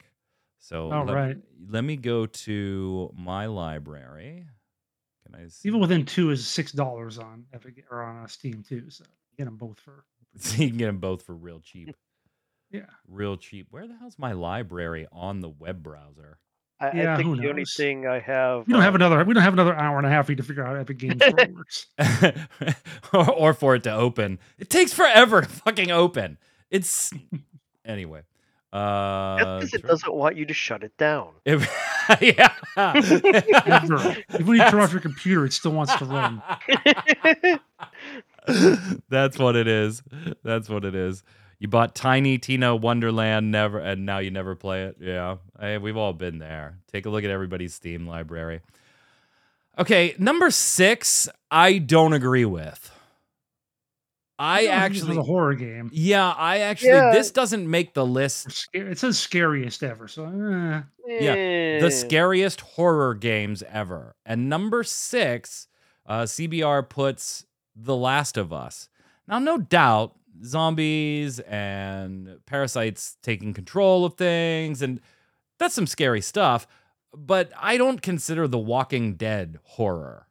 So 0.59 0.91
Oh, 0.93 1.03
let, 1.05 1.15
right. 1.15 1.37
let 1.71 1.85
me 1.85 1.97
go 1.97 2.27
to 2.27 3.13
my 3.17 3.47
library. 3.47 4.47
Can 5.25 5.35
I 5.35 5.49
see? 5.49 5.69
Evil 5.69 5.81
Within 5.81 6.05
two 6.05 6.31
is 6.31 6.47
six 6.47 6.73
dollars 6.73 7.19
on 7.19 7.45
Epic 7.53 7.85
or 7.91 8.03
on 8.03 8.25
uh, 8.25 8.27
Steam 8.27 8.65
too. 8.67 8.91
So 8.91 9.05
get 9.39 9.45
them 9.47 9.57
both 9.57 9.79
for 9.81 10.05
So 10.39 10.63
you 10.63 10.69
can 10.69 10.77
get 10.79 10.87
them 10.87 10.99
both 10.99 11.23
for 11.23 11.35
real 11.35 11.61
cheap. 11.61 11.95
yeah. 12.71 12.83
Real 13.09 13.37
cheap. 13.37 13.69
Where 13.71 13.87
the 13.87 13.97
hell's 13.97 14.19
my 14.19 14.33
library 14.33 15.07
on 15.13 15.41
the 15.41 15.49
web 15.49 15.83
browser? 15.83 16.39
I, 16.81 16.93
Yeah, 16.97 17.15
I 17.15 17.17
think 17.17 17.29
who 17.29 17.37
the 17.37 17.49
only 17.49 17.63
knows? 17.63 17.75
thing 17.75 18.07
I 18.07 18.19
have. 18.21 18.67
We 18.67 18.73
don't 18.73 18.83
have 18.83 18.95
um, 18.95 19.01
another. 19.01 19.25
We 19.25 19.35
don't 19.35 19.43
have 19.43 19.53
another 19.55 19.75
hour 19.75 19.97
and 19.99 20.07
a 20.07 20.11
half 20.11 20.27
for 20.27 20.33
you 20.33 20.37
to 20.37 20.43
figure 20.43 20.65
out 20.65 20.77
Epic 20.77 20.99
Games 20.99 21.21
Store 21.25 21.47
works. 21.55 21.87
or, 23.13 23.31
or 23.33 23.55
for 23.55 23.75
it 23.75 23.83
to 23.85 23.93
open. 23.93 24.39
It 24.59 24.71
takes 24.71 24.93
forever 24.93 25.41
to 25.41 25.49
fucking 25.49 25.91
open. 25.91 26.39
It's 26.71 27.13
anyway. 27.85 28.23
Uh, 28.73 29.61
because 29.61 29.73
it 29.75 29.81
tr- 29.81 29.87
doesn't 29.87 30.13
want 30.15 30.37
you 30.37 30.45
to 30.45 30.53
shut 30.55 30.83
it 30.85 30.97
down. 30.99 31.31
It- 31.47 31.67
yeah. 32.21 32.53
Ever. 32.77 34.17
Even 34.35 34.47
when 34.47 34.57
you 34.59 34.71
turn 34.71 34.81
off 34.81 34.93
your 34.93 35.01
computer, 35.01 35.45
it 35.47 35.53
still 35.53 35.73
wants 35.73 35.95
to 35.97 36.05
run. 36.05 36.43
That's 39.09 39.39
what 39.39 39.57
it 39.57 39.69
is. 39.69 40.03
That's 40.43 40.69
what 40.69 40.85
it 40.85 40.95
is. 40.95 41.23
You 41.59 41.69
bought 41.69 41.95
Tiny 41.95 42.39
Tina 42.39 42.77
Wonderland 42.77 43.51
never 43.51 43.79
and 43.79 44.07
now 44.07 44.19
you 44.19 44.31
never 44.31 44.55
play 44.55 44.85
it. 44.85 44.97
Yeah. 45.01 45.37
Hey, 45.59 45.79
we've 45.79 45.97
all 45.97 46.13
been 46.13 46.39
there. 46.39 46.79
Take 46.93 47.07
a 47.07 47.11
look 47.11 47.25
at 47.25 47.31
everybody's 47.31 47.75
Steam 47.75 48.07
library. 48.07 48.61
Okay, 49.79 50.15
number 50.19 50.51
6 50.51 51.29
I 51.51 51.79
don't 51.79 52.13
agree 52.13 52.45
with. 52.45 52.91
I 54.41 54.61
This 54.61 54.67
is 54.67 54.73
actually 54.73 55.17
a 55.17 55.23
horror 55.23 55.55
game. 55.55 55.91
Yeah, 55.93 56.31
I 56.31 56.59
actually 56.59 56.91
Yeah. 56.91 57.11
this 57.13 57.33
doesn't 57.33 57.69
make 57.69 57.95
the 57.95 58.07
list 58.07 58.69
It 58.73 58.99
says 58.99 59.19
scariest 59.19 59.83
ever. 59.83 60.07
So 60.07 60.27
eh. 60.27 60.83
Yeah, 61.09 61.81
the 61.81 61.91
scariest 61.91 62.61
horror 62.61 63.15
games 63.15 63.65
ever. 63.69 64.15
And 64.25 64.49
number 64.49 64.85
six, 64.85 65.67
uh, 66.07 66.23
CBR 66.23 66.89
puts 66.89 67.47
The 67.81 67.97
Last 67.97 68.37
of 68.37 68.53
Us. 68.53 68.89
Now, 69.27 69.39
no 69.39 69.59
doubt, 69.59 70.15
zombies 70.43 71.39
and 71.41 72.39
parasites 72.47 73.17
taking 73.23 73.55
control 73.55 74.05
of 74.05 74.15
things, 74.15 74.83
and 74.83 75.01
that's 75.59 75.75
some 75.75 75.87
scary 75.87 76.21
stuff. 76.21 76.67
But 77.15 77.53
I 77.59 77.77
don't 77.77 78.03
consider 78.03 78.47
The 78.47 78.59
Walking 78.59 79.15
Dead 79.15 79.59
horror. 79.63 80.27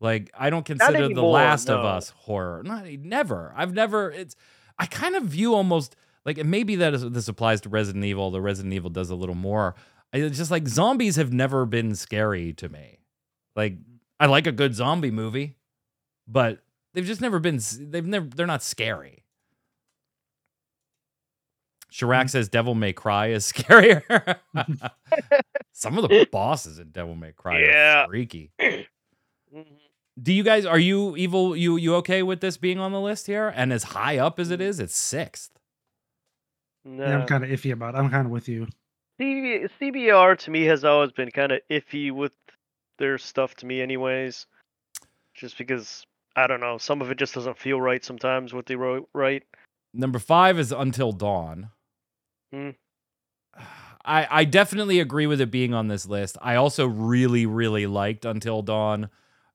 Like, 0.00 0.30
I 0.38 0.50
don't 0.50 0.64
consider 0.64 0.98
The 0.98 1.04
anymore, 1.04 1.32
Last 1.32 1.68
of. 1.68 1.84
Us 1.84 2.10
horror. 2.10 2.62
Not 2.62 2.86
never. 2.86 3.52
I've 3.56 3.74
never. 3.74 4.10
It's. 4.10 4.36
I 4.78 4.86
kind 4.86 5.16
of 5.16 5.24
view 5.24 5.54
almost 5.54 5.96
like 6.24 6.38
and 6.38 6.50
maybe 6.50 6.76
that 6.76 6.94
is, 6.94 7.10
this 7.10 7.28
applies 7.28 7.60
to 7.62 7.68
Resident 7.68 8.04
Evil. 8.04 8.30
The 8.30 8.40
Resident 8.40 8.72
Evil 8.74 8.90
does 8.90 9.10
a 9.10 9.14
little 9.14 9.34
more. 9.34 9.74
It's 10.12 10.38
just 10.38 10.50
like 10.50 10.68
zombies 10.68 11.16
have 11.16 11.32
never 11.32 11.66
been 11.66 11.94
scary 11.94 12.52
to 12.54 12.68
me. 12.68 12.98
Like 13.54 13.76
I 14.18 14.26
like 14.26 14.46
a 14.46 14.52
good 14.52 14.74
zombie 14.74 15.10
movie, 15.10 15.56
but 16.26 16.63
they've 16.94 17.04
just 17.04 17.20
never 17.20 17.38
been. 17.38 17.60
They've 17.78 18.04
never. 18.06 18.26
They're 18.26 18.46
not 18.46 18.62
scary. 18.62 19.24
Chirac 21.92 22.28
says 22.30 22.48
Devil 22.48 22.74
May 22.74 22.92
Cry 22.92 23.28
is 23.28 23.50
scarier. 23.52 24.02
Some 25.72 25.98
of 25.98 26.08
the 26.08 26.26
bosses 26.30 26.78
in 26.78 26.90
Devil 26.90 27.14
May 27.14 27.32
Cry 27.32 27.60
Yeah. 27.60 28.04
are 28.04 28.08
freaky. 28.08 28.50
Mhm. 29.54 29.66
Do 30.20 30.32
you 30.32 30.42
guys 30.42 30.66
are 30.66 30.78
you 30.80 31.16
evil? 31.16 31.54
You 31.56 31.76
you 31.76 31.94
okay 31.96 32.24
with 32.24 32.40
this 32.40 32.56
being 32.56 32.80
on 32.80 32.90
the 32.90 33.00
list 33.00 33.28
here? 33.28 33.52
And 33.54 33.72
as 33.72 33.84
high 33.84 34.18
up 34.18 34.40
as 34.40 34.50
it 34.50 34.60
is, 34.60 34.80
it's 34.80 34.96
sixth. 34.96 35.52
No. 36.84 37.04
yeah, 37.06 37.18
I'm 37.20 37.26
kind 37.28 37.44
of 37.44 37.50
iffy 37.50 37.70
about. 37.72 37.94
it. 37.94 37.98
I'm 37.98 38.10
kind 38.10 38.26
of 38.26 38.32
with 38.32 38.48
you. 38.48 38.66
CB, 39.20 39.68
CBR 39.80 40.36
to 40.38 40.50
me 40.50 40.64
has 40.64 40.84
always 40.84 41.12
been 41.12 41.30
kind 41.30 41.52
of 41.52 41.60
iffy 41.70 42.10
with 42.10 42.32
their 42.98 43.16
stuff 43.16 43.54
to 43.56 43.66
me, 43.66 43.80
anyways. 43.80 44.46
Just 45.34 45.56
because 45.56 46.04
I 46.36 46.46
don't 46.46 46.60
know, 46.60 46.78
some 46.78 47.00
of 47.00 47.10
it 47.10 47.18
just 47.18 47.34
doesn't 47.34 47.58
feel 47.58 47.80
right 47.80 48.04
sometimes 48.04 48.52
what 48.52 48.66
they 48.66 48.76
wrote 48.76 49.08
right. 49.14 49.42
Number 49.92 50.18
five 50.18 50.58
is 50.58 50.72
Until 50.72 51.12
Dawn. 51.12 51.70
Hmm. 52.52 52.70
I, 54.04 54.26
I 54.30 54.44
definitely 54.44 55.00
agree 55.00 55.26
with 55.26 55.40
it 55.40 55.50
being 55.50 55.72
on 55.72 55.88
this 55.88 56.06
list. 56.06 56.36
I 56.42 56.56
also 56.56 56.86
really, 56.86 57.46
really 57.46 57.86
liked 57.86 58.24
Until 58.24 58.62
Dawn 58.62 59.08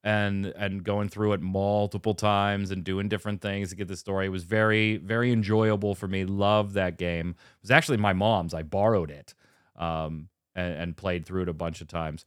and 0.03 0.45
and 0.45 0.83
going 0.83 1.09
through 1.09 1.33
it 1.33 1.41
multiple 1.41 2.13
times 2.13 2.71
and 2.71 2.85
doing 2.85 3.09
different 3.09 3.41
things 3.41 3.69
to 3.69 3.75
get 3.75 3.87
the 3.87 3.97
story. 3.97 4.27
It 4.27 4.29
was 4.29 4.43
very, 4.43 4.97
very 4.97 5.31
enjoyable 5.31 5.93
for 5.93 6.07
me. 6.07 6.23
Loved 6.23 6.73
that 6.75 6.97
game. 6.97 7.31
It 7.31 7.61
was 7.63 7.71
actually 7.71 7.97
my 7.97 8.13
mom's. 8.13 8.53
I 8.53 8.63
borrowed 8.63 9.11
it 9.11 9.35
um, 9.75 10.29
and, 10.55 10.73
and 10.73 10.97
played 10.97 11.25
through 11.25 11.43
it 11.43 11.49
a 11.49 11.53
bunch 11.53 11.81
of 11.81 11.87
times. 11.87 12.25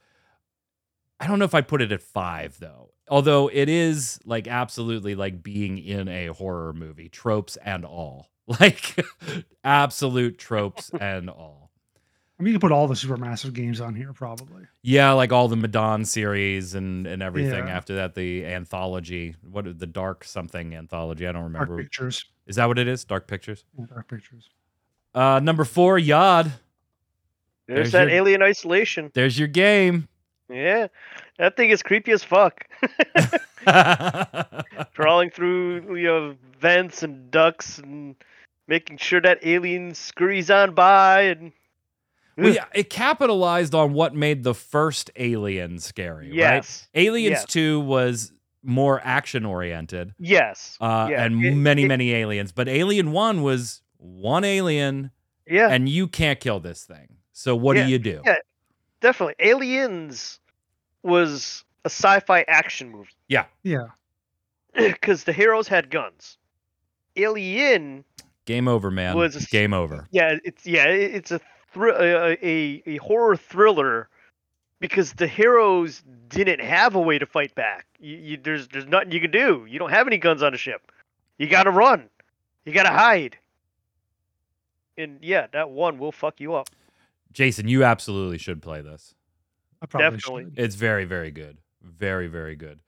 I 1.19 1.27
don't 1.27 1.39
know 1.39 1.45
if 1.45 1.55
I'd 1.55 1.69
put 1.69 1.83
it 1.83 1.93
at 1.93 2.03
five 2.03 2.59
though. 2.61 2.92
Although 3.09 3.49
it 3.53 3.69
is 3.69 4.19
like 4.25 4.47
absolutely 4.47 5.15
like 5.15 5.43
being 5.43 5.77
in 5.79 6.09
a 6.09 6.29
horror 6.29 6.73
movie, 6.73 7.09
tropes 7.09 7.57
and 7.65 7.85
all. 7.85 8.29
Like 8.61 8.97
absolute 9.65 10.37
tropes 10.37 10.91
and 11.01 11.31
all. 11.31 11.71
I 12.39 12.43
mean, 12.43 12.53
you 12.53 12.59
can 12.59 12.69
put 12.69 12.73
all 12.75 12.89
the 12.89 12.95
Supermassive 12.95 13.53
games 13.53 13.81
on 13.81 13.95
here, 13.95 14.13
probably. 14.13 14.65
Yeah, 14.83 15.13
like 15.13 15.33
all 15.33 15.47
the 15.47 15.57
Madon 15.57 16.05
series 16.05 16.75
and 16.75 17.07
and 17.07 17.23
everything 17.23 17.69
Yeah. 17.69 17.77
after 17.77 17.95
that, 17.95 18.15
the 18.15 18.45
anthology. 18.45 19.37
What 19.49 19.79
the 19.79 19.87
dark 19.87 20.25
something 20.25 20.75
anthology? 20.75 21.27
I 21.27 21.33
don't 21.33 21.45
remember. 21.45 21.59
Dark 21.59 21.69
remember. 21.71 21.83
Pictures. 21.85 22.25
Is 22.47 22.57
that 22.57 22.67
what 22.67 22.79
it 22.81 22.89
is? 22.89 23.05
Dark 23.05 23.29
Pictures. 23.29 23.65
Yeah, 23.79 23.87
Dark 23.87 24.09
Pictures. 24.09 24.51
Uh 25.15 25.41
number 25.43 25.65
four, 25.65 25.99
Yod. 25.99 26.47
There's 27.69 27.77
There's, 27.79 27.93
that 27.93 28.09
your- 28.09 28.17
alien 28.17 28.43
isolation. 28.43 29.13
There's 29.15 29.39
your 29.39 29.49
game. 29.49 30.09
Yeah, 30.51 30.89
that 31.39 31.57
thing 31.57 31.71
is 31.71 31.83
creepy 31.83 32.13
as 32.13 32.23
fuck. 32.25 32.65
Crawling 34.95 35.31
through 35.31 35.97
you 35.97 36.07
know 36.07 36.35
vents 36.61 37.03
and 37.03 37.31
ducts 37.31 37.79
and 37.79 38.17
making 38.69 38.97
sure 38.97 39.21
that 39.21 39.39
alien 39.43 39.95
scurries 39.95 40.51
on 40.51 40.75
by 40.75 41.23
and 41.23 41.53
well, 42.39 42.55
yeah, 42.55 42.65
it 42.75 42.89
capitalized 42.89 43.75
on 43.75 43.93
what 43.93 44.15
made 44.15 44.43
the 44.43 44.55
first 44.55 45.11
Alien 45.17 45.79
scary, 45.79 46.29
right? 46.41 46.87
Aliens 46.95 47.33
yes. 47.41 47.45
2 47.45 47.81
was 47.81 48.33
more 48.63 49.03
action 49.05 49.45
oriented. 49.45 50.15
yes, 50.19 50.79
Uh, 50.81 51.09
yeah, 51.11 51.25
and 51.27 51.45
it- 51.45 51.55
many, 51.55 51.83
it- 51.85 51.89
many 51.89 52.13
aliens. 52.15 52.51
But 52.51 52.69
Alien 52.71 53.13
1 53.13 53.43
was 53.43 53.83
one 53.99 54.45
alien, 54.45 55.11
yeah, 55.47 55.69
and 55.69 55.91
you 55.91 56.09
can't 56.09 56.41
kill 56.41 56.59
this 56.59 56.85
thing. 56.85 57.17
So 57.35 57.55
what 57.55 57.77
Yeah, 57.77 57.85
do 57.85 57.91
you 57.91 57.99
do? 57.99 58.23
yeah. 58.25 58.37
definitely. 59.03 59.35
Aliens 59.39 60.41
was 61.03 61.65
a 61.85 61.89
sci-fi 61.91 62.45
action 62.49 62.91
movie 62.91 63.11
Yeah. 63.29 63.45
Yeah. 63.63 63.87
Because 64.75 65.25
the 65.25 65.33
heroes 65.33 65.69
had 65.69 65.91
guns. 65.91 66.39
Alien, 67.17 68.05
Game 68.47 68.67
over, 68.69 68.91
man. 68.91 69.17
Was 69.17 69.37
a- 69.37 69.47
Game 69.51 69.73
over. 69.75 70.09
yeah, 70.11 70.37
it's 70.45 70.67
yeah, 70.67 70.87
it's 70.87 71.31
a 71.31 71.41
thr- 71.73 71.89
a, 71.91 72.37
a 72.43 72.83
a 72.87 72.97
horror 72.97 73.37
thriller 73.37 74.09
because 74.81 75.13
the 75.13 75.27
heroes 75.29 76.03
didn't 76.29 76.61
have 76.61 76.95
a 76.97 77.01
way 77.01 77.19
to 77.19 77.27
fight 77.27 77.55
back. 77.55 77.87
You, 78.01 78.17
you, 78.17 78.37
there's 78.43 78.67
there's 78.69 78.87
nothing 78.87 79.13
you 79.13 79.21
can 79.21 79.31
do. 79.31 79.67
You 79.69 79.79
don't 79.79 79.91
have 79.91 80.07
any 80.07 80.17
guns 80.19 80.43
on 80.43 80.53
the 80.53 80.59
ship. 80.59 80.91
You 81.39 81.49
got 81.49 81.65
to 81.65 81.71
run. 81.71 82.09
You 82.65 82.73
got 82.73 82.85
to 82.85 82.91
hide. 82.91 83.37
And 84.97 85.19
yeah, 85.23 85.47
that 85.53 85.71
one 85.71 85.99
will 85.99 86.13
fuck 86.13 86.41
you 86.41 86.55
up. 86.55 86.69
Jason, 87.33 87.69
you 87.69 87.85
absolutely 87.85 88.39
should 88.39 88.61
play 88.63 88.81
this. 88.81 89.15
I 89.83 89.87
probably 89.87 90.17
Definitely. 90.17 90.45
should. 90.45 90.59
It's 90.59 90.75
very, 90.77 91.05
very 91.05 91.31
good. 91.33 91.59
Very, 91.83 92.29
very 92.29 92.57
good. 92.57 92.79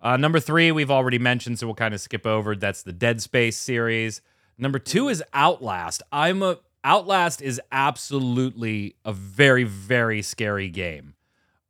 Uh, 0.00 0.16
number 0.16 0.38
three, 0.38 0.70
we've 0.70 0.90
already 0.90 1.18
mentioned, 1.18 1.58
so 1.58 1.66
we'll 1.66 1.74
kind 1.74 1.92
of 1.92 2.00
skip 2.00 2.26
over. 2.26 2.54
That's 2.54 2.82
the 2.82 2.92
Dead 2.92 3.20
Space 3.20 3.56
series. 3.56 4.22
Number 4.56 4.78
two 4.78 5.08
is 5.08 5.22
Outlast. 5.34 6.02
I'm 6.12 6.42
a 6.42 6.58
Outlast 6.84 7.42
is 7.42 7.60
absolutely 7.72 8.94
a 9.04 9.12
very, 9.12 9.64
very 9.64 10.22
scary 10.22 10.68
game. 10.68 11.14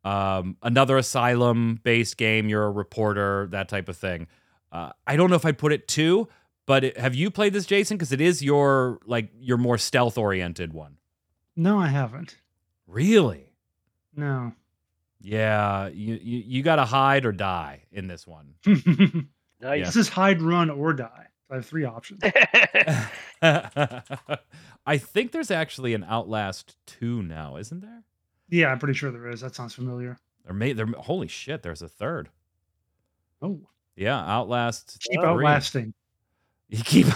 Um, 0.05 0.59
another 0.62 0.99
asylum-based 0.99 2.16
game. 2.18 2.49
You're 2.51 2.64
a 2.64 2.70
reporter, 2.70 3.49
that 3.51 3.68
type 3.70 3.89
of 3.89 3.97
thing. 3.97 4.27
Uh, 4.70 4.91
I 5.07 5.16
don't 5.16 5.31
know 5.31 5.37
if 5.37 5.47
I'd 5.47 5.57
put 5.59 5.72
it 5.72 5.89
two, 5.89 6.29
but 6.66 6.85
it, 6.85 6.99
have 6.99 7.14
you 7.14 7.31
played 7.31 7.55
this, 7.55 7.64
Jason? 7.64 7.97
Because 7.97 8.12
it 8.12 8.20
is 8.20 8.43
your 8.43 9.01
like 9.07 9.31
your 9.41 9.57
more 9.57 9.79
stealth-oriented 9.79 10.74
one. 10.74 10.99
No, 11.57 11.79
I 11.79 11.87
haven't. 11.87 12.37
Really? 12.87 13.55
No. 14.14 14.53
Yeah, 15.20 15.88
you 15.88 16.18
you, 16.22 16.42
you 16.46 16.62
got 16.62 16.76
to 16.76 16.84
hide 16.84 17.24
or 17.26 17.32
die 17.32 17.82
in 17.92 18.06
this 18.06 18.26
one. 18.26 18.54
Nice. 19.60 19.86
This 19.86 19.96
is 19.96 20.08
hide, 20.08 20.42
run, 20.42 20.68
or 20.70 20.92
die. 20.92 21.26
I 21.50 21.54
have 21.56 21.66
three 21.66 21.84
options. 21.84 22.20
I 23.42 24.98
think 24.98 25.32
there's 25.32 25.50
actually 25.50 25.94
an 25.94 26.04
Outlast 26.04 26.76
2 26.86 27.22
now, 27.22 27.56
isn't 27.56 27.80
there? 27.80 28.02
Yeah, 28.48 28.68
I'm 28.68 28.78
pretty 28.78 28.94
sure 28.94 29.10
there 29.10 29.28
is. 29.28 29.40
That 29.40 29.54
sounds 29.54 29.74
familiar. 29.74 30.18
There 30.44 30.54
may 30.54 30.72
there 30.72 30.86
holy 30.86 31.28
shit, 31.28 31.62
there's 31.62 31.82
a 31.82 31.88
third. 31.88 32.28
Oh, 33.42 33.60
Yeah, 33.96 34.18
Outlast. 34.18 34.98
keep 35.00 35.20
Oh, 35.20 35.26
outlasting. 35.26 35.92
You 36.68 36.82
keep 36.82 37.06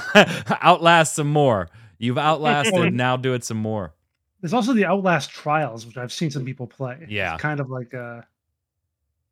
outlast 0.63 1.15
some 1.17 1.27
more. 1.27 1.69
You've 1.99 2.19
outlasted, 2.19 2.95
now 2.95 3.17
do 3.17 3.35
it 3.35 3.43
some 3.43 3.57
more. 3.57 3.95
There's 4.41 4.55
also 4.55 4.73
the 4.73 4.87
Outlast 4.87 5.31
Trials, 5.31 5.87
which 5.87 5.97
I've 5.97 6.13
seen 6.13 6.31
some 6.31 6.45
people 6.45 6.67
play. 6.67 7.07
Yeah. 7.09 7.35
It's 7.35 7.43
kind 7.43 7.61
of 7.61 7.71
like 7.71 7.95
uh 7.95 8.23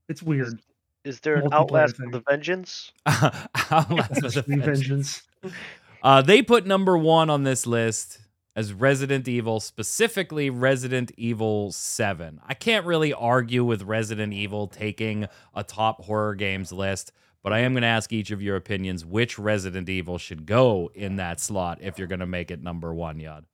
it's 0.09 0.23
weird. 0.23 0.61
Is 1.05 1.21
there 1.21 1.37
an 1.37 1.53
Outlast 1.53 1.97
thing. 1.97 2.07
of 2.07 2.13
the 2.13 2.21
Vengeance? 2.31 2.93
Outlast 3.07 4.23
with 4.23 4.37
a 4.37 4.43
Vengeance. 4.43 5.23
Revengeance. 5.43 5.55
Uh, 6.03 6.23
they 6.23 6.43
put 6.43 6.67
number 6.67 6.97
one 6.97 7.31
on 7.31 7.45
this 7.45 7.67
list 7.67 8.21
as 8.55 8.73
Resident 8.73 9.29
Evil, 9.29 9.61
specifically 9.61 10.51
Resident 10.51 11.13
Evil 11.17 11.73
7. 11.73 12.41
I 12.47 12.55
can't 12.55 12.87
really 12.87 13.13
argue 13.13 13.65
with 13.65 13.83
Resident 13.83 14.33
Evil 14.33 14.67
taking 14.67 15.27
a 15.55 15.63
top 15.63 16.05
horror 16.05 16.35
games 16.35 16.73
list, 16.73 17.13
but 17.43 17.53
I 17.53 17.61
am 17.61 17.73
going 17.73 17.83
to 17.83 17.89
ask 17.89 18.13
each 18.13 18.31
of 18.31 18.43
your 18.43 18.57
opinions 18.57 19.05
which 19.05 19.39
Resident 19.39 19.89
Evil 19.89 20.19
should 20.19 20.45
go 20.45 20.91
in 20.95 21.17
that 21.17 21.41
slot 21.41 21.79
if 21.81 21.99
you're 21.99 22.09
going 22.09 22.21
to 22.21 22.27
make 22.27 22.51
it 22.51 22.63
number 22.63 22.93
one, 22.93 23.19
Yad. 23.19 23.45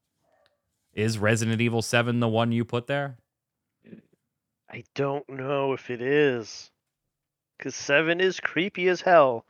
Is 0.95 1.19
Resident 1.19 1.61
Evil 1.61 1.83
7 1.83 2.21
the 2.21 2.29
one 2.29 2.53
you 2.53 2.65
put 2.65 2.87
there? 2.87 3.17
I 4.71 4.85
don't 4.95 5.29
know 5.29 5.73
if 5.73 5.91
it 5.91 6.01
is. 6.01 6.71
Because 7.59 7.75
7 7.75 8.21
is 8.21 8.41
creepy 8.41 8.89
as 8.89 9.01
hell. 9.01 9.45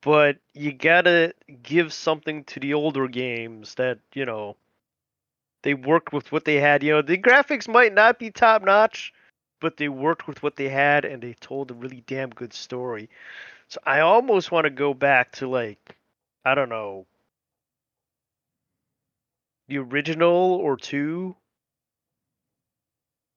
But 0.00 0.38
you 0.54 0.72
gotta 0.72 1.34
give 1.62 1.92
something 1.92 2.44
to 2.44 2.60
the 2.60 2.74
older 2.74 3.08
games 3.08 3.74
that, 3.74 3.98
you 4.14 4.24
know, 4.24 4.56
they 5.62 5.74
worked 5.74 6.12
with 6.12 6.32
what 6.32 6.44
they 6.44 6.56
had. 6.56 6.82
You 6.82 6.92
know, 6.92 7.02
the 7.02 7.18
graphics 7.18 7.68
might 7.68 7.92
not 7.92 8.18
be 8.18 8.30
top 8.30 8.62
notch, 8.62 9.12
but 9.60 9.76
they 9.76 9.88
worked 9.88 10.26
with 10.28 10.42
what 10.42 10.56
they 10.56 10.68
had 10.68 11.04
and 11.04 11.22
they 11.22 11.34
told 11.40 11.70
a 11.70 11.74
really 11.74 12.02
damn 12.06 12.30
good 12.30 12.54
story. 12.54 13.10
So 13.68 13.80
I 13.84 14.00
almost 14.00 14.52
want 14.52 14.64
to 14.64 14.70
go 14.70 14.94
back 14.94 15.32
to, 15.32 15.48
like, 15.48 15.96
I 16.44 16.54
don't 16.54 16.68
know, 16.68 17.04
the 19.68 19.78
original 19.78 20.28
or 20.30 20.76
2. 20.76 21.34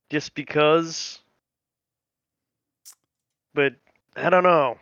Just 0.09 0.33
because. 0.33 1.19
But 3.53 3.73
I 4.15 4.29
don't 4.29 4.43
know. 4.43 4.77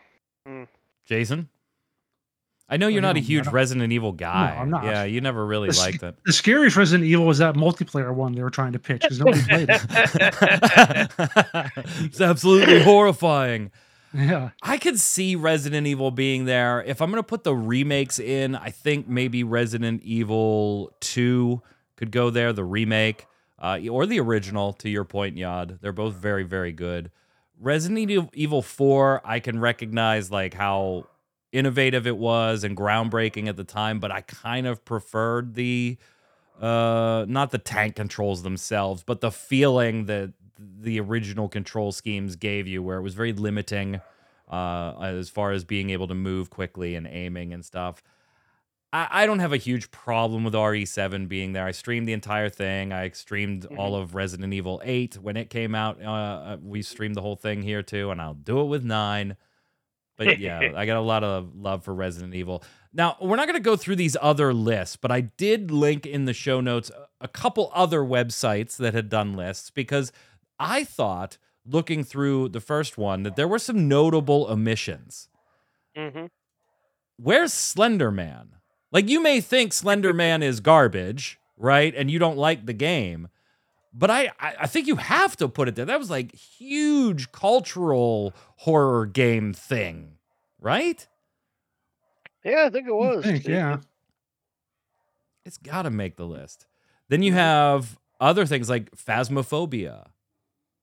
Hmm. 0.46 0.64
Jason? 1.06 1.50
I 2.70 2.76
know 2.76 2.88
you're 2.88 3.02
not 3.02 3.16
a 3.16 3.22
huge. 3.22 3.48
Resident 3.48 3.94
Evil 3.94 4.12
guy. 4.12 4.58
I'm 4.60 4.70
not. 4.70 4.84
Yeah, 4.84 5.06
you 5.06 5.22
never 5.22 5.46
really 5.46 5.70
The 5.70 5.74
sc- 5.74 5.86
liked 5.86 6.04
it. 6.04 6.16
The 6.26 6.34
scariest 6.34 6.76
Resident 6.76 7.08
Evil 7.08 7.26
was 7.26 7.38
that 7.38 7.56
multiplayer 7.56 8.14
one 8.14 8.34
they 8.34 8.44
were 8.44 8.50
trying 8.50 8.74
to 8.74 8.80
pitch 8.80 9.04
because 9.04 9.20
nobody 9.20 9.42
played 9.44 9.70
it. 9.70 9.82
it's 12.04 12.20
absolutely 12.20 12.84
horrifying. 12.84 13.72
Yeah. 14.14 14.52
I 14.62 14.78
could 14.78 15.00
see 15.00 15.36
Resident 15.36 15.86
Evil 15.88 16.12
being 16.12 16.46
there. 16.46 16.84
If 16.84 17.02
I'm 17.02 17.10
going 17.12 17.22
to 17.22 17.28
put 17.28 17.44
the 17.44 17.56
remakes 17.56 18.20
in, 18.20 18.56
I 18.56 18.70
think 18.70 19.08
maybe 19.08 19.44
Resident 19.44 20.02
Evil 20.04 20.92
2 21.02 21.62
could 21.96 22.12
go 22.12 22.30
there, 22.30 22.54
the 22.54 22.64
remake, 22.64 23.28
uh, 23.60 23.80
or 23.92 24.06
the 24.06 24.20
original, 24.20 24.74
to 24.74 24.90
your 24.90 25.04
point, 25.04 25.36
Yad. 25.36 25.80
They're 25.82 25.92
both 25.92 26.16
very, 26.16 26.44
very 26.44 26.72
good. 26.72 27.12
Resident 27.60 28.10
Evil- 28.10 28.30
Evil 28.34 28.62
4, 28.62 29.22
I 29.26 29.40
can 29.40 29.60
recognize 29.60 30.32
like 30.32 30.54
how 30.54 31.08
innovative 31.52 32.06
it 32.06 32.18
was 32.18 32.64
and 32.64 32.76
groundbreaking 32.78 33.48
at 33.48 33.56
the 33.56 33.64
time, 33.64 34.00
but 34.00 34.12
I 34.12 34.22
kind 34.22 34.68
of 34.68 34.84
preferred 34.86 35.56
the 35.56 35.98
uh 36.60 37.24
not 37.28 37.52
the 37.52 37.60
tank 37.60 37.96
controls 37.96 38.42
themselves, 38.44 39.04
but 39.04 39.22
the 39.22 39.32
feeling 39.32 40.06
that 40.06 40.34
the 40.60 41.00
original 41.00 41.48
control 41.48 41.92
schemes 41.92 42.36
gave 42.36 42.68
you 42.68 42.82
where 42.82 42.98
it 42.98 43.02
was 43.02 43.14
very 43.14 43.34
limiting 43.34 44.02
uh 44.50 44.94
as 45.02 45.30
far 45.30 45.52
as 45.52 45.66
being 45.66 45.90
able 45.90 46.08
to 46.08 46.14
move 46.14 46.50
quickly 46.50 46.96
and 46.96 47.08
aiming 47.08 47.54
and 47.54 47.66
stuff. 47.66 48.02
I, 48.94 49.08
I 49.12 49.26
don't 49.26 49.40
have 49.40 49.54
a 49.54 49.58
huge 49.58 49.92
problem 49.92 50.44
with 50.44 50.54
RE7 50.54 51.28
being 51.28 51.54
there. 51.54 51.66
I 51.66 51.72
streamed 51.72 52.08
the 52.08 52.14
entire 52.14 52.50
thing. 52.50 52.94
I 52.94 53.10
streamed 53.10 53.66
all 53.78 53.96
of 53.96 54.16
Resident 54.16 54.54
Evil 54.54 54.82
8 54.84 55.16
when 55.22 55.36
it 55.36 55.50
came 55.50 55.76
out. 55.76 56.02
Uh, 56.02 56.10
uh, 56.10 56.58
we 56.62 56.82
streamed 56.82 57.16
the 57.16 57.22
whole 57.22 57.36
thing 57.36 57.62
here 57.62 57.84
too, 57.84 58.12
and 58.12 58.22
I'll 58.22 58.34
do 58.34 58.62
it 58.62 58.66
with 58.66 58.84
9. 58.84 59.36
But 60.18 60.40
yeah, 60.40 60.72
I 60.76 60.86
got 60.86 60.98
a 60.98 61.02
lot 61.02 61.24
of 61.24 61.56
love 61.56 61.84
for 61.84 61.94
Resident 61.94 62.34
Evil. 62.34 62.64
Now, 62.94 63.18
we're 63.22 63.36
not 63.36 63.48
going 63.48 63.58
to 63.58 63.60
go 63.60 63.76
through 63.76 63.98
these 63.98 64.18
other 64.22 64.54
lists, 64.54 64.96
but 64.96 65.12
I 65.12 65.22
did 65.22 65.70
link 65.70 66.06
in 66.06 66.26
the 66.26 66.34
show 66.34 66.62
notes 66.62 66.90
a 67.20 67.28
couple 67.28 67.72
other 67.74 68.02
websites 68.02 68.78
that 68.78 68.94
had 68.94 69.10
done 69.10 69.34
lists 69.36 69.70
because 69.70 70.12
I 70.60 70.84
thought, 70.84 71.38
looking 71.66 72.04
through 72.04 72.50
the 72.50 72.60
first 72.60 72.98
one, 72.98 73.24
that 73.24 73.36
there 73.36 73.48
were 73.48 73.60
some 73.60 73.88
notable 73.88 74.48
omissions. 74.50 75.30
Mm-hmm. 75.96 76.26
Where's 77.18 77.54
Slender 77.54 78.12
Man? 78.12 78.50
Like, 78.92 79.10
you 79.10 79.22
may 79.22 79.42
think 79.42 79.74
Slender 79.74 80.14
Man 80.24 80.44
is 80.44 80.60
garbage, 80.60 81.40
right? 81.58 81.94
And 81.96 82.10
you 82.10 82.20
don't 82.20 82.38
like 82.38 82.66
the 82.66 82.74
game. 82.74 83.30
But 83.94 84.12
I, 84.12 84.32
I 84.40 84.54
I 84.62 84.68
think 84.68 84.86
you 84.88 84.98
have 84.98 85.36
to 85.38 85.48
put 85.48 85.68
it 85.68 85.76
there. 85.76 85.86
That 85.86 85.98
was 85.98 86.12
like 86.12 86.36
huge 86.36 87.32
cultural 87.32 88.34
horror 88.58 89.08
game 89.08 89.54
thing, 89.54 90.18
right? 90.60 91.08
Yeah, 92.44 92.66
I 92.68 92.70
think 92.70 92.88
it 92.88 92.94
was. 92.94 93.24
think, 93.24 93.48
yeah. 93.48 93.78
It's 95.46 95.58
got 95.58 95.84
to 95.84 95.90
make 95.90 96.18
the 96.18 96.26
list. 96.26 96.68
Then 97.10 97.24
you 97.24 97.34
have 97.34 97.98
other 98.20 98.46
things 98.46 98.70
like 98.70 98.92
Phasmophobia, 98.92 100.08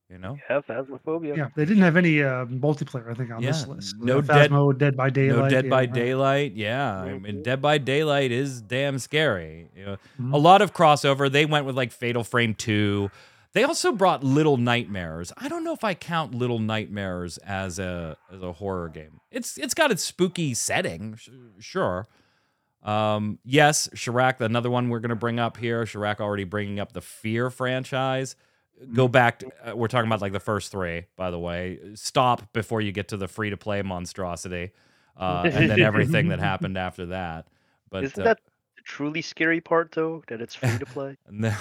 you 0.09 0.17
know? 0.19 0.37
Yeah, 0.49 0.61
Phasmophobia. 0.61 1.35
Yeah. 1.35 1.47
They 1.55 1.65
didn't 1.65 1.83
have 1.83 1.97
any 1.97 2.21
uh, 2.21 2.45
multiplayer, 2.45 3.09
I 3.09 3.13
think, 3.15 3.31
on 3.31 3.41
this 3.41 3.65
list. 3.67 3.95
no 3.99 4.19
Uh, 4.19 4.21
Dead- 4.21 4.77
Dead 4.77 4.95
by 4.97 5.09
Daylight. 5.09 5.43
no 5.43 5.49
Dead 5.49 5.65
yeah, 5.65 5.69
by 5.69 5.77
right. 5.81 5.93
Daylight. 5.93 6.53
Yeah. 6.55 6.95
I 7.01 7.13
mean, 7.17 7.37
Mhm. 7.37 7.43
Dead 7.43 7.61
by 7.61 7.77
Daylight 7.77 8.31
is 8.31 8.61
damn 8.61 8.99
scary. 8.99 9.69
You 9.75 9.85
know, 9.85 9.97
Mhm. 10.21 10.33
A 10.33 10.37
lot 10.37 10.61
of 10.61 10.73
crossover. 10.73 11.31
They 11.31 11.45
went 11.45 11.65
with 11.65 11.75
like 11.75 11.91
Fatal 11.91 12.23
Frame 12.23 12.53
2. 12.53 13.09
They 13.53 13.63
also 13.63 13.93
brought 13.93 14.21
Little 14.23 14.57
Nightmares. 14.57 15.31
I 15.37 15.47
don't 15.47 15.63
know 15.63 15.73
if 15.73 15.83
I 15.85 15.93
count 15.93 16.35
Little 16.35 16.59
Nightmares 16.59 17.37
as 17.39 17.79
a 17.79 18.17
as 18.31 18.41
a 18.43 18.51
horror 18.51 18.89
game. 18.89 19.21
It's 19.31 19.57
it's 19.57 19.73
got 19.73 19.91
its 19.91 20.03
spooky 20.03 20.53
setting, 20.53 21.15
sh- 21.15 21.29
sure. 21.59 22.07
Um, 22.83 23.39
yes, 23.43 23.87
Chirac, 23.95 24.41
another 24.41 24.69
one 24.69 24.89
we're 24.89 24.99
going 24.99 25.09
to 25.09 25.15
bring 25.15 25.39
up 25.39 25.57
here. 25.57 25.85
Chirac 25.85 26.19
already 26.19 26.43
bringing 26.43 26.79
up 26.79 26.91
the 26.93 27.01
Fear 27.01 27.49
franchise. 27.49 28.35
Go 28.93 29.07
back. 29.07 29.39
To, 29.39 29.51
uh, 29.71 29.75
we're 29.75 29.87
talking 29.87 30.07
about 30.07 30.21
like 30.21 30.33
the 30.33 30.39
first 30.39 30.71
three, 30.71 31.05
by 31.15 31.31
the 31.31 31.39
way. 31.39 31.79
Stop 31.95 32.51
before 32.53 32.81
you 32.81 32.91
get 32.91 33.09
to 33.09 33.17
the 33.17 33.27
free 33.27 33.49
to 33.49 33.57
play 33.57 33.81
monstrosity, 33.81 34.71
uh, 35.17 35.49
and 35.51 35.69
then 35.69 35.79
everything 35.79 36.29
that 36.29 36.39
happened 36.51 36.77
after 36.77 37.07
that. 37.07 37.47
But 37.89 38.03
Isn't 38.03 38.21
uh, 38.21 38.25
that 38.25 38.39
the 38.75 38.81
truly 38.83 39.21
scary 39.21 39.61
part 39.61 39.91
though? 39.93 40.23
That 40.27 40.41
it's 40.41 40.55
free 40.55 40.77
to 40.77 40.85
play. 40.85 41.17
no, 41.29 41.53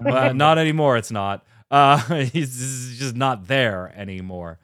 well, 0.00 0.32
not 0.34 0.58
anymore. 0.58 0.96
It's 0.96 1.10
not. 1.10 1.44
Uh, 1.70 1.98
he's 2.24 2.98
just 2.98 3.16
not 3.16 3.48
there 3.48 3.92
anymore. 3.96 4.58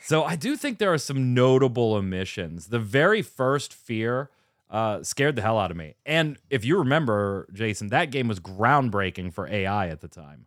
so 0.00 0.24
I 0.24 0.36
do 0.36 0.56
think 0.56 0.78
there 0.78 0.92
are 0.92 0.98
some 0.98 1.32
notable 1.32 1.94
omissions. 1.94 2.68
The 2.68 2.78
very 2.78 3.22
first 3.22 3.72
Fear 3.72 4.30
uh, 4.70 5.02
scared 5.02 5.36
the 5.36 5.42
hell 5.42 5.58
out 5.58 5.70
of 5.70 5.76
me. 5.76 5.94
And 6.04 6.38
if 6.50 6.64
you 6.64 6.78
remember, 6.78 7.46
Jason, 7.52 7.88
that 7.88 8.10
game 8.10 8.28
was 8.28 8.40
groundbreaking 8.40 9.32
for 9.32 9.46
AI 9.46 9.88
at 9.88 10.00
the 10.00 10.08
time. 10.08 10.46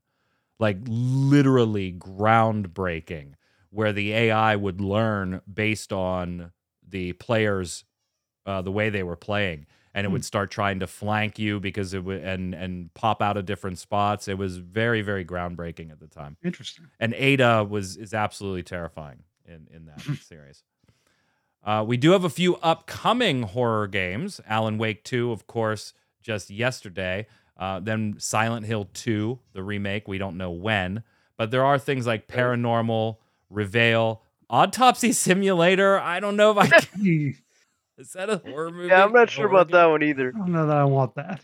Like 0.60 0.78
literally 0.88 1.94
groundbreaking, 1.94 3.34
where 3.70 3.94
the 3.94 4.14
AI 4.14 4.56
would 4.56 4.82
learn 4.82 5.42
based 5.52 5.92
on 5.94 6.52
the 6.88 7.14
players, 7.14 7.84
uh, 8.46 8.62
the 8.62 8.72
way 8.72 8.90
they 8.90 9.04
were 9.04 9.16
playing, 9.18 9.66
and 9.94 10.06
it 10.06 10.08
Hmm. 10.08 10.14
would 10.14 10.26
start 10.26 10.50
trying 10.52 10.80
to 10.80 10.88
flank 10.88 11.38
you 11.38 11.60
because 11.60 11.94
it 11.94 12.04
would 12.04 12.22
and 12.24 12.54
and 12.56 12.94
pop 12.94 13.22
out 13.22 13.38
of 13.38 13.46
different 13.46 13.78
spots. 13.80 14.28
It 14.28 14.38
was 14.38 14.58
very 14.58 15.02
very 15.02 15.26
groundbreaking 15.26 15.92
at 15.92 16.00
the 16.00 16.08
time 16.08 16.38
Interesting. 16.44 16.88
and 17.00 17.14
Ada 17.14 17.64
was 17.70 17.98
is 17.98 18.14
absolutely 18.14 18.64
terrifying 18.64 19.24
in 19.46 19.68
in 19.74 19.86
that 19.86 20.02
series. 20.22 20.64
Uh, 21.64 21.84
we 21.86 21.98
do 21.98 22.12
have 22.12 22.24
a 22.24 22.30
few 22.30 22.56
upcoming 22.58 23.44
horror 23.44 23.88
games. 23.88 24.40
Alan 24.48 24.78
Wake 24.78 25.04
2, 25.04 25.32
of 25.32 25.48
course, 25.48 25.94
just 26.22 26.50
yesterday. 26.50 27.28
Uh, 27.58 27.80
then 27.80 28.16
Silent 28.20 28.66
Hill 28.66 28.88
2, 28.94 29.40
the 29.54 29.64
remake. 29.64 30.08
We 30.08 30.18
don't 30.18 30.38
know 30.38 30.52
when, 30.52 31.04
but 31.38 31.52
there 31.52 31.66
are 31.66 31.80
things 31.80 32.06
like 32.06 32.28
Paranormal, 32.28 33.18
Reveal, 33.50 34.22
Autopsy 34.50 35.12
Simulator. 35.12 36.00
I 36.00 36.20
don't 36.20 36.36
know 36.36 36.52
if 36.52 36.58
I 36.58 36.68
can, 36.82 36.90
I 37.02 37.34
is 38.02 38.14
that 38.14 38.30
a 38.30 38.38
horror 38.38 38.72
movie? 38.72 38.90
Yeah, 38.90 39.04
I'm 39.04 39.12
not 39.14 39.30
sure 39.30 39.48
about 39.48 39.68
game? 39.70 39.74
that 39.74 39.86
one 39.86 40.04
either. 40.04 40.32
I 40.36 40.38
don't 40.38 40.52
know 40.52 40.68
that 40.68 40.78
I 40.78 40.84
want 40.86 41.16
that. 41.16 41.42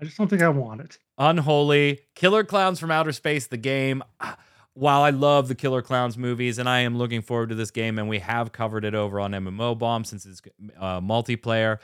I 0.00 0.04
just 0.04 0.16
don't 0.18 0.28
think 0.28 0.42
I 0.42 0.48
want 0.50 0.82
it. 0.82 0.98
Unholy, 1.18 2.00
Killer 2.14 2.44
Clowns 2.44 2.78
from 2.78 2.90
Outer 2.90 3.12
Space, 3.12 3.46
the 3.46 3.56
game. 3.56 4.02
Ah, 4.20 4.36
While 4.74 5.00
I 5.02 5.10
love 5.10 5.48
the 5.48 5.54
Killer 5.54 5.80
Clowns 5.82 6.16
movies 6.18 6.58
and 6.58 6.68
I 6.68 6.80
am 6.80 6.96
looking 6.98 7.22
forward 7.22 7.48
to 7.48 7.54
this 7.54 7.70
game, 7.70 7.98
and 7.98 8.08
we 8.08 8.18
have 8.20 8.52
covered 8.52 8.84
it 8.84 8.94
over 8.94 9.18
on 9.18 9.32
MMOBomb 9.32 10.06
since 10.06 10.26
it's 10.26 10.42
uh, 10.78 11.00
multiplayer, 11.00 11.78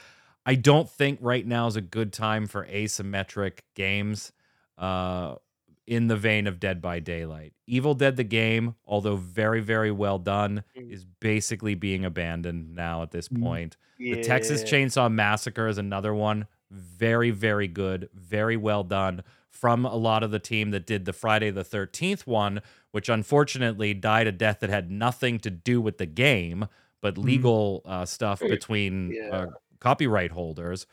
I 0.44 0.54
don't 0.56 0.88
think 0.90 1.18
right 1.22 1.46
now 1.46 1.66
is 1.66 1.76
a 1.76 1.80
good 1.80 2.12
time 2.12 2.46
for 2.46 2.66
asymmetric 2.66 3.60
games 3.74 4.32
uh, 4.78 5.36
in 5.86 6.08
the 6.08 6.16
vein 6.16 6.46
of 6.46 6.58
Dead 6.58 6.80
by 6.82 6.98
Daylight. 7.00 7.52
Evil 7.66 7.94
Dead, 7.94 8.16
the 8.16 8.24
game, 8.24 8.74
although 8.84 9.16
very, 9.16 9.60
very 9.60 9.90
well 9.92 10.18
done, 10.18 10.64
Mm. 10.76 10.90
is 10.92 11.04
basically 11.04 11.74
being 11.74 12.04
abandoned 12.04 12.74
now 12.74 13.02
at 13.02 13.10
this 13.12 13.28
Mm. 13.28 13.42
point. 13.42 13.76
Yeah. 13.98 14.16
The 14.16 14.22
Texas 14.22 14.62
Chainsaw 14.64 15.12
Massacre 15.12 15.68
is 15.68 15.78
another 15.78 16.14
one. 16.14 16.46
Very, 16.70 17.30
very 17.30 17.68
good. 17.68 18.08
Very 18.14 18.56
well 18.56 18.82
done 18.82 19.22
from 19.50 19.84
a 19.84 19.94
lot 19.96 20.22
of 20.22 20.30
the 20.30 20.38
team 20.38 20.70
that 20.70 20.86
did 20.86 21.04
the 21.04 21.12
Friday 21.12 21.50
the 21.50 21.62
13th 21.64 22.26
one, 22.26 22.62
which 22.90 23.08
unfortunately 23.08 23.94
died 23.94 24.26
a 24.26 24.32
death 24.32 24.58
that 24.60 24.70
had 24.70 24.90
nothing 24.90 25.38
to 25.40 25.50
do 25.50 25.80
with 25.80 25.98
the 25.98 26.06
game, 26.06 26.66
but 27.00 27.14
Mhm. 27.16 27.24
legal 27.24 27.82
uh, 27.84 28.04
stuff 28.06 28.40
between 28.66 29.12
Yeah. 29.12 29.28
uh, 29.30 29.46
copyright 29.82 30.30
holders. 30.30 30.86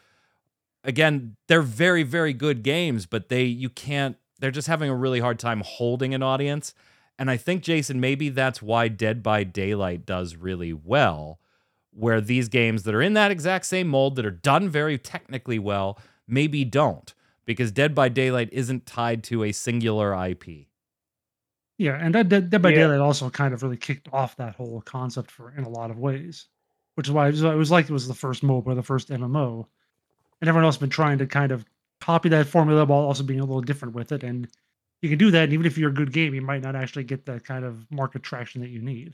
Again, 0.83 1.35
they're 1.47 1.61
very, 1.61 2.03
very 2.03 2.33
good 2.33 2.63
games, 2.63 3.05
but 3.05 3.29
they, 3.29 3.43
you 3.43 3.69
can't, 3.69 4.17
they're 4.39 4.51
just 4.51 4.67
having 4.67 4.89
a 4.89 4.95
really 4.95 5.19
hard 5.19 5.37
time 5.39 5.61
holding 5.65 6.13
an 6.13 6.23
audience. 6.23 6.73
And 7.17 7.29
I 7.29 7.37
think, 7.37 7.63
Jason, 7.63 7.99
maybe 7.99 8.29
that's 8.29 8.61
why 8.61 8.87
Dead 8.87 9.21
by 9.21 9.43
Daylight 9.43 10.05
does 10.05 10.35
really 10.35 10.73
well 10.73 11.39
where 11.91 12.21
these 12.21 12.47
games 12.47 12.83
that 12.83 12.95
are 12.95 13.01
in 13.01 13.13
that 13.13 13.31
exact 13.31 13.65
same 13.65 13.87
mold 13.87 14.15
that 14.15 14.25
are 14.25 14.31
done 14.31 14.69
very 14.69 14.97
technically 14.97 15.59
well 15.59 15.99
maybe 16.27 16.63
don't 16.63 17.13
because 17.45 17.71
Dead 17.71 17.93
by 17.93 18.07
Daylight 18.09 18.49
isn't 18.51 18.85
tied 18.85 19.23
to 19.25 19.43
a 19.43 19.51
singular 19.51 20.13
IP. 20.13 20.67
Yeah, 21.77 21.97
and 21.99 22.13
that 22.13 22.29
Dead, 22.29 22.49
Dead 22.49 22.61
by 22.61 22.69
Yeah. 22.69 22.79
Daylight 22.79 22.99
also 22.99 23.29
kind 23.29 23.53
of 23.53 23.63
really 23.63 23.77
kicked 23.77 24.07
off 24.13 24.35
that 24.37 24.55
whole 24.55 24.81
concept 24.81 25.31
for 25.31 25.51
in 25.57 25.63
a 25.63 25.69
lot 25.69 25.89
of 25.91 25.97
ways, 25.97 26.47
which 26.99 27.07
is 27.07 27.13
why 27.13 27.29
it 27.29 27.31
was, 27.31 27.43
it 27.43 27.55
was 27.55 27.71
like 27.71 27.85
it 27.85 27.93
was 27.93 28.09
the 28.09 28.13
first 28.13 28.43
MOBA, 28.43 28.75
the 28.75 28.83
first 28.83 29.07
MMO, 29.07 29.65
and 30.41 30.49
everyone 30.49 30.65
else 30.65 30.75
has 30.75 30.81
been 30.81 30.89
trying 30.89 31.17
to 31.19 31.25
kind 31.25 31.53
of 31.53 31.63
copy 32.01 32.27
that 32.27 32.45
formula 32.45 32.83
while 32.83 32.99
also 32.99 33.23
being 33.23 33.39
a 33.39 33.45
little 33.45 33.61
different 33.61 33.95
with 33.95 34.11
it. 34.11 34.21
And 34.21 34.49
you 35.01 35.07
can 35.07 35.17
do 35.17 35.31
that, 35.31 35.45
and 35.45 35.53
even 35.53 35.65
if 35.65 35.77
you're 35.77 35.91
a 35.91 35.93
good 35.93 36.11
game, 36.11 36.33
you 36.33 36.41
might 36.41 36.61
not 36.61 36.75
actually 36.75 37.05
get 37.05 37.25
that 37.27 37.45
kind 37.45 37.63
of 37.63 37.89
market 37.89 38.21
traction 38.21 38.59
that 38.59 38.67
you 38.67 38.81
need. 38.81 39.13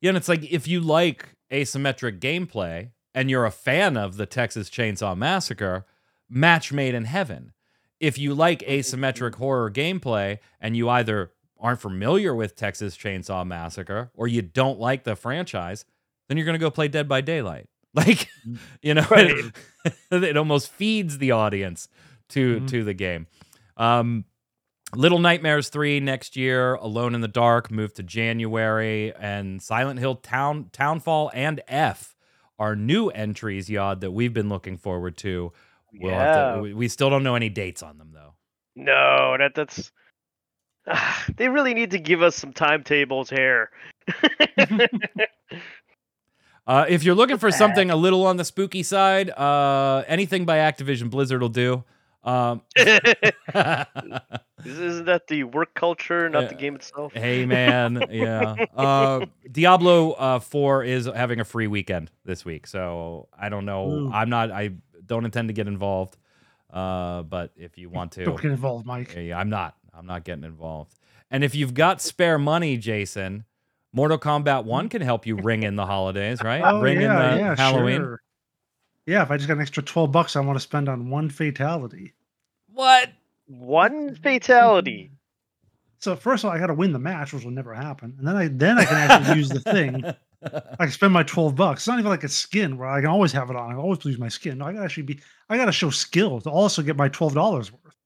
Yeah, 0.00 0.08
and 0.08 0.16
it's 0.16 0.28
like 0.28 0.42
if 0.50 0.66
you 0.66 0.80
like 0.80 1.36
asymmetric 1.52 2.18
gameplay 2.18 2.90
and 3.14 3.30
you're 3.30 3.46
a 3.46 3.52
fan 3.52 3.96
of 3.96 4.16
the 4.16 4.26
Texas 4.26 4.68
Chainsaw 4.68 5.16
Massacre, 5.16 5.86
match 6.28 6.72
made 6.72 6.96
in 6.96 7.04
heaven. 7.04 7.52
If 8.00 8.18
you 8.18 8.34
like 8.34 8.58
asymmetric 8.62 9.36
horror 9.36 9.70
gameplay 9.70 10.40
and 10.60 10.76
you 10.76 10.88
either 10.88 11.30
aren't 11.60 11.80
familiar 11.80 12.34
with 12.34 12.56
Texas 12.56 12.96
Chainsaw 12.96 13.46
Massacre 13.46 14.10
or 14.14 14.26
you 14.26 14.42
don't 14.42 14.80
like 14.80 15.04
the 15.04 15.14
franchise, 15.14 15.84
then 16.28 16.36
you're 16.36 16.44
going 16.46 16.54
to 16.54 16.58
go 16.60 16.70
play 16.70 16.88
Dead 16.88 17.08
by 17.08 17.20
Daylight. 17.20 17.66
Like, 17.94 18.28
you 18.82 18.94
know, 18.94 19.06
it, 19.10 19.54
it 20.12 20.36
almost 20.36 20.70
feeds 20.70 21.18
the 21.18 21.30
audience 21.32 21.88
to 22.28 22.60
Mhm. 22.60 22.68
to 22.68 22.84
the 22.84 22.94
game. 22.94 23.26
Um, 23.78 24.24
Little 24.94 25.18
Nightmares 25.18 25.68
3 25.70 25.98
next 26.00 26.36
year, 26.36 26.74
Alone 26.74 27.14
in 27.14 27.22
the 27.22 27.28
Dark 27.28 27.70
moved 27.70 27.96
to 27.96 28.02
January, 28.02 29.12
and 29.18 29.60
Silent 29.62 29.98
Hill 30.00 30.16
Town 30.16 30.68
Townfall 30.72 31.30
and 31.34 31.60
F 31.66 32.14
are 32.58 32.76
new 32.76 33.08
entries, 33.08 33.68
Yod, 33.70 34.00
that 34.02 34.10
we've 34.12 34.34
been 34.34 34.48
looking 34.50 34.76
forward 34.76 35.16
to. 35.18 35.52
We'll 35.94 36.12
have 36.14 36.34
to- 36.34 36.38
Yeah. 36.56 36.60
we- 36.60 36.74
we 36.74 36.88
still 36.88 37.08
don't 37.10 37.22
know 37.24 37.34
any 37.36 37.48
dates 37.48 37.82
on 37.82 37.96
them 37.98 38.10
though. 38.12 38.34
No, 38.76 39.34
that 39.38 39.54
that's. 39.54 39.90
they 41.36 41.48
really 41.48 41.74
need 41.74 41.90
to 41.92 41.98
give 41.98 42.22
us 42.22 42.36
some 42.36 42.52
timetables 42.52 43.30
here. 43.30 43.70
Uh, 46.68 46.84
if 46.86 47.02
you're 47.02 47.14
looking 47.14 47.38
for 47.38 47.50
something 47.50 47.90
a 47.90 47.96
little 47.96 48.26
on 48.26 48.36
the 48.36 48.44
spooky 48.44 48.82
side, 48.82 49.30
uh, 49.30 50.04
anything 50.06 50.44
by 50.44 50.58
Activision 50.58 51.08
Blizzard 51.08 51.40
will 51.40 51.48
do. 51.48 51.82
Um, 52.22 52.60
Isn't 52.76 53.00
that 55.06 55.22
the 55.28 55.44
work 55.44 55.72
culture, 55.72 56.28
not 56.28 56.50
the 56.50 56.54
game 56.54 56.74
itself? 56.74 57.14
Hey 57.14 57.46
man, 57.46 58.04
yeah. 58.10 58.54
Uh, 58.76 59.24
Diablo 59.50 60.12
uh, 60.12 60.40
Four 60.40 60.84
is 60.84 61.06
having 61.06 61.40
a 61.40 61.44
free 61.44 61.68
weekend 61.68 62.10
this 62.26 62.44
week, 62.44 62.66
so 62.66 63.28
I 63.38 63.48
don't 63.48 63.64
know. 63.64 63.90
Ooh. 63.90 64.12
I'm 64.12 64.28
not. 64.28 64.50
I 64.50 64.72
don't 65.06 65.24
intend 65.24 65.48
to 65.48 65.54
get 65.54 65.68
involved. 65.68 66.18
Uh, 66.70 67.22
but 67.22 67.52
if 67.56 67.78
you 67.78 67.88
want 67.88 68.12
to, 68.12 68.26
Don't 68.26 68.42
get 68.42 68.50
involved, 68.50 68.84
Mike. 68.84 69.14
yeah, 69.14 69.22
yeah, 69.22 69.38
I'm 69.38 69.48
not. 69.48 69.74
I'm 69.96 70.04
not 70.04 70.24
getting 70.24 70.44
involved. 70.44 70.92
And 71.30 71.42
if 71.42 71.54
you've 71.54 71.72
got 71.72 72.02
spare 72.02 72.38
money, 72.38 72.76
Jason, 72.76 73.46
Mortal 73.92 74.18
Kombat 74.18 74.64
One 74.64 74.84
mm-hmm. 74.84 74.90
can 74.90 75.02
help 75.02 75.26
you 75.26 75.36
ring 75.36 75.62
in 75.62 75.76
the 75.76 75.86
holidays, 75.86 76.42
right? 76.42 76.62
Oh 76.64 76.80
ring 76.80 77.00
yeah, 77.00 77.30
in 77.30 77.38
the 77.38 77.40
yeah, 77.40 77.56
Halloween. 77.56 77.96
sure. 78.00 78.22
Yeah, 79.06 79.22
if 79.22 79.30
I 79.30 79.36
just 79.36 79.48
got 79.48 79.54
an 79.54 79.62
extra 79.62 79.82
twelve 79.82 80.12
bucks, 80.12 80.36
I 80.36 80.40
want 80.40 80.56
to 80.56 80.60
spend 80.60 80.88
on 80.88 81.08
one 81.10 81.30
fatality. 81.30 82.14
What? 82.72 83.10
One 83.46 84.14
fatality. 84.14 85.10
So 86.00 86.14
first 86.14 86.44
of 86.44 86.48
all, 86.50 86.56
I 86.56 86.60
got 86.60 86.68
to 86.68 86.74
win 86.74 86.92
the 86.92 86.98
match, 87.00 87.32
which 87.32 87.42
will 87.42 87.50
never 87.50 87.74
happen, 87.74 88.14
and 88.18 88.28
then 88.28 88.36
I 88.36 88.46
then 88.46 88.78
I 88.78 88.84
can 88.84 89.10
actually 89.10 89.36
use 89.36 89.48
the 89.48 89.58
thing. 89.58 90.04
I 90.44 90.84
can 90.84 90.92
spend 90.92 91.12
my 91.12 91.24
twelve 91.24 91.56
bucks. 91.56 91.80
It's 91.80 91.88
not 91.88 91.98
even 91.98 92.08
like 92.08 92.22
a 92.22 92.28
skin 92.28 92.78
where 92.78 92.88
I 92.88 93.00
can 93.00 93.10
always 93.10 93.32
have 93.32 93.50
it 93.50 93.56
on. 93.56 93.70
I 93.70 93.72
can 93.72 93.80
always 93.80 94.04
use 94.04 94.16
my 94.16 94.28
skin. 94.28 94.58
No, 94.58 94.66
I 94.66 94.72
got 94.74 94.78
to 94.78 94.84
actually 94.84 95.02
be. 95.02 95.18
I 95.50 95.56
got 95.56 95.64
to 95.64 95.72
show 95.72 95.90
skill 95.90 96.40
to 96.42 96.50
also 96.50 96.82
get 96.82 96.96
my 96.96 97.08
twelve 97.08 97.34
dollars 97.34 97.72
worth 97.72 97.96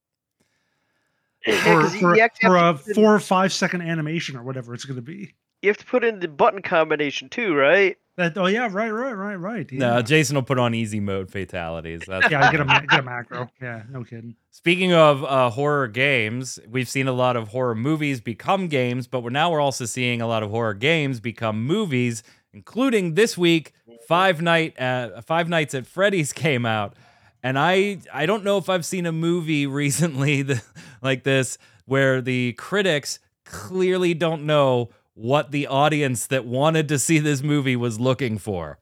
for 1.45 1.53
'Cause 1.53 1.95
you 1.95 2.01
for, 2.01 2.19
actually 2.19 2.49
for 2.49 2.57
a 2.57 2.61
have 2.63 2.79
to 2.79 2.85
put 2.85 2.89
in- 2.89 2.95
four 2.95 3.15
or 3.15 3.21
five 3.21 3.53
second 3.53 3.83
animation 3.83 4.37
or 4.37 4.43
whatever 4.43 4.73
it's 4.73 4.87
going 4.87 4.97
to 4.97 5.03
be. 5.03 5.35
You 5.63 5.71
have 5.71 5.79
to 5.79 5.87
put 5.87 6.05
in 6.05 6.19
the 6.19 6.29
button 6.29 6.61
combination 6.61 7.29
too, 7.29 7.55
right? 7.55 7.97
That 8.17 8.37
oh 8.37 8.47
yeah, 8.47 8.69
right, 8.71 8.91
right, 8.91 9.13
right, 9.13 9.37
right. 9.37 9.73
No, 9.73 10.03
Jason 10.03 10.35
will 10.35 10.43
put 10.43 10.59
on 10.59 10.75
easy 10.75 11.01
mode 11.01 11.31
fatalities. 11.31 12.03
That's 12.07 12.31
yeah 12.31 12.47
I 12.47 12.53
get 12.53 12.61
a 12.61 12.65
get 12.89 13.01
a 13.01 13.03
macro. 13.03 13.49
Yeah, 13.61 13.85
no 13.89 14.05
kidding. 14.05 14.35
Speaking 14.51 14.93
of 14.93 15.25
uh, 15.25 15.49
horror 15.49 15.89
games, 15.89 16.59
we've 16.69 16.89
seen 16.89 17.09
a 17.09 17.13
lot 17.13 17.37
of 17.37 17.49
horror 17.49 17.75
movies 17.75 18.21
become 18.21 18.69
games, 18.69 19.07
but 19.07 19.21
we're 19.21 19.31
now 19.31 19.51
we're 19.51 19.61
also 19.61 19.87
seeing 19.87 20.21
a 20.21 20.27
lot 20.27 20.43
of 20.43 20.51
horror 20.51 20.75
games 20.75 21.21
become 21.21 21.65
movies, 21.65 22.23
including 22.53 23.15
this 23.15 23.39
week. 23.39 23.73
Five 24.07 24.43
Night 24.43 24.79
uh, 24.79 25.23
Five 25.23 25.49
Nights 25.49 25.75
at 25.75 25.87
Freddy's 25.87 26.33
came 26.35 26.67
out, 26.67 26.95
and 27.43 27.59
I 27.59 27.99
I 28.13 28.27
don't 28.27 28.45
know 28.45 28.59
if 28.59 28.69
I've 28.69 28.85
seen 28.85 29.07
a 29.07 29.13
movie 29.13 29.67
recently 29.69 30.43
that, 30.43 30.63
like 31.01 31.23
this 31.23 31.57
where 31.87 32.21
the 32.21 32.53
critics 32.55 33.21
clearly 33.45 34.13
don't 34.13 34.45
know 34.45 34.91
what 35.15 35.51
the 35.51 35.67
audience 35.67 36.27
that 36.27 36.45
wanted 36.45 36.89
to 36.89 36.99
see 36.99 37.19
this 37.19 37.43
movie 37.43 37.77
was 37.77 38.01
looking 38.01 38.39
for 38.39 38.79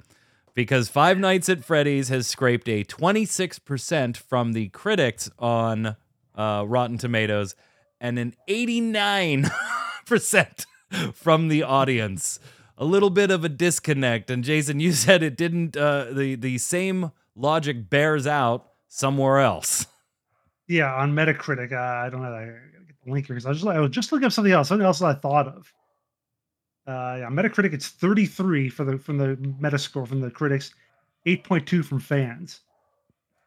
because 0.54 0.88
Five 0.88 1.18
Nights 1.18 1.48
at 1.48 1.64
Freddy's 1.64 2.08
has 2.08 2.26
scraped 2.26 2.68
a 2.68 2.84
26% 2.84 4.16
from 4.16 4.52
the 4.52 4.68
critics 4.68 5.30
on 5.38 5.96
uh, 6.34 6.64
Rotten 6.66 6.98
Tomatoes 6.98 7.54
and 8.00 8.18
an 8.18 8.34
89% 8.48 9.50
from 11.14 11.48
the 11.48 11.62
audience. 11.62 12.40
A 12.76 12.84
little 12.84 13.10
bit 13.10 13.30
of 13.30 13.44
a 13.44 13.48
disconnect. 13.48 14.30
And 14.30 14.42
Jason, 14.42 14.80
you 14.80 14.92
said 14.94 15.22
it 15.22 15.36
didn't, 15.36 15.76
uh, 15.76 16.06
the, 16.12 16.34
the 16.34 16.58
same 16.58 17.12
logic 17.34 17.88
bears 17.90 18.26
out 18.26 18.68
somewhere 18.88 19.38
else. 19.38 19.86
Yeah, 20.66 20.94
on 20.94 21.14
Metacritic, 21.14 21.72
uh, 21.72 22.06
I 22.06 22.10
don't 22.10 22.22
know. 22.22 22.32
I 22.32 22.44
get 22.44 23.04
the 23.04 23.10
link 23.10 23.26
here 23.26 23.34
because 23.34 23.46
I 23.46 23.48
was 23.48 23.58
just 23.58 23.68
I 23.68 23.80
was 23.80 23.90
just 23.90 24.12
looking 24.12 24.26
up 24.26 24.32
something 24.32 24.52
else, 24.52 24.68
something 24.68 24.86
else 24.86 25.00
that 25.00 25.06
I 25.06 25.14
thought 25.14 25.48
of. 25.48 25.72
Uh, 26.90 27.16
yeah, 27.20 27.28
Metacritic, 27.30 27.72
it's 27.72 27.88
33 27.88 28.68
for 28.68 28.84
the 28.84 28.98
from 28.98 29.16
the 29.16 29.36
Metascore 29.60 30.08
from 30.08 30.20
the 30.20 30.30
critics, 30.30 30.72
8.2 31.24 31.84
from 31.84 32.00
fans. 32.00 32.62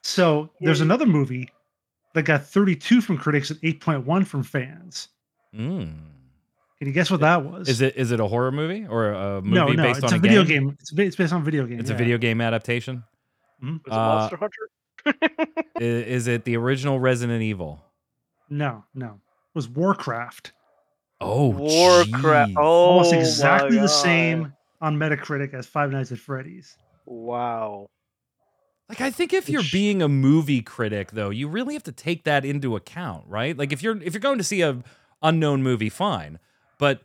So 0.02 0.50
there's 0.62 0.80
another 0.80 1.06
movie 1.06 1.50
that 2.14 2.24
got 2.24 2.46
32 2.46 3.02
from 3.02 3.18
critics 3.18 3.50
and 3.50 3.60
8.1 3.62 4.26
from 4.26 4.44
fans. 4.44 5.10
Mm. 5.54 5.94
Can 6.78 6.88
you 6.88 6.94
guess 6.94 7.12
what 7.12 7.20
that 7.20 7.44
was? 7.44 7.68
Is 7.68 7.82
it 7.82 7.98
is 7.98 8.12
it 8.12 8.20
a 8.22 8.28
horror 8.28 8.52
movie 8.52 8.86
or 8.88 9.12
a 9.12 9.42
movie 9.42 9.56
no, 9.56 9.68
no, 9.68 9.84
based 9.84 10.04
it's 10.04 10.14
on 10.14 10.20
a 10.20 10.22
video 10.22 10.44
game? 10.44 10.68
game. 10.68 10.78
It's, 10.80 10.94
it's 10.94 11.16
based 11.18 11.34
on 11.34 11.42
a 11.42 11.44
video 11.44 11.66
game. 11.66 11.80
It's 11.82 11.90
a 11.90 11.94
video 11.96 12.18
game 12.18 12.40
adaptation. 12.40 13.04
Was 13.62 13.80
it 13.86 13.92
Uh, 13.92 13.98
Monster 13.98 14.38
Hunter? 14.38 14.70
I- 15.78 15.82
Is, 15.82 16.28
it 16.28 16.46
the 16.46 16.56
original 16.56 17.00
Resident 17.00 17.42
Evil? 17.42 17.84
No, 18.50 18.86
no. 18.94 19.08
It 19.08 19.56
was 19.56 19.68
Warcraft. 19.68 20.54
Oh, 21.24 21.50
Warcraft. 21.50 22.52
jeez. 22.52 22.56
Oh, 22.58 22.62
Almost 22.62 23.14
exactly 23.14 23.78
the 23.78 23.88
same 23.88 24.54
on 24.82 24.98
Metacritic 24.98 25.54
as 25.54 25.66
Five 25.66 25.92
Nights 25.92 26.12
at 26.12 26.20
Freddy's. 26.20 26.78
Wow. 27.06 27.88
Like 28.90 29.02
I 29.02 29.12
think 29.12 29.34
if 29.34 29.50
you're 29.50 29.64
being 29.72 30.02
a 30.02 30.10
movie 30.10 30.62
critic 30.62 31.12
though, 31.12 31.30
you 31.30 31.48
really 31.48 31.74
have 31.74 31.84
to 31.84 31.92
take 31.92 32.26
that 32.26 32.46
into 32.46 32.76
account, 32.76 33.24
right? 33.28 33.58
Like 33.58 33.72
if 33.72 33.82
you're 33.82 34.02
if 34.02 34.14
you're 34.14 34.22
going 34.22 34.38
to 34.38 34.44
see 34.44 34.62
a 34.62 34.84
unknown 35.22 35.64
movie, 35.64 35.90
fine. 35.90 36.38
But 36.78 37.02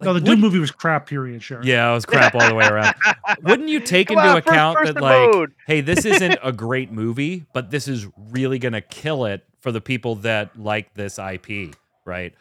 no, 0.00 0.14
the 0.14 0.20
like, 0.20 0.24
Doom 0.24 0.40
movie 0.40 0.58
was 0.58 0.70
crap. 0.70 1.06
Period. 1.06 1.42
Sure. 1.42 1.60
Yeah, 1.62 1.90
it 1.90 1.94
was 1.94 2.06
crap 2.06 2.34
all 2.34 2.48
the 2.48 2.54
way 2.54 2.66
around. 2.66 2.94
Wouldn't 3.42 3.68
you 3.68 3.80
take 3.80 4.08
Come 4.08 4.18
into 4.18 4.30
on, 4.30 4.36
account 4.38 4.78
that 4.78 4.86
first-person 4.94 5.02
like, 5.02 5.34
mode. 5.34 5.52
hey, 5.66 5.80
this 5.82 6.04
isn't 6.06 6.38
a 6.42 6.52
great 6.52 6.90
movie, 6.90 7.44
but 7.52 7.70
this 7.70 7.86
is 7.86 8.06
really 8.30 8.58
gonna 8.58 8.80
kill 8.80 9.26
it 9.26 9.44
for 9.60 9.72
the 9.72 9.80
people 9.80 10.14
that 10.16 10.58
like 10.58 10.94
this 10.94 11.18
IP, 11.18 11.74
right? 12.06 12.32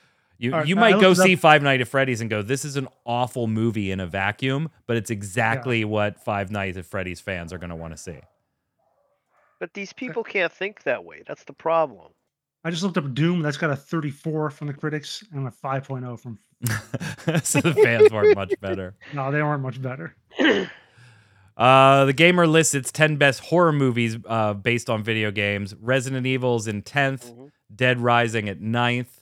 You 0.42 0.54
All 0.54 0.60
right, 0.60 0.68
you 0.68 0.76
now 0.76 0.84
I 0.86 0.92
might 0.94 1.02
go 1.02 1.14
see 1.14 1.34
up- 1.34 1.40
Five 1.40 1.62
Nights 1.62 1.82
at 1.82 1.88
Freddy's 1.90 2.22
and 2.22 2.30
go, 2.30 2.42
this 2.42 2.64
is 2.66 2.78
an 2.78 2.88
awful 3.06 3.46
movie 3.48 3.92
in 3.92 4.00
a 4.00 4.08
vacuum, 4.08 4.70
but 4.88 4.96
it's 4.98 5.10
exactly 5.12 5.84
what 5.86 6.20
Five 6.24 6.50
Nights 6.50 6.78
at 6.78 6.86
Freddy's 6.86 7.20
fans 7.20 7.52
are 7.54 7.58
gonna 7.58 7.76
want 7.76 7.94
to 7.94 7.98
see. 7.98 8.18
But 9.60 9.74
these 9.74 9.92
people 9.92 10.24
can't 10.24 10.52
think 10.52 10.84
that 10.84 11.04
way. 11.04 11.24
That's 11.28 11.44
the 11.44 11.52
problem. 11.54 12.14
I 12.64 12.72
just 12.72 12.84
looked 12.84 12.98
up 12.98 13.14
Doom. 13.14 13.42
That's 13.42 13.58
got 13.58 13.70
a 13.70 13.76
34 13.76 14.50
from 14.52 14.68
the 14.68 14.74
critics 14.74 15.24
and 15.34 15.46
a 15.48 15.52
5.0 15.52 16.18
from. 16.20 16.40
so 17.44 17.60
the 17.62 17.74
fans 17.74 18.12
weren't 18.12 18.36
much 18.36 18.54
better. 18.62 18.96
No, 19.14 19.32
they 19.32 19.42
weren't 19.44 19.62
much 19.62 19.82
better. 19.82 20.16
Uh, 21.58 22.06
the 22.06 22.14
gamer 22.14 22.48
lists 22.48 22.74
its 22.74 22.90
10 22.90 23.18
best 23.18 23.42
horror 23.42 23.74
movies 23.74 24.16
uh, 24.28 24.54
based 24.54 24.90
on 24.90 25.04
video 25.04 25.30
games. 25.30 25.76
Resident 25.82 26.26
Evil's 26.26 26.68
in 26.68 26.82
10th, 26.82 27.34
Mhm. 27.34 27.52
Dead 27.76 28.00
Rising 28.00 28.48
at 28.48 28.62
9th, 28.62 29.19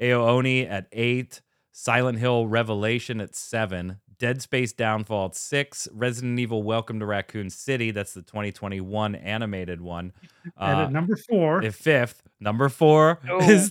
Aooni 0.00 0.68
at 0.70 0.86
8, 0.92 1.40
Silent 1.72 2.18
Hill 2.18 2.46
Revelation 2.46 3.20
at 3.20 3.34
7, 3.34 3.98
Dead 4.18 4.42
Space 4.42 4.72
Downfall 4.72 5.26
at 5.26 5.34
6, 5.34 5.88
Resident 5.92 6.38
Evil 6.38 6.62
Welcome 6.62 6.98
to 7.00 7.06
Raccoon 7.06 7.50
City, 7.50 7.90
that's 7.90 8.14
the 8.14 8.22
2021 8.22 9.14
animated 9.14 9.80
one. 9.80 10.12
and 10.58 10.78
Uh, 10.80 10.82
at 10.84 10.92
number 10.92 11.16
four, 11.16 11.58
at 11.62 11.72
5th, 11.72 12.16
number 12.40 12.68
4 12.68 13.20
Oh, 13.30 13.38
is 13.40 13.46
welcome 13.48 13.70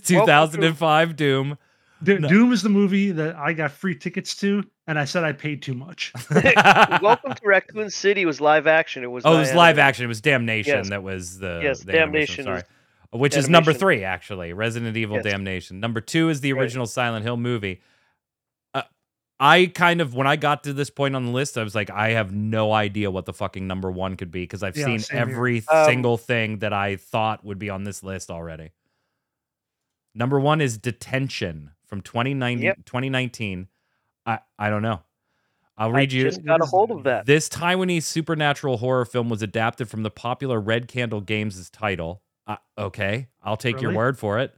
2005 0.60 1.16
Doom. 1.16 1.58
Do- 2.02 2.18
no. 2.18 2.28
Doom 2.28 2.52
is 2.54 2.62
the 2.62 2.70
movie 2.70 3.10
that 3.12 3.36
I 3.36 3.52
got 3.52 3.72
free 3.72 3.94
tickets 3.94 4.34
to, 4.36 4.64
and 4.86 4.98
I 4.98 5.04
said 5.04 5.22
I 5.22 5.32
paid 5.32 5.60
too 5.60 5.74
much. 5.74 6.14
Welcome 7.02 7.34
to 7.34 7.40
Raccoon 7.44 7.90
City 7.90 8.24
was 8.24 8.40
live 8.40 8.66
action. 8.66 9.02
It 9.04 9.08
was. 9.10 9.26
Oh, 9.26 9.36
it 9.36 9.40
was 9.40 9.48
live 9.52 9.76
animated. 9.78 9.80
action. 9.80 10.04
It 10.06 10.08
was 10.08 10.20
Damnation 10.22 10.76
Yes. 10.76 10.88
that 10.88 11.02
was 11.02 11.38
the 11.40 11.60
Yes, 11.62 11.80
the 11.80 12.00
animation, 12.00 12.44
Damnation 12.44 12.44
Sorry, 12.44 12.62
which 13.12 13.36
is 13.36 13.48
number 13.48 13.72
three 13.72 14.04
actually. 14.04 14.52
Resident 14.52 14.96
Evil 14.96 15.16
Yes. 15.16 15.24
Damnation. 15.24 15.80
Number 15.80 16.00
two 16.00 16.28
is 16.28 16.40
the 16.40 16.52
Right. 16.52 16.62
original 16.62 16.86
Silent 16.86 17.24
Hill 17.24 17.36
movie. 17.36 17.80
Uh, 18.74 18.82
I 19.40 19.66
kind 19.74 20.00
of 20.00 20.14
when 20.14 20.26
I 20.26 20.36
got 20.36 20.64
to 20.64 20.72
this 20.72 20.90
point 20.90 21.16
on 21.16 21.24
the 21.26 21.32
list, 21.32 21.58
I 21.58 21.62
was 21.64 21.74
like, 21.74 21.90
I 21.90 22.10
have 22.10 22.32
no 22.32 22.72
idea 22.72 23.10
what 23.10 23.26
the 23.26 23.32
fucking 23.32 23.66
number 23.66 23.90
one 23.90 24.16
could 24.16 24.30
be 24.30 24.42
because 24.42 24.62
I've 24.62 24.76
Yeah, 24.76 24.96
seen 24.96 25.00
every 25.16 25.62
Um, 25.68 25.86
single 25.86 26.16
thing 26.18 26.58
that 26.60 26.72
I 26.72 26.96
thought 26.96 27.44
would 27.44 27.58
be 27.58 27.70
on 27.70 27.84
this 27.84 28.02
list 28.02 28.30
already. 28.30 28.70
Number 30.14 30.38
one 30.40 30.60
is 30.60 30.78
Detention 30.78 31.70
from 31.86 32.00
2090, 32.02 32.64
Yep. 32.64 32.84
2019. 32.84 33.68
I 34.26 34.40
I 34.58 34.70
don't 34.70 34.82
know. 34.82 35.02
I'll 35.78 35.88
I 35.94 35.98
read 35.98 36.12
you. 36.12 36.24
just 36.24 36.44
got 36.44 36.60
a 36.60 36.66
hold 36.66 36.90
of 36.90 37.04
that. 37.04 37.24
This 37.26 37.48
Taiwanese 37.48 38.02
supernatural 38.02 38.76
horror 38.78 39.04
film 39.06 39.28
was 39.30 39.40
adapted 39.40 39.88
from 39.88 40.02
the 40.02 40.10
popular 40.10 40.60
Red 40.60 40.88
Candle 40.88 41.20
Games' 41.22 41.70
title. 41.70 42.22
Uh, 42.50 42.56
okay, 42.76 43.28
I'll 43.44 43.56
take 43.56 43.80
your 43.80 43.94
word 43.94 44.18
for 44.18 44.40
it. 44.40 44.52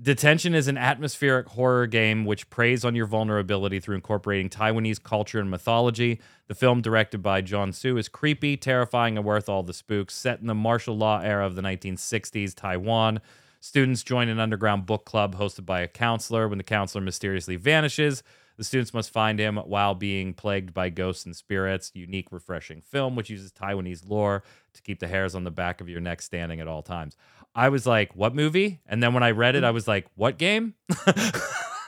Detention 0.00 0.54
is 0.54 0.68
an 0.68 0.78
atmospheric 0.78 1.48
horror 1.48 1.88
game 1.88 2.24
which 2.24 2.48
preys 2.50 2.84
on 2.84 2.94
your 2.94 3.06
vulnerability 3.06 3.80
through 3.80 3.96
incorporating 3.96 4.48
Taiwanese 4.48 5.02
culture 5.02 5.40
and 5.40 5.50
mythology. 5.50 6.20
The 6.46 6.54
film, 6.54 6.82
directed 6.82 7.20
by 7.20 7.40
John 7.40 7.72
Hsu, 7.72 7.96
is 7.96 8.08
creepy, 8.08 8.56
terrifying, 8.56 9.16
and 9.16 9.26
worth 9.26 9.48
all 9.48 9.64
the 9.64 9.74
spooks. 9.74 10.14
Set 10.14 10.40
in 10.40 10.46
the 10.46 10.54
martial 10.54 10.96
law 10.96 11.20
era 11.20 11.44
of 11.44 11.56
the 11.56 11.62
1960s 11.62 12.54
Taiwan, 12.54 13.20
students 13.58 14.04
join 14.04 14.28
an 14.28 14.38
underground 14.38 14.86
book 14.86 15.04
club 15.04 15.36
hosted 15.36 15.66
by 15.66 15.80
a 15.80 15.88
counselor. 15.88 16.46
When 16.46 16.58
the 16.58 16.64
counselor 16.64 17.02
mysteriously 17.02 17.56
vanishes, 17.56 18.22
the 18.60 18.64
students 18.64 18.92
must 18.92 19.10
find 19.10 19.38
him 19.38 19.56
while 19.56 19.94
being 19.94 20.34
plagued 20.34 20.74
by 20.74 20.90
ghosts 20.90 21.24
and 21.24 21.34
spirits. 21.34 21.90
Unique, 21.94 22.28
refreshing 22.30 22.82
film 22.82 23.16
which 23.16 23.30
uses 23.30 23.50
Taiwanese 23.52 24.06
lore 24.06 24.42
to 24.74 24.82
keep 24.82 25.00
the 25.00 25.08
hairs 25.08 25.34
on 25.34 25.44
the 25.44 25.50
back 25.50 25.80
of 25.80 25.88
your 25.88 26.00
neck 26.00 26.20
standing 26.20 26.60
at 26.60 26.68
all 26.68 26.82
times. 26.82 27.16
I 27.54 27.70
was 27.70 27.86
like, 27.86 28.14
"What 28.14 28.34
movie?" 28.34 28.80
And 28.86 29.02
then 29.02 29.14
when 29.14 29.22
I 29.22 29.30
read 29.30 29.56
it, 29.56 29.64
I 29.64 29.70
was 29.70 29.88
like, 29.88 30.06
"What 30.14 30.36
game?" 30.36 30.74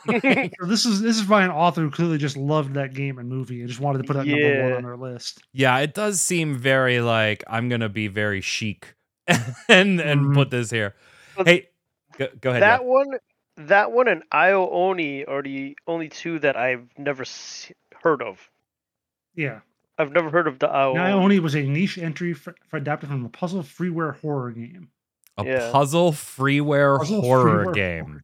So 0.04 0.66
this 0.66 0.84
is 0.84 1.00
this 1.00 1.16
is 1.16 1.22
by 1.22 1.44
an 1.44 1.52
author 1.52 1.82
who 1.82 1.90
clearly 1.90 2.18
just 2.18 2.36
loved 2.36 2.74
that 2.74 2.92
game 2.92 3.18
and 3.18 3.28
movie 3.28 3.60
and 3.60 3.68
just 3.68 3.78
wanted 3.80 3.98
to 3.98 4.04
put 4.04 4.14
that 4.14 4.26
number 4.26 4.62
one 4.64 4.72
on 4.72 4.82
their 4.82 4.96
list. 4.96 5.40
yeah, 5.52 5.78
it 5.78 5.94
does 5.94 6.20
seem 6.20 6.56
very 6.56 7.00
like 7.00 7.44
I'm 7.46 7.68
gonna 7.68 7.88
be 7.88 8.08
very 8.08 8.40
chic 8.40 8.96
and 9.68 10.00
and 10.00 10.20
Mhm. 10.26 10.34
put 10.34 10.50
this 10.50 10.70
here. 10.70 10.96
But 11.36 11.46
Hey, 11.46 11.68
go, 12.18 12.26
go 12.40 12.50
ahead. 12.50 12.62
that 12.62 12.78
Jeff. 12.80 12.86
one, 12.86 13.06
that 13.57 13.92
one, 13.92 14.09
and 14.09 14.22
Ao 14.32 14.68
Oni 14.70 15.24
are 15.24 15.42
the 15.42 15.76
only 15.86 16.09
two 16.09 16.38
that 16.40 16.57
I've 16.57 16.88
never 16.98 17.24
se- 17.24 17.74
heard 18.03 18.22
of. 18.22 18.50
Yeah. 19.34 19.61
I've 19.98 20.12
never 20.12 20.30
heard 20.30 20.46
of 20.48 20.59
the 20.59 20.68
Io. 20.68 20.94
Now 20.94 21.07
Oni. 21.12 21.22
only 21.24 21.40
was 21.40 21.55
a 21.55 21.62
niche 21.62 21.98
entry 21.98 22.32
for, 22.32 22.55
for 22.68 22.76
adapted 22.78 23.09
from 23.11 23.24
a 23.24 23.28
puzzle 23.28 23.62
freeware 23.62 24.18
horror 24.20 24.50
game. 24.50 24.88
A 25.38 25.44
Yeah. 25.44 25.70
puzzle 25.70 26.12
freeware 26.12 26.98
Puzzle 26.98 27.20
horror 27.20 27.66
freeware 27.66 27.74
game. 27.74 28.22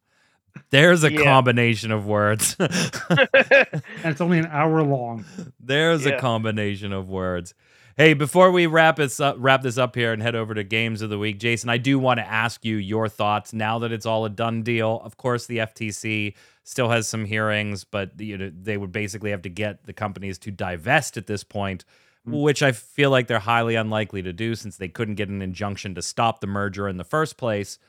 There's 0.70 1.04
a 1.04 1.12
Yeah. 1.12 1.22
combination 1.22 1.92
of 1.92 2.06
words. 2.06 2.56
And 3.10 4.12
it's 4.12 4.20
only 4.20 4.38
an 4.38 4.46
hour 4.46 4.82
long. 4.82 5.24
There's 5.60 6.04
a 6.06 6.16
combination 6.18 6.92
of 6.92 7.08
words. 7.08 7.54
Hey, 7.98 8.14
before 8.14 8.52
we 8.52 8.66
wrap 8.66 8.94
this 8.94 9.18
up, 9.18 9.34
wrap 9.40 9.62
this 9.62 9.76
up 9.76 9.96
here 9.96 10.12
and 10.12 10.22
head 10.22 10.36
over 10.36 10.54
to 10.54 10.62
games 10.62 11.02
of 11.02 11.10
the 11.10 11.18
week, 11.18 11.40
Jason, 11.40 11.68
I 11.68 11.78
do 11.78 11.98
want 11.98 12.18
to 12.20 12.24
ask 12.24 12.64
you 12.64 12.76
your 12.76 13.08
thoughts 13.08 13.52
now 13.52 13.80
that 13.80 13.90
it's 13.90 14.06
all 14.06 14.24
a 14.24 14.30
done 14.30 14.62
deal. 14.62 15.00
Of 15.02 15.16
course, 15.16 15.46
the 15.46 15.58
FTC 15.58 16.34
still 16.62 16.90
has 16.90 17.08
some 17.08 17.24
hearings, 17.24 17.82
but 17.82 18.12
you 18.20 18.38
know 18.38 18.52
they 18.56 18.76
would 18.76 18.92
basically 18.92 19.32
have 19.32 19.42
to 19.42 19.48
get 19.48 19.84
the 19.84 19.92
companies 19.92 20.38
to 20.38 20.52
divest 20.52 21.16
at 21.16 21.26
this 21.26 21.42
point, 21.42 21.84
Mm. 22.24 22.40
which 22.40 22.62
I 22.62 22.70
feel 22.70 23.10
like 23.10 23.26
they're 23.26 23.40
highly 23.40 23.74
unlikely 23.74 24.22
to 24.22 24.32
do 24.32 24.54
since 24.54 24.76
they 24.76 24.88
couldn't 24.88 25.16
get 25.16 25.28
an 25.28 25.42
injunction 25.42 25.96
to 25.96 26.02
stop 26.02 26.40
the 26.40 26.46
merger 26.46 26.86
in 26.88 26.98
the 26.98 27.04
first 27.04 27.36
place. 27.36 27.80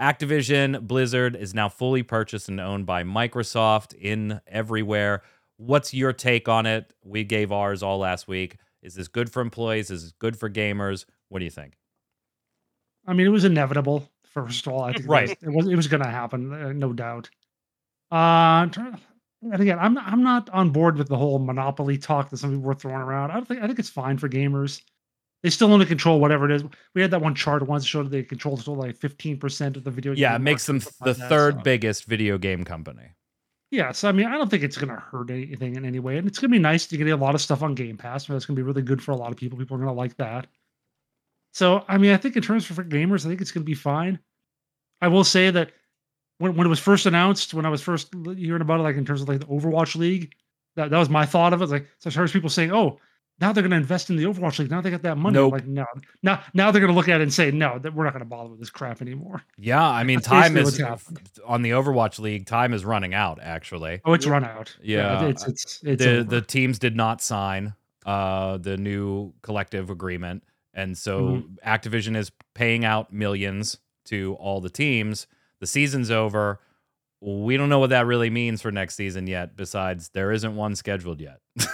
Activision 0.00 0.80
Blizzard 0.82 1.36
is 1.36 1.54
now 1.54 1.68
fully 1.68 2.02
purchased 2.02 2.48
and 2.48 2.60
owned 2.60 2.86
by 2.86 3.04
Microsoft 3.04 3.94
in 3.94 4.40
everywhere. 4.48 5.22
What's 5.58 5.94
your 5.94 6.12
take 6.12 6.48
on 6.48 6.66
it? 6.66 6.92
We 7.04 7.22
gave 7.22 7.52
ours 7.52 7.84
all 7.84 7.98
last 7.98 8.26
week. 8.26 8.56
Is 8.84 8.94
this 8.94 9.08
good 9.08 9.32
for 9.32 9.40
employees? 9.40 9.90
Is 9.90 10.02
this 10.02 10.12
good 10.12 10.36
for 10.38 10.48
gamers? 10.50 11.06
What 11.30 11.38
do 11.40 11.44
you 11.44 11.50
think? 11.50 11.74
I 13.06 13.12
mean, 13.14 13.26
it 13.26 13.30
was 13.30 13.44
inevitable. 13.44 14.08
First 14.32 14.66
of 14.66 14.72
all, 14.72 14.82
I 14.82 14.92
think 14.94 15.08
Right. 15.08 15.30
it 15.30 15.38
was 15.48 15.66
it 15.66 15.74
was, 15.76 15.88
going 15.88 16.02
to 16.02 16.08
happen, 16.08 16.52
uh, 16.52 16.72
no 16.72 16.92
doubt. 16.92 17.30
Uh, 18.12 18.68
and 19.42 19.60
again, 19.60 19.78
I'm 19.78 19.98
I'm 19.98 20.22
not 20.22 20.48
on 20.50 20.70
board 20.70 20.96
with 20.96 21.08
the 21.08 21.16
whole 21.16 21.38
monopoly 21.38 21.98
talk 21.98 22.30
that 22.30 22.36
some 22.38 22.50
people 22.50 22.64
were 22.64 22.74
throwing 22.74 22.96
around. 23.00 23.30
I 23.30 23.34
don't 23.34 23.48
think 23.48 23.62
I 23.62 23.66
think 23.66 23.78
it's 23.78 23.90
fine 23.90 24.18
for 24.18 24.28
gamers. 24.28 24.82
They 25.42 25.50
still 25.50 25.78
to 25.78 25.84
control 25.84 26.20
whatever 26.20 26.46
it 26.46 26.52
is. 26.52 26.64
We 26.94 27.02
had 27.02 27.10
that 27.10 27.20
one 27.20 27.34
chart 27.34 27.62
once 27.66 27.84
that 27.84 27.88
showed 27.88 28.06
that 28.06 28.10
they 28.10 28.22
control 28.22 28.56
still 28.56 28.76
like 28.76 28.96
15% 28.98 29.76
of 29.76 29.84
the 29.84 29.90
video. 29.90 30.14
Game. 30.14 30.22
Yeah, 30.22 30.36
it 30.36 30.38
makes 30.38 30.64
them 30.64 30.78
the 30.78 31.12
that, 31.12 31.28
third 31.28 31.56
so- 31.56 31.60
biggest 31.60 32.06
video 32.06 32.38
game 32.38 32.64
company. 32.64 33.10
Yeah, 33.74 33.90
so 33.90 34.08
I 34.08 34.12
mean, 34.12 34.26
I 34.26 34.38
don't 34.38 34.48
think 34.48 34.62
it's 34.62 34.76
going 34.76 34.94
to 34.94 35.00
hurt 35.00 35.32
anything 35.32 35.74
in 35.74 35.84
any 35.84 35.98
way, 35.98 36.16
and 36.16 36.28
it's 36.28 36.38
going 36.38 36.48
to 36.48 36.54
be 36.54 36.60
nice 36.60 36.86
to 36.86 36.96
get 36.96 37.08
a 37.08 37.16
lot 37.16 37.34
of 37.34 37.40
stuff 37.40 37.60
on 37.60 37.74
Game 37.74 37.96
Pass. 37.96 38.24
That's 38.24 38.46
going 38.46 38.54
to 38.54 38.60
be 38.60 38.62
really 38.62 38.82
good 38.82 39.02
for 39.02 39.10
a 39.10 39.16
lot 39.16 39.32
of 39.32 39.36
people. 39.36 39.58
People 39.58 39.74
are 39.74 39.80
going 39.80 39.92
to 39.92 40.00
like 40.00 40.16
that. 40.18 40.46
So, 41.52 41.84
I 41.88 41.98
mean, 41.98 42.12
I 42.12 42.16
think 42.16 42.36
in 42.36 42.42
terms 42.42 42.70
of 42.70 42.76
for 42.76 42.84
gamers, 42.84 43.26
I 43.26 43.30
think 43.30 43.40
it's 43.40 43.50
going 43.50 43.64
to 43.64 43.68
be 43.68 43.74
fine. 43.74 44.20
I 45.00 45.08
will 45.08 45.24
say 45.24 45.50
that 45.50 45.72
when 46.38 46.54
when 46.54 46.68
it 46.68 46.70
was 46.70 46.78
first 46.78 47.04
announced, 47.04 47.52
when 47.52 47.66
I 47.66 47.68
was 47.68 47.82
first 47.82 48.14
hearing 48.36 48.62
about 48.62 48.78
it, 48.78 48.84
like 48.84 48.94
in 48.94 49.04
terms 49.04 49.22
of 49.22 49.28
like 49.28 49.40
the 49.40 49.46
Overwatch 49.46 49.96
League, 49.96 50.36
that, 50.76 50.90
that 50.90 50.98
was 50.98 51.10
my 51.10 51.26
thought 51.26 51.52
of 51.52 51.60
it. 51.60 51.68
Like, 51.68 51.88
so 51.98 52.10
I 52.10 52.12
heard 52.12 52.30
people 52.30 52.50
saying, 52.50 52.70
"Oh, 52.70 53.00
now 53.40 53.52
they're 53.52 53.62
going 53.62 53.70
to 53.72 53.76
invest 53.76 54.10
in 54.10 54.16
the 54.16 54.24
Overwatch 54.24 54.58
League. 54.58 54.70
Now 54.70 54.80
they 54.80 54.90
got 54.90 55.02
that 55.02 55.16
money." 55.18 55.34
Nope. 55.34 55.52
Like, 55.52 55.66
no, 55.66 55.84
now 56.22 56.42
now 56.54 56.70
they're 56.70 56.80
going 56.80 56.92
to 56.92 56.96
look 56.96 57.08
at 57.08 57.20
it 57.20 57.24
and 57.24 57.32
say, 57.32 57.50
"No, 57.50 57.78
that 57.78 57.94
we're 57.94 58.04
not 58.04 58.12
going 58.12 58.20
to 58.24 58.28
bother 58.28 58.50
with 58.50 58.60
this 58.60 58.70
crap 58.70 59.00
anymore." 59.02 59.42
Yeah, 59.58 59.82
I 59.86 60.04
mean, 60.04 60.18
That's 60.18 60.28
time 60.28 60.56
is 60.56 60.80
on 61.46 61.62
the 61.62 61.70
Overwatch 61.70 62.18
League. 62.18 62.46
Time 62.46 62.72
is 62.72 62.84
running 62.84 63.14
out. 63.14 63.38
Actually, 63.42 64.00
Oh, 64.04 64.12
it's 64.12 64.24
Yeah. 64.26 64.32
run 64.32 64.44
out. 64.44 64.76
Yeah, 64.82 65.24
it's 65.26 65.46
it's 65.46 65.80
it's 65.84 66.04
the 66.04 66.10
over. 66.20 66.24
the 66.24 66.40
teams 66.42 66.78
did 66.78 66.94
not 66.96 67.20
sign 67.22 67.74
uh, 68.06 68.58
the 68.58 68.76
new 68.76 69.32
collective 69.42 69.90
agreement, 69.90 70.42
and 70.72 70.96
so 70.96 71.20
Mm-hmm. 71.22 71.68
Activision 71.68 72.16
is 72.16 72.30
paying 72.54 72.84
out 72.84 73.12
millions 73.12 73.78
to 74.06 74.34
all 74.38 74.60
the 74.60 74.68
teams. 74.70 75.26
The 75.60 75.66
season's 75.66 76.10
over. 76.10 76.60
we 77.22 77.56
don't 77.56 77.70
know 77.70 77.78
what 77.78 77.88
that 77.90 78.04
really 78.04 78.28
means 78.28 78.60
for 78.60 78.70
next 78.70 78.96
season 78.96 79.26
yet. 79.26 79.56
Besides, 79.56 80.10
there 80.10 80.30
isn't 80.30 80.54
one 80.54 80.74
scheduled 80.76 81.20
yet. 81.22 81.40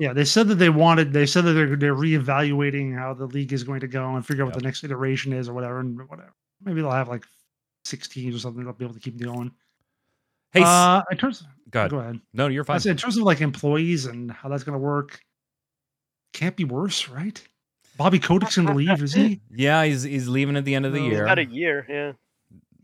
Yeah, 0.00 0.14
they 0.14 0.24
said 0.24 0.48
that 0.48 0.54
they 0.54 0.70
wanted. 0.70 1.12
They 1.12 1.26
said 1.26 1.44
that 1.44 1.52
they're 1.52 1.76
they're 1.76 1.94
reevaluating 1.94 2.96
how 2.96 3.12
the 3.12 3.26
league 3.26 3.52
is 3.52 3.62
going 3.64 3.80
to 3.80 3.86
go 3.86 4.14
and 4.16 4.24
figure 4.26 4.42
out 4.44 4.46
what 4.46 4.54
the 4.58 4.64
next 4.64 4.82
iteration 4.82 5.32
is 5.34 5.46
or 5.48 5.52
whatever 5.52 5.80
and 5.80 5.96
whatever. 6.08 6.32
Maybe 6.64 6.80
they'll 6.80 6.90
have 6.90 7.08
like 7.08 7.24
six 7.84 8.08
teams 8.08 8.34
or 8.34 8.38
something. 8.38 8.64
They'll 8.64 8.72
be 8.72 8.84
able 8.86 8.94
to 8.94 9.00
keep 9.00 9.18
going. 9.22 9.52
hey, 10.52 10.62
uh, 10.64 11.02
in 11.10 11.18
terms, 11.18 11.44
go 11.70 11.80
ahead. 11.80 11.90
go 11.90 11.98
ahead. 11.98 12.18
No, 12.32 12.48
you're 12.48 12.64
I 12.64 12.66
fine. 12.66 12.80
said 12.80 12.92
in 12.92 12.96
terms 12.96 13.18
of 13.18 13.24
like 13.24 13.42
employees 13.42 14.06
and 14.06 14.30
how 14.32 14.48
that's 14.48 14.64
going 14.64 14.72
to 14.72 14.78
work, 14.82 15.20
can't 16.32 16.56
be 16.56 16.64
worse, 16.64 17.08
right? 17.10 17.40
Bobby 17.98 18.18
Kotick's 18.18 18.56
going 18.56 18.68
to 18.68 18.74
leave, 18.74 19.02
is 19.02 19.12
he? 19.12 19.42
Yeah, 19.50 19.84
he's 19.84 20.02
he's 20.02 20.28
leaving 20.28 20.56
at 20.56 20.64
the 20.64 20.74
end 20.74 20.86
of 20.86 20.94
the 20.94 21.00
No. 21.00 21.06
year. 21.08 21.24
About 21.24 21.38
a 21.40 21.44
year, 21.44 21.84
yeah. 21.90 22.12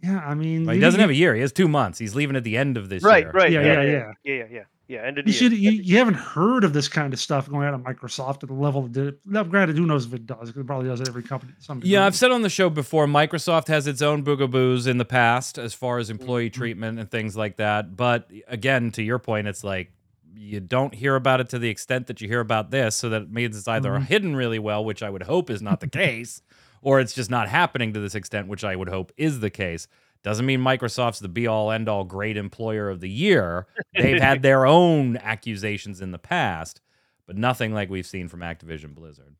Yeah, 0.02 0.18
I 0.18 0.34
mean, 0.34 0.66
Well, 0.66 0.74
he 0.74 0.80
doesn't 0.82 0.98
you- 0.98 1.02
have 1.02 1.10
a 1.10 1.14
year. 1.14 1.34
He 1.34 1.40
has 1.40 1.52
two 1.52 1.66
months. 1.68 1.98
He's 1.98 2.14
leaving 2.14 2.36
at 2.36 2.44
the 2.44 2.58
end 2.58 2.76
of 2.76 2.90
this 2.90 3.02
Right, 3.02 3.24
year. 3.24 3.30
right. 3.32 3.50
Yeah, 3.50 3.60
Yeah, 3.62 3.72
yeah, 3.72 3.82
yeah, 3.82 3.90
yeah. 3.90 4.12
yeah, 4.24 4.34
yeah, 4.34 4.44
yeah. 4.50 4.62
Yeah, 4.88 5.02
end 5.02 5.18
of 5.18 5.26
You 5.26 5.32
year. 5.32 5.38
should. 5.40 5.52
You, 5.58 5.70
you 5.72 5.98
haven't 5.98 6.14
heard 6.14 6.62
of 6.62 6.72
this 6.72 6.86
kind 6.86 7.12
of 7.12 7.18
stuff 7.18 7.48
going 7.50 7.66
on 7.66 7.74
at 7.74 7.82
Microsoft 7.82 8.42
at 8.44 8.48
the 8.48 8.54
level 8.54 8.82
that 8.82 8.92
did 8.92 9.06
it. 9.08 9.20
Now, 9.26 9.42
granted, 9.42 9.76
who 9.76 9.84
knows 9.84 10.06
if 10.06 10.14
it 10.14 10.26
does? 10.26 10.52
'cause 10.52 10.56
It 10.58 10.66
probably 10.66 10.88
does 10.88 11.00
at 11.00 11.08
every 11.08 11.24
company. 11.24 11.52
Some 11.58 11.80
Yeah. 11.84 12.06
I've 12.06 12.14
said 12.14 12.30
on 12.30 12.42
the 12.42 12.48
show 12.48 12.70
before, 12.70 13.06
Microsoft 13.08 13.66
has 13.66 13.88
its 13.88 14.00
own 14.00 14.22
boogaboos 14.24 14.86
in 14.86 14.98
the 14.98 15.04
past 15.04 15.58
as 15.58 15.74
far 15.74 15.98
as 15.98 16.08
employee 16.08 16.50
Mhm. 16.50 16.54
treatment 16.54 16.98
and 17.00 17.10
things 17.10 17.36
like 17.36 17.56
that. 17.56 17.96
But 17.96 18.30
again, 18.46 18.92
to 18.92 19.02
your 19.02 19.18
point, 19.18 19.48
it's 19.48 19.64
like 19.64 19.90
you 20.36 20.60
don't 20.60 20.94
hear 20.94 21.16
about 21.16 21.40
it 21.40 21.48
to 21.48 21.58
the 21.58 21.68
extent 21.70 22.06
that 22.06 22.20
you 22.20 22.28
hear 22.28 22.40
about 22.40 22.70
this, 22.70 22.94
so 22.94 23.08
that 23.08 23.30
means 23.32 23.56
it's 23.56 23.66
either 23.66 23.90
Mhm. 23.90 24.04
hidden 24.06 24.36
really 24.36 24.58
well, 24.60 24.84
which 24.84 25.02
I 25.02 25.10
would 25.10 25.24
hope 25.24 25.50
is 25.50 25.62
not 25.62 25.80
the 25.80 25.88
case, 25.88 26.42
or 26.82 27.00
it's 27.00 27.12
just 27.14 27.30
not 27.30 27.48
happening 27.48 27.92
to 27.94 27.98
this 28.00 28.14
extent, 28.14 28.46
which 28.46 28.62
I 28.62 28.76
would 28.76 28.88
hope 28.90 29.10
is 29.16 29.40
the 29.40 29.50
case. 29.50 29.88
Doesn't 30.22 30.46
mean 30.46 30.60
Microsoft's 30.60 31.20
the 31.20 31.28
be 31.28 31.46
all 31.46 31.70
end 31.70 31.88
all 31.88 32.04
great 32.04 32.36
employer 32.36 32.88
of 32.90 33.00
the 33.00 33.08
year. 33.08 33.66
They've 33.94 34.20
had 34.20 34.42
their 34.42 34.66
own 34.66 35.16
accusations 35.18 36.00
in 36.00 36.10
the 36.10 36.18
past, 36.18 36.80
but 37.26 37.36
nothing 37.36 37.72
like 37.72 37.90
we've 37.90 38.06
seen 38.06 38.28
from 38.28 38.40
Activision 38.40 38.94
Blizzard. 38.94 39.36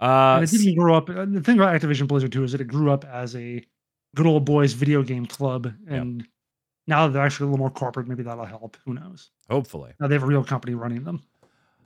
Uh, 0.00 0.36
and 0.40 0.44
it 0.44 0.50
didn't 0.50 0.76
grow 0.76 0.94
up. 0.96 1.10
uh, 1.10 1.24
The 1.24 1.40
thing 1.40 1.58
about 1.58 1.80
Activision 1.80 2.06
Blizzard 2.06 2.30
too 2.32 2.44
is 2.44 2.52
that 2.52 2.60
it 2.60 2.66
grew 2.68 2.92
up 2.92 3.04
as 3.04 3.34
a 3.34 3.64
good 4.14 4.26
old 4.26 4.44
boys 4.44 4.72
video 4.72 5.02
game 5.02 5.26
club, 5.26 5.72
and 5.88 6.24
now 6.86 7.06
that 7.06 7.12
they're 7.14 7.22
actually 7.24 7.48
a 7.48 7.50
little 7.50 7.58
more 7.58 7.70
corporate. 7.70 8.06
Maybe 8.06 8.22
that'll 8.22 8.44
help. 8.44 8.76
Who 8.86 8.94
knows? 8.94 9.30
hopefully. 9.50 9.92
Now 9.98 10.06
they 10.06 10.14
have 10.14 10.22
a 10.22 10.26
real 10.26 10.44
company 10.44 10.74
running 10.74 11.02
them. 11.04 11.22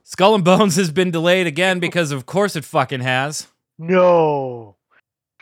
Skull 0.05 0.35
and 0.35 0.45
Bones 0.45 0.77
has 0.77 0.91
been 0.91 1.11
delayed 1.11 1.47
again 1.47 1.79
because, 1.79 2.11
of 2.13 2.27
course, 2.27 2.55
it 2.57 2.65
fucking 2.65 3.01
has. 3.01 3.47
No. 3.79 4.77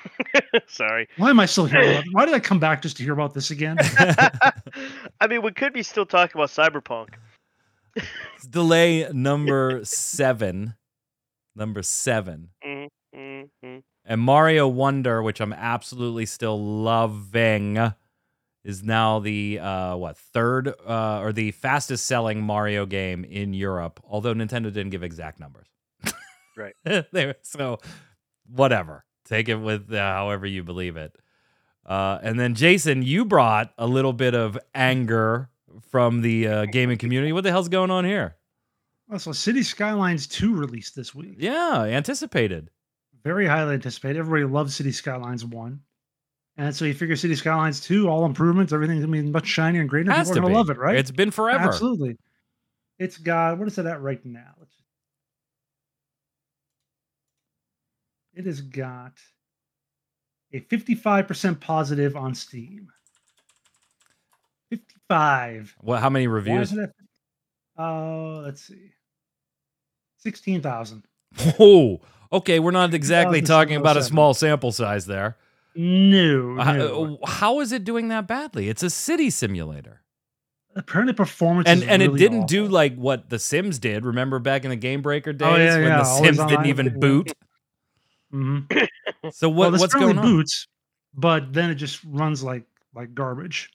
Sorry. 0.66 1.08
Why 1.16 1.30
am 1.30 1.40
I 1.40 1.46
still 1.46 1.66
here? 1.66 2.02
Why 2.12 2.24
did 2.24 2.34
I 2.34 2.40
come 2.40 2.58
back 2.58 2.82
just 2.82 2.96
to 2.98 3.02
hear 3.02 3.12
about 3.12 3.34
this 3.34 3.50
again? 3.50 3.76
I 5.20 5.26
mean, 5.28 5.42
we 5.42 5.52
could 5.52 5.72
be 5.72 5.82
still 5.82 6.06
talking 6.06 6.40
about 6.40 6.50
Cyberpunk. 6.50 7.10
Delay 8.48 9.08
number 9.12 9.80
seven. 9.84 10.74
Number 11.56 11.82
seven. 11.82 12.50
Mm-hmm. 12.64 13.78
And 14.04 14.20
Mario 14.20 14.68
Wonder, 14.68 15.22
which 15.22 15.40
I'm 15.40 15.52
absolutely 15.52 16.26
still 16.26 16.62
loving, 16.62 17.92
is 18.64 18.82
now 18.82 19.18
the 19.18 19.58
uh, 19.58 19.96
what 19.96 20.16
third 20.16 20.68
uh, 20.68 21.20
or 21.20 21.32
the 21.32 21.50
fastest 21.52 22.06
selling 22.06 22.42
Mario 22.42 22.86
game 22.86 23.24
in 23.24 23.52
Europe. 23.52 24.00
Although 24.04 24.34
Nintendo 24.34 24.64
didn't 24.64 24.90
give 24.90 25.02
exact 25.02 25.40
numbers. 25.40 25.66
Right. 26.56 26.74
there, 27.12 27.36
so 27.42 27.78
whatever. 28.46 29.04
Take 29.30 29.48
it 29.48 29.54
with 29.54 29.92
uh, 29.92 29.96
however 29.96 30.44
you 30.44 30.64
believe 30.64 30.96
it. 30.96 31.16
Uh, 31.86 32.18
and 32.20 32.38
then 32.38 32.56
Jason, 32.56 33.02
you 33.02 33.24
brought 33.24 33.72
a 33.78 33.86
little 33.86 34.12
bit 34.12 34.34
of 34.34 34.58
anger 34.74 35.48
from 35.88 36.20
the 36.20 36.48
uh, 36.48 36.64
gaming 36.66 36.98
community. 36.98 37.32
What 37.32 37.44
the 37.44 37.52
hell's 37.52 37.68
going 37.68 37.92
on 37.92 38.04
here? 38.04 38.34
Oh, 39.08 39.18
so 39.18 39.30
City 39.30 39.62
Skylines 39.62 40.26
2 40.26 40.56
released 40.56 40.96
this 40.96 41.14
week. 41.14 41.36
Yeah, 41.38 41.82
anticipated. 41.82 42.70
Very 43.22 43.46
highly 43.46 43.74
anticipated. 43.74 44.18
Everybody 44.18 44.52
loves 44.52 44.74
City 44.74 44.90
Skylines 44.90 45.44
1. 45.44 45.80
And 46.56 46.74
so 46.74 46.84
you 46.84 46.92
figure 46.92 47.14
City 47.14 47.36
Skylines 47.36 47.80
2, 47.80 48.08
all 48.08 48.26
improvements, 48.26 48.72
everything's 48.72 49.04
gonna 49.04 49.22
be 49.22 49.30
much 49.30 49.46
shinier 49.46 49.80
and 49.80 49.88
greater. 49.88 50.10
Has 50.10 50.28
People 50.28 50.38
are 50.38 50.42
gonna 50.42 50.52
be. 50.52 50.56
love 50.56 50.70
it, 50.70 50.78
right? 50.78 50.96
It's 50.96 51.12
been 51.12 51.30
forever. 51.30 51.68
Absolutely. 51.68 52.16
It's 52.98 53.16
got 53.16 53.58
what 53.58 53.68
is 53.68 53.78
it 53.78 53.86
at 53.86 54.02
right 54.02 54.24
now? 54.26 54.54
Let's 54.58 54.74
it 58.40 58.46
has 58.46 58.62
got 58.62 59.12
a 60.52 60.60
55% 60.60 61.60
positive 61.60 62.16
on 62.16 62.34
Steam. 62.34 62.88
55. 64.70 65.76
What? 65.80 66.00
How 66.00 66.08
many 66.10 66.26
reviews? 66.26 66.72
it 66.72 66.90
uh, 67.78 68.40
let's 68.40 68.62
see. 68.62 68.92
16,000. 70.18 71.04
Oh, 71.58 72.00
okay. 72.32 72.58
We're 72.60 72.70
not 72.72 72.92
exactly 72.94 73.40
talking 73.42 73.76
about 73.76 73.96
a 73.96 74.02
small 74.02 74.34
sample 74.34 74.72
size 74.72 75.06
there. 75.06 75.36
No, 75.76 76.58
Uh, 76.58 76.72
no. 76.72 77.18
uh, 77.22 77.26
how 77.26 77.60
is 77.60 77.70
it 77.72 77.84
doing 77.84 78.08
that 78.08 78.26
badly? 78.26 78.68
It's 78.68 78.82
a 78.82 78.90
city 78.90 79.30
simulator, 79.30 80.02
Apparently, 80.74 81.14
performance 81.14 81.68
and 81.68 81.82
and 81.84 82.02
it 82.02 82.16
didn't 82.16 82.46
do 82.48 82.66
like 82.66 82.96
what 82.96 83.28
The 83.30 83.38
Sims 83.38 83.78
did. 83.78 84.04
Remember 84.04 84.38
back 84.40 84.64
in 84.64 84.70
the 84.70 84.76
Game 84.76 85.00
Breaker 85.02 85.32
days 85.32 85.48
Oh, 85.48 85.56
yeah, 85.56 85.74
when 85.76 85.84
yeah, 85.84 85.98
The 85.98 86.04
Sims 86.04 86.38
didn't 86.38 86.66
even 86.66 86.98
boot. 86.98 87.32
Mhm. 88.32 88.88
So 89.32 89.48
what 89.48 89.70
this 89.70 89.80
what's 89.80 89.94
going 89.94 90.18
on? 90.18 90.24
boots, 90.24 90.66
but 91.14 91.52
then 91.52 91.70
it 91.70 91.74
just 91.76 92.02
runs 92.04 92.42
like 92.42 92.64
like 92.94 93.14
garbage. 93.14 93.70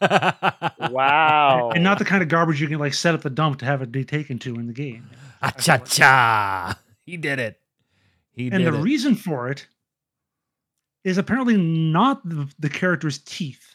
Wow. 0.00 1.70
and 1.74 1.82
not 1.82 1.98
the 1.98 2.04
kind 2.04 2.22
of 2.22 2.28
garbage 2.28 2.60
you 2.60 2.68
can 2.68 2.78
like 2.78 2.94
set 2.94 3.14
up 3.14 3.22
the 3.22 3.30
dump 3.30 3.58
to 3.60 3.64
have 3.64 3.82
it 3.82 3.90
be 3.90 4.04
taken 4.04 4.38
to 4.40 4.54
in 4.56 4.66
the 4.66 4.72
game. 4.72 5.08
Ah, 5.42 5.50
cha 5.50 5.78
cha! 5.78 6.78
He 7.04 7.16
did 7.16 7.38
it. 7.38 7.60
He 8.32 8.48
and 8.48 8.64
did 8.64 8.72
the 8.72 8.78
it. 8.78 8.82
reason 8.82 9.14
for 9.14 9.48
it 9.50 9.66
is 11.04 11.18
apparently 11.18 11.56
not 11.56 12.28
the, 12.28 12.48
the 12.58 12.68
character's 12.68 13.18
teeth, 13.18 13.74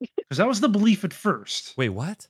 because 0.00 0.38
that 0.38 0.48
was 0.48 0.60
the 0.60 0.68
belief 0.68 1.04
at 1.04 1.12
first. 1.12 1.76
Wait, 1.76 1.90
what? 1.90 2.26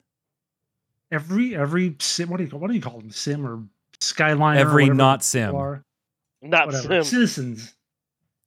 Every 1.11 1.57
every 1.57 1.97
sim, 2.01 2.29
what 2.29 2.39
do 2.39 2.45
you 2.45 2.51
call 2.51 2.61
what 2.61 2.69
do 2.69 2.75
you 2.75 2.83
call 2.83 2.99
them? 2.99 3.11
Sim 3.11 3.47
or 3.47 3.63
skyline? 4.01 4.59
Every 4.59 4.89
not 4.89 5.23
sim. 5.25 5.53
Not 6.43 6.67
whatever. 6.67 7.03
Sim. 7.03 7.05
Citizens. 7.05 7.75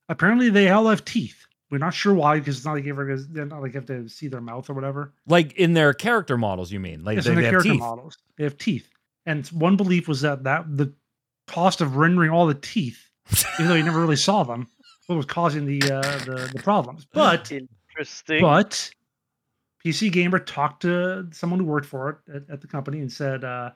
Apparently, 0.07 0.49
they 0.49 0.69
all 0.69 0.87
have 0.87 1.05
teeth. 1.05 1.45
We're 1.69 1.77
not 1.77 1.93
sure 1.93 2.13
why, 2.15 2.39
because 2.39 2.57
it's 2.57 2.65
not 2.65 2.73
like 2.73 2.83
you 2.85 2.91
ever, 2.93 3.15
they're 3.29 3.45
not 3.45 3.61
like 3.61 3.73
you 3.73 3.79
have 3.79 3.87
to 3.87 4.09
see 4.09 4.27
their 4.27 4.41
mouth 4.41 4.69
or 4.69 4.73
whatever. 4.73 5.13
Like 5.27 5.53
in 5.53 5.73
their 5.73 5.93
character 5.93 6.35
models, 6.37 6.71
you 6.71 6.79
mean? 6.79 7.03
Like 7.03 7.17
Yes, 7.17 7.25
they, 7.25 7.31
in 7.31 7.35
the 7.35 7.41
they 7.41 7.45
have 7.45 7.51
character 7.51 7.71
teeth. 7.73 7.79
models, 7.79 8.17
they 8.37 8.43
have 8.43 8.57
teeth. 8.57 8.89
And 9.27 9.45
one 9.47 9.77
belief 9.77 10.07
was 10.07 10.21
that 10.21 10.43
that 10.45 10.65
the 10.77 10.91
cost 11.45 11.81
of 11.81 11.95
rendering 11.95 12.31
all 12.31 12.47
the 12.47 12.55
teeth, 12.55 13.09
even 13.59 13.67
though 13.67 13.75
you 13.75 13.83
never 13.83 14.01
really 14.01 14.15
saw 14.15 14.41
them, 14.43 14.67
what 15.05 15.15
was 15.15 15.25
causing 15.27 15.65
the 15.65 15.79
uh, 15.91 16.01
the, 16.25 16.49
the 16.53 16.61
problems. 16.63 17.05
But 17.11 17.51
Interesting. 17.51 18.41
but 18.41 18.89
PC 19.85 20.11
Gamer 20.11 20.39
talked 20.39 20.81
to 20.83 21.27
someone 21.31 21.59
who 21.59 21.65
worked 21.65 21.85
for 21.85 22.09
it 22.27 22.35
at, 22.35 22.49
at 22.49 22.61
the 22.61 22.67
company 22.67 22.99
and 22.99 23.11
said, 23.11 23.43
uh, 23.43 23.69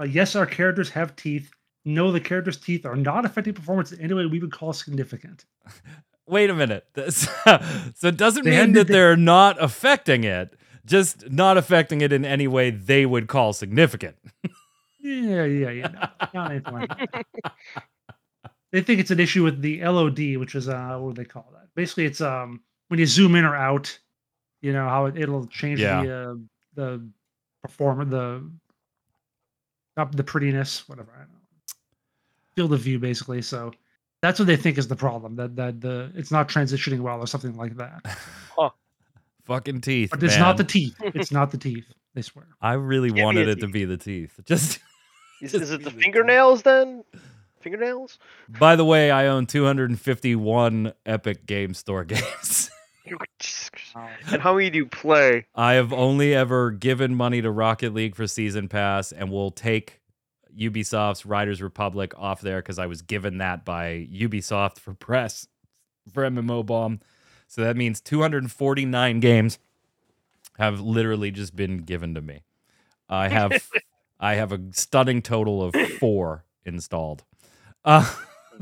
uh, 0.00 0.04
"Yes, 0.04 0.34
our 0.34 0.46
characters 0.46 0.88
have 0.90 1.14
teeth. 1.16 1.50
No, 1.94 2.12
the 2.12 2.20
characters' 2.20 2.56
teeth 2.58 2.84
are 2.86 2.96
not 2.96 3.24
affecting 3.24 3.54
performance 3.54 3.92
in 3.92 4.00
any 4.00 4.14
way 4.14 4.26
we 4.26 4.38
would 4.40 4.52
call 4.52 4.72
significant." 4.72 5.44
Wait 6.26 6.50
a 6.50 6.54
minute. 6.54 6.86
So 7.94 8.08
it 8.08 8.16
doesn't 8.18 8.44
They 8.44 8.50
mean 8.60 8.74
that 8.74 8.86
do- 8.86 8.92
they're 8.92 9.16
not 9.16 9.56
affecting 9.62 10.24
it, 10.24 10.54
just 10.84 11.30
not 11.30 11.56
affecting 11.56 12.00
it 12.02 12.12
in 12.12 12.24
any 12.24 12.46
way 12.46 12.70
they 12.70 13.06
would 13.06 13.26
call 13.28 13.52
significant. 13.54 14.16
Yeah, 15.00 15.44
yeah, 15.44 15.70
yeah. 15.70 15.88
No, 15.88 16.28
not 16.34 16.50
anything 16.50 16.74
like 16.74 16.88
that. 17.12 17.24
They 18.72 18.82
think 18.82 19.00
it's 19.00 19.10
an 19.10 19.20
issue 19.20 19.42
with 19.44 19.62
the 19.62 19.80
LOD, 19.82 20.36
which 20.36 20.54
is 20.54 20.68
uh, 20.68 20.98
what 20.98 21.14
do 21.14 21.22
they 21.22 21.26
call 21.28 21.48
that? 21.54 21.68
Basically, 21.74 22.04
it's 22.04 22.20
um 22.20 22.60
when 22.88 23.00
you 23.00 23.06
zoom 23.06 23.34
in 23.34 23.44
or 23.46 23.56
out, 23.56 23.98
you 24.60 24.72
know 24.74 24.86
how 24.88 25.06
it, 25.06 25.16
it'll 25.16 25.46
change 25.46 25.80
Yeah. 25.80 26.02
the 26.02 26.30
uh, 26.30 26.34
the 26.74 27.08
performance, 27.62 28.10
the 28.10 28.50
not 29.96 30.12
the 30.14 30.24
prettiness, 30.24 30.86
whatever. 30.88 31.26
I. 32.58 32.62
Field 32.62 32.72
of 32.72 32.80
view, 32.80 32.98
basically. 32.98 33.42
So 33.42 33.72
that's 34.22 34.38
what 34.38 34.46
they 34.46 34.56
think 34.56 34.78
is 34.78 34.88
the 34.88 34.96
problem. 34.96 35.36
That 35.36 35.56
that 35.56 35.80
the 35.80 36.10
it's 36.14 36.30
not 36.30 36.48
transitioning 36.48 37.00
well 37.00 37.20
or 37.20 37.26
something 37.26 37.56
like 37.56 37.76
that. 37.76 38.04
Fucking 39.44 39.80
teeth. 39.80 40.10
But 40.10 40.22
it's 40.22 40.36
not 40.38 40.58
the 40.58 40.64
teeth. 40.64 40.94
It's 41.14 41.32
not 41.32 41.50
the 41.50 41.56
teeth. 41.58 41.86
They 42.14 42.20
swear. 42.20 42.46
I 42.60 42.74
really 42.74 43.10
be 43.10 43.22
wanted 43.22 43.48
a 43.48 43.52
it 43.52 43.60
to 43.60 43.68
be 43.68 43.86
the 43.86 43.96
teeth. 43.96 44.38
Just 44.44 44.80
Is, 45.40 45.52
Just 45.52 45.64
is 45.64 45.70
it 45.70 45.84
the 45.84 45.90
really 45.90 46.02
fingernails 46.02 46.62
then? 46.62 47.02
Fingernails? 47.60 48.18
by 48.58 48.76
the 48.76 48.84
way, 48.84 49.10
I 49.10 49.26
own 49.26 49.46
251 49.46 50.92
Epic 51.06 51.46
Game 51.46 51.74
Store 51.74 52.04
games. 52.04 52.70
Oh, 53.96 54.06
and 54.30 54.42
how 54.42 54.54
many 54.54 54.68
do 54.70 54.78
you 54.78 54.86
play? 54.86 55.46
I 55.54 55.74
have 55.74 55.92
only 55.92 56.34
ever 56.34 56.70
given 56.70 57.14
money 57.14 57.40
to 57.40 57.50
Rocket 57.50 57.94
League 57.94 58.14
for 58.14 58.26
season 58.26 58.68
pass, 58.68 59.12
and 59.12 59.30
will 59.30 59.50
take 59.50 59.97
Ubisoft's 60.58 61.24
Riders 61.24 61.62
Republic 61.62 62.12
off 62.16 62.40
there 62.40 62.60
because 62.60 62.78
I 62.78 62.86
was 62.86 63.02
given 63.02 63.38
that 63.38 63.64
by 63.64 64.08
Ubisoft 64.12 64.78
for 64.78 64.94
press 64.94 65.46
for 66.12 66.28
MMOBomb. 66.28 67.00
So 67.46 67.62
that 67.62 67.76
means 67.76 68.00
249 68.00 69.20
games 69.20 69.58
have 70.58 70.80
literally 70.80 71.30
just 71.30 71.54
been 71.56 71.78
given 71.78 72.14
to 72.14 72.20
me. 72.20 72.42
I 73.08 73.28
have 73.28 73.70
I 74.20 74.34
have 74.34 74.52
a 74.52 74.60
stunning 74.72 75.22
total 75.22 75.62
of 75.62 75.74
four 75.98 76.44
installed. 76.64 77.24
Uh, 77.84 78.12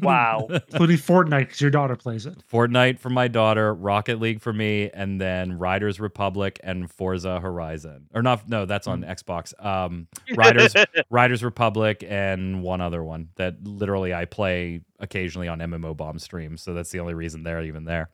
Wow. 0.00 0.46
including 0.50 0.96
Fortnite 0.96 1.40
because 1.40 1.60
your 1.60 1.70
daughter 1.70 1.96
plays 1.96 2.26
it. 2.26 2.42
Fortnite 2.50 2.98
for 2.98 3.10
my 3.10 3.28
daughter, 3.28 3.74
Rocket 3.74 4.20
League 4.20 4.40
for 4.40 4.52
me, 4.52 4.90
and 4.92 5.20
then 5.20 5.58
Riders 5.58 6.00
Republic 6.00 6.60
and 6.62 6.90
Forza 6.90 7.40
Horizon. 7.40 8.08
Or 8.14 8.22
not? 8.22 8.48
No, 8.48 8.64
that's 8.66 8.86
on 8.86 9.02
Xbox. 9.02 9.52
Um, 9.64 10.08
Riders 10.34 10.74
Riders 11.10 11.42
Republic 11.44 12.04
and 12.06 12.62
one 12.62 12.80
other 12.80 13.02
one 13.02 13.28
that 13.36 13.64
literally 13.64 14.14
I 14.14 14.24
play 14.24 14.80
occasionally 14.98 15.48
on 15.48 15.58
MMOBomb 15.58 16.20
streams. 16.20 16.62
So 16.62 16.74
that's 16.74 16.90
the 16.90 17.00
only 17.00 17.14
reason 17.14 17.42
they're 17.42 17.62
even 17.62 17.84
there. 17.84 18.10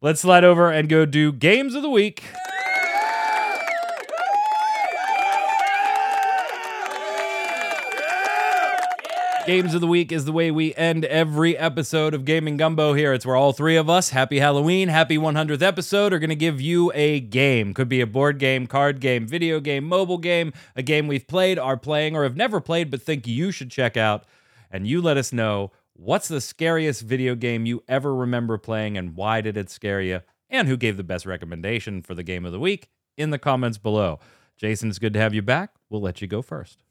Let's 0.00 0.20
slide 0.20 0.44
over 0.44 0.70
and 0.70 0.88
go 0.88 1.04
do 1.06 1.32
games 1.32 1.74
of 1.74 1.82
the 1.82 1.90
week. 1.90 2.22
Games 9.48 9.72
of 9.72 9.80
the 9.80 9.86
Week 9.86 10.12
is 10.12 10.26
the 10.26 10.32
way 10.32 10.50
we 10.50 10.74
end 10.74 11.06
every 11.06 11.56
episode 11.56 12.12
of 12.12 12.26
Gaming 12.26 12.58
Gumbo 12.58 12.92
here. 12.92 13.14
It's 13.14 13.24
where 13.24 13.34
all 13.34 13.54
three 13.54 13.76
of 13.76 13.88
us, 13.88 14.10
happy 14.10 14.40
Halloween, 14.40 14.90
happy 14.90 15.16
100th 15.16 15.62
episode, 15.62 16.12
are 16.12 16.18
going 16.18 16.28
to 16.28 16.36
give 16.36 16.60
you 16.60 16.92
a 16.94 17.20
game. 17.20 17.72
Could 17.72 17.88
be 17.88 18.02
a 18.02 18.06
board 18.06 18.38
game, 18.38 18.66
card 18.66 19.00
game, 19.00 19.26
video 19.26 19.58
game, 19.58 19.84
mobile 19.84 20.18
game, 20.18 20.52
a 20.76 20.82
game 20.82 21.06
we've 21.06 21.26
played, 21.26 21.58
are 21.58 21.78
playing, 21.78 22.14
or 22.14 22.24
have 22.24 22.36
never 22.36 22.60
played 22.60 22.90
but 22.90 23.00
think 23.00 23.26
you 23.26 23.50
should 23.50 23.70
check 23.70 23.96
out. 23.96 24.26
And 24.70 24.86
you 24.86 25.00
let 25.00 25.16
us 25.16 25.32
know 25.32 25.72
what's 25.94 26.28
the 26.28 26.42
scariest 26.42 27.00
video 27.00 27.34
game 27.34 27.64
you 27.64 27.82
ever 27.88 28.14
remember 28.14 28.58
playing 28.58 28.98
and 28.98 29.16
why 29.16 29.40
did 29.40 29.56
it 29.56 29.70
scare 29.70 30.02
you, 30.02 30.20
and 30.50 30.68
who 30.68 30.76
gave 30.76 30.98
the 30.98 31.02
best 31.02 31.24
recommendation 31.24 32.02
for 32.02 32.14
the 32.14 32.22
game 32.22 32.44
of 32.44 32.52
the 32.52 32.60
week 32.60 32.90
in 33.16 33.30
the 33.30 33.38
comments 33.38 33.78
below. 33.78 34.20
Jason, 34.58 34.90
it's 34.90 34.98
good 34.98 35.14
to 35.14 35.20
have 35.20 35.32
you 35.32 35.40
back. 35.40 35.70
We'll 35.88 36.02
let 36.02 36.20
you 36.20 36.28
go 36.28 36.42
first. 36.42 36.84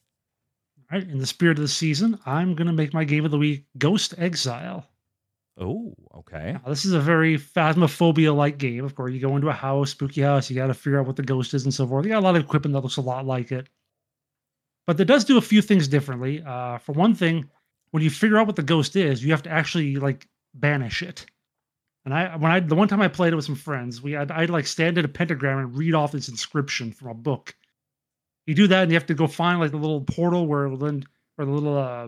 All 0.91 0.99
right. 0.99 1.07
In 1.07 1.17
the 1.17 1.25
spirit 1.25 1.57
of 1.57 1.63
the 1.63 1.67
season, 1.67 2.19
I'm 2.25 2.55
gonna 2.55 2.73
make 2.73 2.93
my 2.93 3.03
game 3.03 3.25
of 3.25 3.31
the 3.31 3.37
week 3.37 3.65
Ghost 3.77 4.13
Exile. 4.17 4.87
Oh, 5.59 5.95
okay. 6.15 6.53
Now, 6.53 6.69
this 6.69 6.85
is 6.85 6.93
a 6.93 6.99
very 6.99 7.37
phasmophobia 7.37 8.35
like 8.35 8.59
game. 8.59 8.85
Of 8.85 8.93
course, 8.93 9.11
you 9.11 9.19
go 9.19 9.35
into 9.35 9.49
a 9.49 9.53
house, 9.53 9.89
spooky 9.89 10.21
house, 10.21 10.49
you 10.49 10.55
got 10.55 10.67
to 10.67 10.73
figure 10.75 10.99
out 10.99 11.07
what 11.07 11.15
the 11.15 11.23
ghost 11.23 11.53
is 11.55 11.63
and 11.63 11.73
so 11.73 11.87
forth. 11.87 12.05
You 12.05 12.11
got 12.11 12.19
a 12.19 12.27
lot 12.27 12.35
of 12.35 12.43
equipment 12.43 12.73
that 12.73 12.81
looks 12.81 12.97
a 12.97 13.01
lot 13.01 13.25
like 13.25 13.51
it. 13.51 13.67
But 14.85 14.99
it 14.99 15.05
does 15.05 15.25
do 15.25 15.37
a 15.37 15.41
few 15.41 15.63
things 15.63 15.87
differently. 15.87 16.43
Uh, 16.45 16.77
for 16.77 16.93
one 16.93 17.15
thing, 17.15 17.49
when 17.89 18.03
you 18.03 18.09
figure 18.11 18.37
out 18.37 18.45
what 18.45 18.55
the 18.55 18.63
ghost 18.63 18.95
is, 18.95 19.23
you 19.23 19.31
have 19.31 19.43
to 19.43 19.49
actually 19.49 19.95
like 19.95 20.27
banish 20.53 21.01
it. 21.01 21.25
And 22.05 22.13
I, 22.13 22.35
when 22.37 22.51
I, 22.51 22.59
the 22.59 22.75
one 22.75 22.87
time 22.87 23.01
I 23.01 23.07
played 23.07 23.33
it 23.33 23.35
with 23.35 23.45
some 23.45 23.55
friends, 23.55 24.01
we 24.01 24.11
had, 24.11 24.31
I'd 24.31 24.51
like 24.51 24.67
stand 24.67 24.97
at 24.97 25.05
a 25.05 25.09
pentagram 25.09 25.57
and 25.57 25.75
read 25.75 25.95
off 25.95 26.11
this 26.11 26.29
inscription 26.29 26.91
from 26.91 27.09
a 27.09 27.13
book. 27.15 27.55
You 28.47 28.55
do 28.55 28.67
that, 28.67 28.83
and 28.83 28.91
you 28.91 28.95
have 28.95 29.05
to 29.07 29.13
go 29.13 29.27
find 29.27 29.59
like 29.59 29.71
the 29.71 29.77
little 29.77 30.01
portal 30.01 30.47
where 30.47 30.75
then, 30.75 31.03
or 31.37 31.45
the 31.45 31.51
little, 31.51 31.77
uh, 31.77 32.07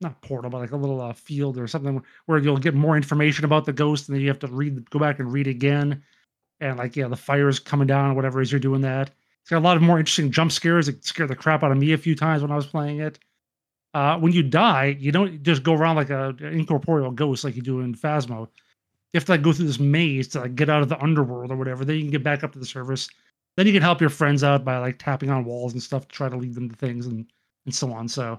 not 0.00 0.20
portal, 0.22 0.50
but 0.50 0.58
like 0.58 0.72
a 0.72 0.76
little 0.76 1.00
uh, 1.00 1.12
field 1.14 1.58
or 1.58 1.66
something 1.66 2.02
where 2.26 2.38
you'll 2.38 2.58
get 2.58 2.74
more 2.74 2.96
information 2.96 3.44
about 3.44 3.64
the 3.64 3.72
ghost, 3.72 4.08
and 4.08 4.14
then 4.14 4.22
you 4.22 4.28
have 4.28 4.38
to 4.38 4.46
read, 4.46 4.88
go 4.90 4.98
back 4.98 5.18
and 5.18 5.32
read 5.32 5.48
again, 5.48 6.02
and 6.60 6.78
like 6.78 6.94
yeah, 6.94 7.08
the 7.08 7.16
fire 7.16 7.48
is 7.48 7.58
coming 7.58 7.86
down 7.86 8.10
or 8.10 8.14
whatever 8.14 8.40
as 8.40 8.52
you're 8.52 8.60
doing 8.60 8.82
that. 8.82 9.10
It's 9.40 9.50
got 9.50 9.58
a 9.58 9.64
lot 9.64 9.78
of 9.78 9.82
more 9.82 9.98
interesting 9.98 10.30
jump 10.30 10.52
scares. 10.52 10.88
It 10.88 11.04
scared 11.04 11.30
the 11.30 11.34
crap 11.34 11.62
out 11.62 11.72
of 11.72 11.78
me 11.78 11.94
a 11.94 11.98
few 11.98 12.14
times 12.14 12.42
when 12.42 12.52
I 12.52 12.56
was 12.56 12.66
playing 12.66 13.00
it. 13.00 13.18
Uh, 13.94 14.18
when 14.18 14.32
you 14.32 14.42
die, 14.42 14.96
you 15.00 15.10
don't 15.10 15.42
just 15.42 15.62
go 15.62 15.72
around 15.72 15.96
like 15.96 16.10
a 16.10 16.28
an 16.40 16.52
incorporeal 16.52 17.10
ghost 17.10 17.44
like 17.44 17.56
you 17.56 17.62
do 17.62 17.80
in 17.80 17.94
Phasmo. 17.94 18.40
You 19.12 19.18
have 19.18 19.24
to 19.24 19.32
like 19.32 19.42
go 19.42 19.54
through 19.54 19.66
this 19.66 19.80
maze 19.80 20.28
to 20.28 20.40
like 20.40 20.54
get 20.54 20.68
out 20.68 20.82
of 20.82 20.90
the 20.90 21.02
underworld 21.02 21.50
or 21.50 21.56
whatever. 21.56 21.86
Then 21.86 21.96
you 21.96 22.02
can 22.02 22.10
get 22.10 22.22
back 22.22 22.44
up 22.44 22.52
to 22.52 22.58
the 22.58 22.66
surface. 22.66 23.08
Then 23.58 23.66
you 23.66 23.72
can 23.72 23.82
help 23.82 24.00
your 24.00 24.08
friends 24.08 24.44
out 24.44 24.64
by 24.64 24.78
like 24.78 25.00
tapping 25.00 25.30
on 25.30 25.44
walls 25.44 25.72
and 25.72 25.82
stuff 25.82 26.06
to 26.06 26.14
try 26.14 26.28
to 26.28 26.36
lead 26.36 26.54
them 26.54 26.70
to 26.70 26.76
things 26.76 27.06
and 27.06 27.26
and 27.64 27.74
so 27.74 27.92
on. 27.92 28.06
So 28.06 28.34
if 28.34 28.38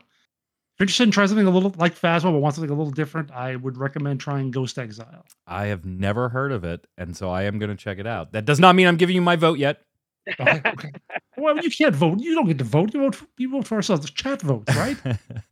you're 0.80 0.86
interested 0.86 1.03
in 1.03 1.11
trying 1.11 1.28
something 1.28 1.45
a 1.45 1.49
little 1.49 1.76
like 1.78 1.93
Phasmo 1.93 2.32
but 2.32 2.39
want 2.39 2.55
something 2.55 2.72
a 2.72 2.74
little 2.74 2.93
different, 2.93 3.30
I 3.30 3.57
would 3.57 3.76
recommend 3.76 4.22
trying 4.22 4.49
Ghost 4.49 4.80
Exile. 4.80 5.26
I 5.45 5.65
have 5.65 5.84
never 5.84 6.30
heard 6.30 6.53
of 6.53 6.63
it, 6.63 6.88
and 6.97 7.17
so 7.17 7.30
I 7.30 7.43
am 7.43 7.59
going 7.59 7.70
to 7.70 7.76
check 7.76 7.99
it 7.99 8.07
out. 8.07 8.32
That 8.32 8.45
does 8.45 8.61
not 8.61 8.78
mean 8.78 8.88
I'm 8.88 8.95
giving 8.95 9.13
you 9.13 9.22
my 9.22 9.36
vote 9.36 9.59
yet. 9.59 9.82
Okay. 10.30 10.61
okay. 10.65 10.91
well, 11.38 11.57
you 11.57 11.69
can't 11.69 11.95
vote. 11.95 12.19
You 12.19 12.36
don't 12.36 12.47
get 12.47 12.57
to 12.59 12.63
vote. 12.63 12.93
You 12.93 13.01
vote. 13.01 13.15
For, 13.15 13.25
you 13.38 13.49
vote 13.49 13.67
for 13.67 13.75
ourselves. 13.75 14.05
The 14.05 14.11
chat 14.11 14.41
votes, 14.41 14.73
right? 14.75 14.97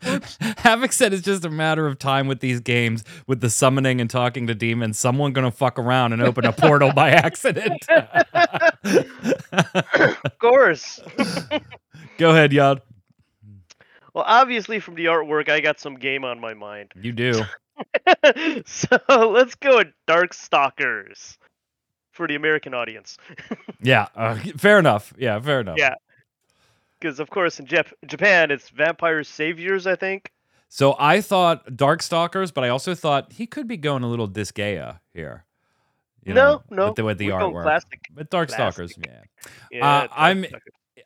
Havoc 0.60 0.94
said 0.94 1.14
it's 1.14 1.24
just 1.24 1.46
a 1.46 1.50
matter 1.50 1.88
of 1.88 2.00
time 2.00 2.28
with 2.28 2.40
these 2.40 2.60
games, 2.60 3.04
with 3.26 3.42
the 3.42 3.50
summoning 3.50 4.00
and 4.02 4.10
talking 4.10 4.48
to 4.48 4.56
demons. 4.56 5.00
Someone 5.00 5.34
going 5.34 5.50
to 5.50 5.56
fuck 5.56 5.80
around 5.80 6.14
and 6.14 6.22
open 6.22 6.46
a 6.46 6.54
portal 6.54 6.94
by 6.94 7.10
accident. 7.12 7.86
of 7.90 8.08
course. 10.40 11.00
Go 12.18 12.32
ahead, 12.32 12.54
Yod. 12.54 12.82
Well, 14.14 14.26
obviously 14.28 14.80
from 14.80 14.96
the 14.96 15.06
artwork, 15.06 15.50
I 15.50 15.60
got 15.60 15.80
some 15.80 15.96
game 15.96 16.24
on 16.24 16.40
my 16.40 16.54
mind. 16.54 16.92
You 16.96 17.12
do. 17.12 17.34
so 18.66 18.98
let's 19.10 19.56
go 19.56 19.78
with 19.78 19.88
Darkstalkers 20.08 21.38
for 22.18 22.28
the 22.28 22.36
American 22.36 22.74
audience. 22.74 23.18
Yeah, 23.82 24.08
uh, 24.16 24.36
fair 24.58 24.80
enough. 24.80 25.14
Yeah, 25.18 25.40
fair 25.40 25.62
enough. 25.62 25.78
Yeah. 25.78 25.94
Because 27.00 27.20
of 27.20 27.30
course 27.30 27.60
in 27.60 27.68
Jap- 27.68 27.94
Japan 28.08 28.50
it's 28.52 28.70
Vampire 28.70 29.24
Saviors, 29.24 29.86
I 29.88 29.96
think. 29.96 30.32
So 30.68 30.96
I 31.00 31.22
thought 31.22 31.66
Darkstalkers, 31.68 32.54
but 32.54 32.64
I 32.64 32.70
also 32.70 32.96
thought 32.96 33.32
he 33.34 33.46
could 33.46 33.68
be 33.68 33.78
going 33.78 34.04
a 34.04 34.08
little 34.08 34.28
Disgaea 34.28 35.00
here. 35.14 35.46
You 36.26 36.34
no, 36.34 36.64
no. 36.70 36.88
With 36.88 36.96
the, 36.96 37.04
with 37.06 37.18
the 37.20 37.28
artwork. 37.30 37.64
Classic. 37.64 38.02
But 38.14 38.30
Darkstalkers, 38.32 38.96
Classic. 38.96 39.06
yeah. 39.08 39.22
Yeah, 39.72 39.88
Uh, 39.88 40.08
I'm- 40.12 40.46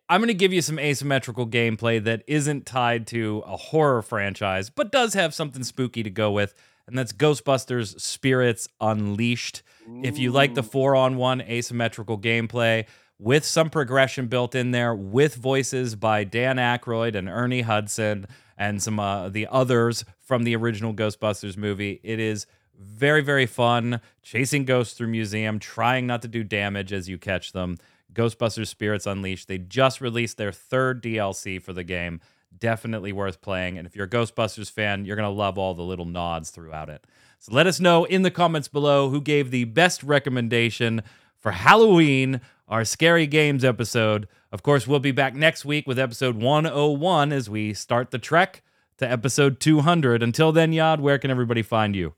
I'm 0.09 0.19
going 0.19 0.27
to 0.27 0.33
give 0.33 0.51
you 0.51 0.61
some 0.61 0.77
asymmetrical 0.79 1.47
gameplay 1.47 2.03
that 2.03 2.23
isn't 2.27 2.65
tied 2.65 3.07
to 3.07 3.43
a 3.45 3.55
horror 3.55 4.01
franchise, 4.01 4.69
but 4.69 4.91
does 4.91 5.13
have 5.13 5.33
something 5.33 5.63
spooky 5.63 6.03
to 6.03 6.09
go 6.09 6.31
with. 6.31 6.53
And 6.91 6.99
that's 6.99 7.13
Ghostbusters 7.13 7.97
Spirits 8.01 8.67
Unleashed. 8.81 9.63
If 10.03 10.19
you 10.19 10.33
like 10.33 10.55
the 10.55 10.61
four 10.61 10.93
on 10.93 11.15
one 11.15 11.39
asymmetrical 11.39 12.17
gameplay 12.17 12.85
with 13.17 13.45
some 13.45 13.69
progression 13.69 14.27
built 14.27 14.55
in 14.55 14.71
there, 14.71 14.93
with 14.93 15.35
voices 15.35 15.95
by 15.95 16.25
Dan 16.25 16.57
Aykroyd 16.57 17.15
and 17.15 17.29
Ernie 17.29 17.61
Hudson 17.61 18.27
and 18.57 18.83
some 18.83 18.99
uh, 18.99 19.29
the 19.29 19.47
others 19.49 20.03
from 20.19 20.43
the 20.43 20.53
original 20.53 20.93
Ghostbusters 20.93 21.55
movie, 21.55 22.01
it 22.03 22.19
is 22.19 22.45
very, 22.77 23.21
very 23.21 23.45
fun 23.45 24.01
chasing 24.21 24.65
ghosts 24.65 24.93
through 24.97 25.07
museum, 25.07 25.59
trying 25.59 26.05
not 26.05 26.21
to 26.23 26.27
do 26.27 26.43
damage 26.43 26.91
as 26.91 27.07
you 27.07 27.17
catch 27.17 27.53
them. 27.53 27.77
Ghostbusters 28.13 28.67
Spirits 28.67 29.05
Unleashed. 29.05 29.47
They 29.47 29.59
just 29.59 30.01
released 30.01 30.35
their 30.35 30.51
third 30.51 31.01
DLC 31.01 31.61
for 31.61 31.71
the 31.71 31.85
game. 31.85 32.19
Definitely 32.57 33.11
worth 33.11 33.41
playing. 33.41 33.77
And 33.77 33.87
if 33.87 33.95
you're 33.95 34.05
a 34.05 34.09
Ghostbusters 34.09 34.71
fan, 34.71 35.05
you're 35.05 35.15
going 35.15 35.27
to 35.27 35.35
love 35.35 35.57
all 35.57 35.73
the 35.73 35.81
little 35.81 36.05
nods 36.05 36.51
throughout 36.51 36.89
it. 36.89 37.05
So 37.39 37.53
let 37.53 37.65
us 37.65 37.79
know 37.79 38.05
in 38.05 38.21
the 38.21 38.31
comments 38.31 38.67
below 38.67 39.09
who 39.09 39.19
gave 39.21 39.49
the 39.49 39.63
best 39.63 40.03
recommendation 40.03 41.01
for 41.39 41.51
Halloween, 41.51 42.41
our 42.67 42.85
Scary 42.85 43.25
Games 43.25 43.63
episode. 43.65 44.27
Of 44.51 44.61
course, 44.63 44.85
we'll 44.85 44.99
be 44.99 45.11
back 45.11 45.33
next 45.33 45.65
week 45.65 45.87
with 45.87 45.97
episode 45.97 46.35
101 46.35 47.31
as 47.31 47.49
we 47.49 47.73
start 47.73 48.11
the 48.11 48.19
trek 48.19 48.61
to 48.97 49.09
episode 49.09 49.59
200. 49.59 50.21
Until 50.21 50.51
then, 50.51 50.71
Yad, 50.71 50.99
where 50.99 51.17
can 51.17 51.31
everybody 51.31 51.63
find 51.63 51.95
you? 51.95 52.13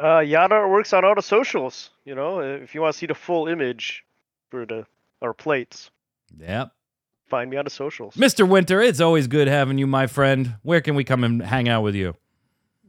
Uh, 0.00 0.20
Yada 0.20 0.68
works 0.68 0.92
on 0.92 1.04
all 1.04 1.14
the 1.14 1.22
socials. 1.22 1.90
You 2.04 2.14
know, 2.14 2.40
if 2.40 2.74
you 2.74 2.82
want 2.82 2.92
to 2.92 2.98
see 2.98 3.06
the 3.06 3.14
full 3.14 3.48
image 3.48 4.04
for 4.50 4.66
the 4.66 4.86
our 5.22 5.32
plates, 5.32 5.90
Yep. 6.38 6.72
Find 7.28 7.50
me 7.50 7.56
on 7.56 7.64
the 7.64 7.70
socials. 7.70 8.14
Mr. 8.14 8.48
Winter, 8.48 8.80
it's 8.80 9.00
always 9.00 9.26
good 9.26 9.48
having 9.48 9.78
you, 9.78 9.86
my 9.86 10.06
friend. 10.06 10.54
Where 10.62 10.80
can 10.80 10.94
we 10.94 11.04
come 11.04 11.24
and 11.24 11.42
hang 11.42 11.68
out 11.68 11.82
with 11.82 11.94
you? 11.94 12.16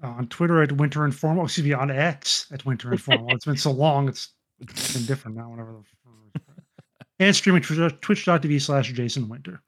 Uh, 0.04 0.08
on 0.08 0.28
Twitter 0.28 0.62
at 0.62 0.72
Winter 0.72 1.06
Informal. 1.06 1.46
Excuse 1.46 1.66
me, 1.68 1.74
on 1.74 1.90
X 1.90 2.48
at 2.52 2.66
Winter 2.66 2.92
Informal. 2.92 3.34
it's 3.34 3.46
been 3.46 3.58
so 3.58 3.72
long. 3.72 4.08
It's 4.10 4.30
been 4.60 5.06
different 5.06 5.38
now. 5.38 5.50
Whenever 5.50 5.74
the 5.74 5.84
and 7.20 7.36
streaming 7.36 7.64
twitch.tv 7.64 8.62
slash 8.62 8.92
Jason 8.92 9.28
Winter. 9.28 9.62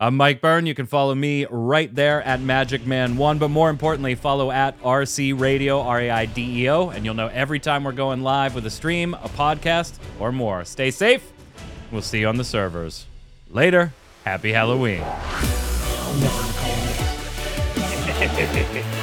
I'm 0.00 0.16
Mike 0.16 0.40
Byrne. 0.40 0.66
You 0.66 0.76
can 0.76 0.86
follow 0.86 1.14
me 1.14 1.44
right 1.50 1.92
there 1.92 2.22
at 2.22 2.40
Magic 2.40 2.86
Man 2.86 3.16
One, 3.16 3.38
but 3.38 3.48
more 3.48 3.68
importantly, 3.68 4.14
follow 4.14 4.52
at 4.52 4.80
RC 4.82 5.38
Radio, 5.38 5.80
R 5.80 6.00
A 6.02 6.10
I 6.10 6.26
D 6.26 6.62
E 6.62 6.70
O, 6.70 6.90
and 6.90 7.04
you'll 7.04 7.14
know 7.14 7.26
every 7.28 7.58
time 7.58 7.82
we're 7.82 7.92
going 7.92 8.22
live 8.22 8.54
with 8.54 8.64
a 8.66 8.70
stream, 8.70 9.14
a 9.14 9.28
podcast, 9.28 9.98
or 10.20 10.30
more. 10.30 10.64
Stay 10.64 10.92
safe. 10.92 11.32
We'll 11.90 12.02
see 12.02 12.20
you 12.20 12.28
on 12.28 12.36
the 12.36 12.44
servers. 12.44 13.06
Later. 13.50 13.92
Happy 14.28 14.52
Halloween. 14.52 15.02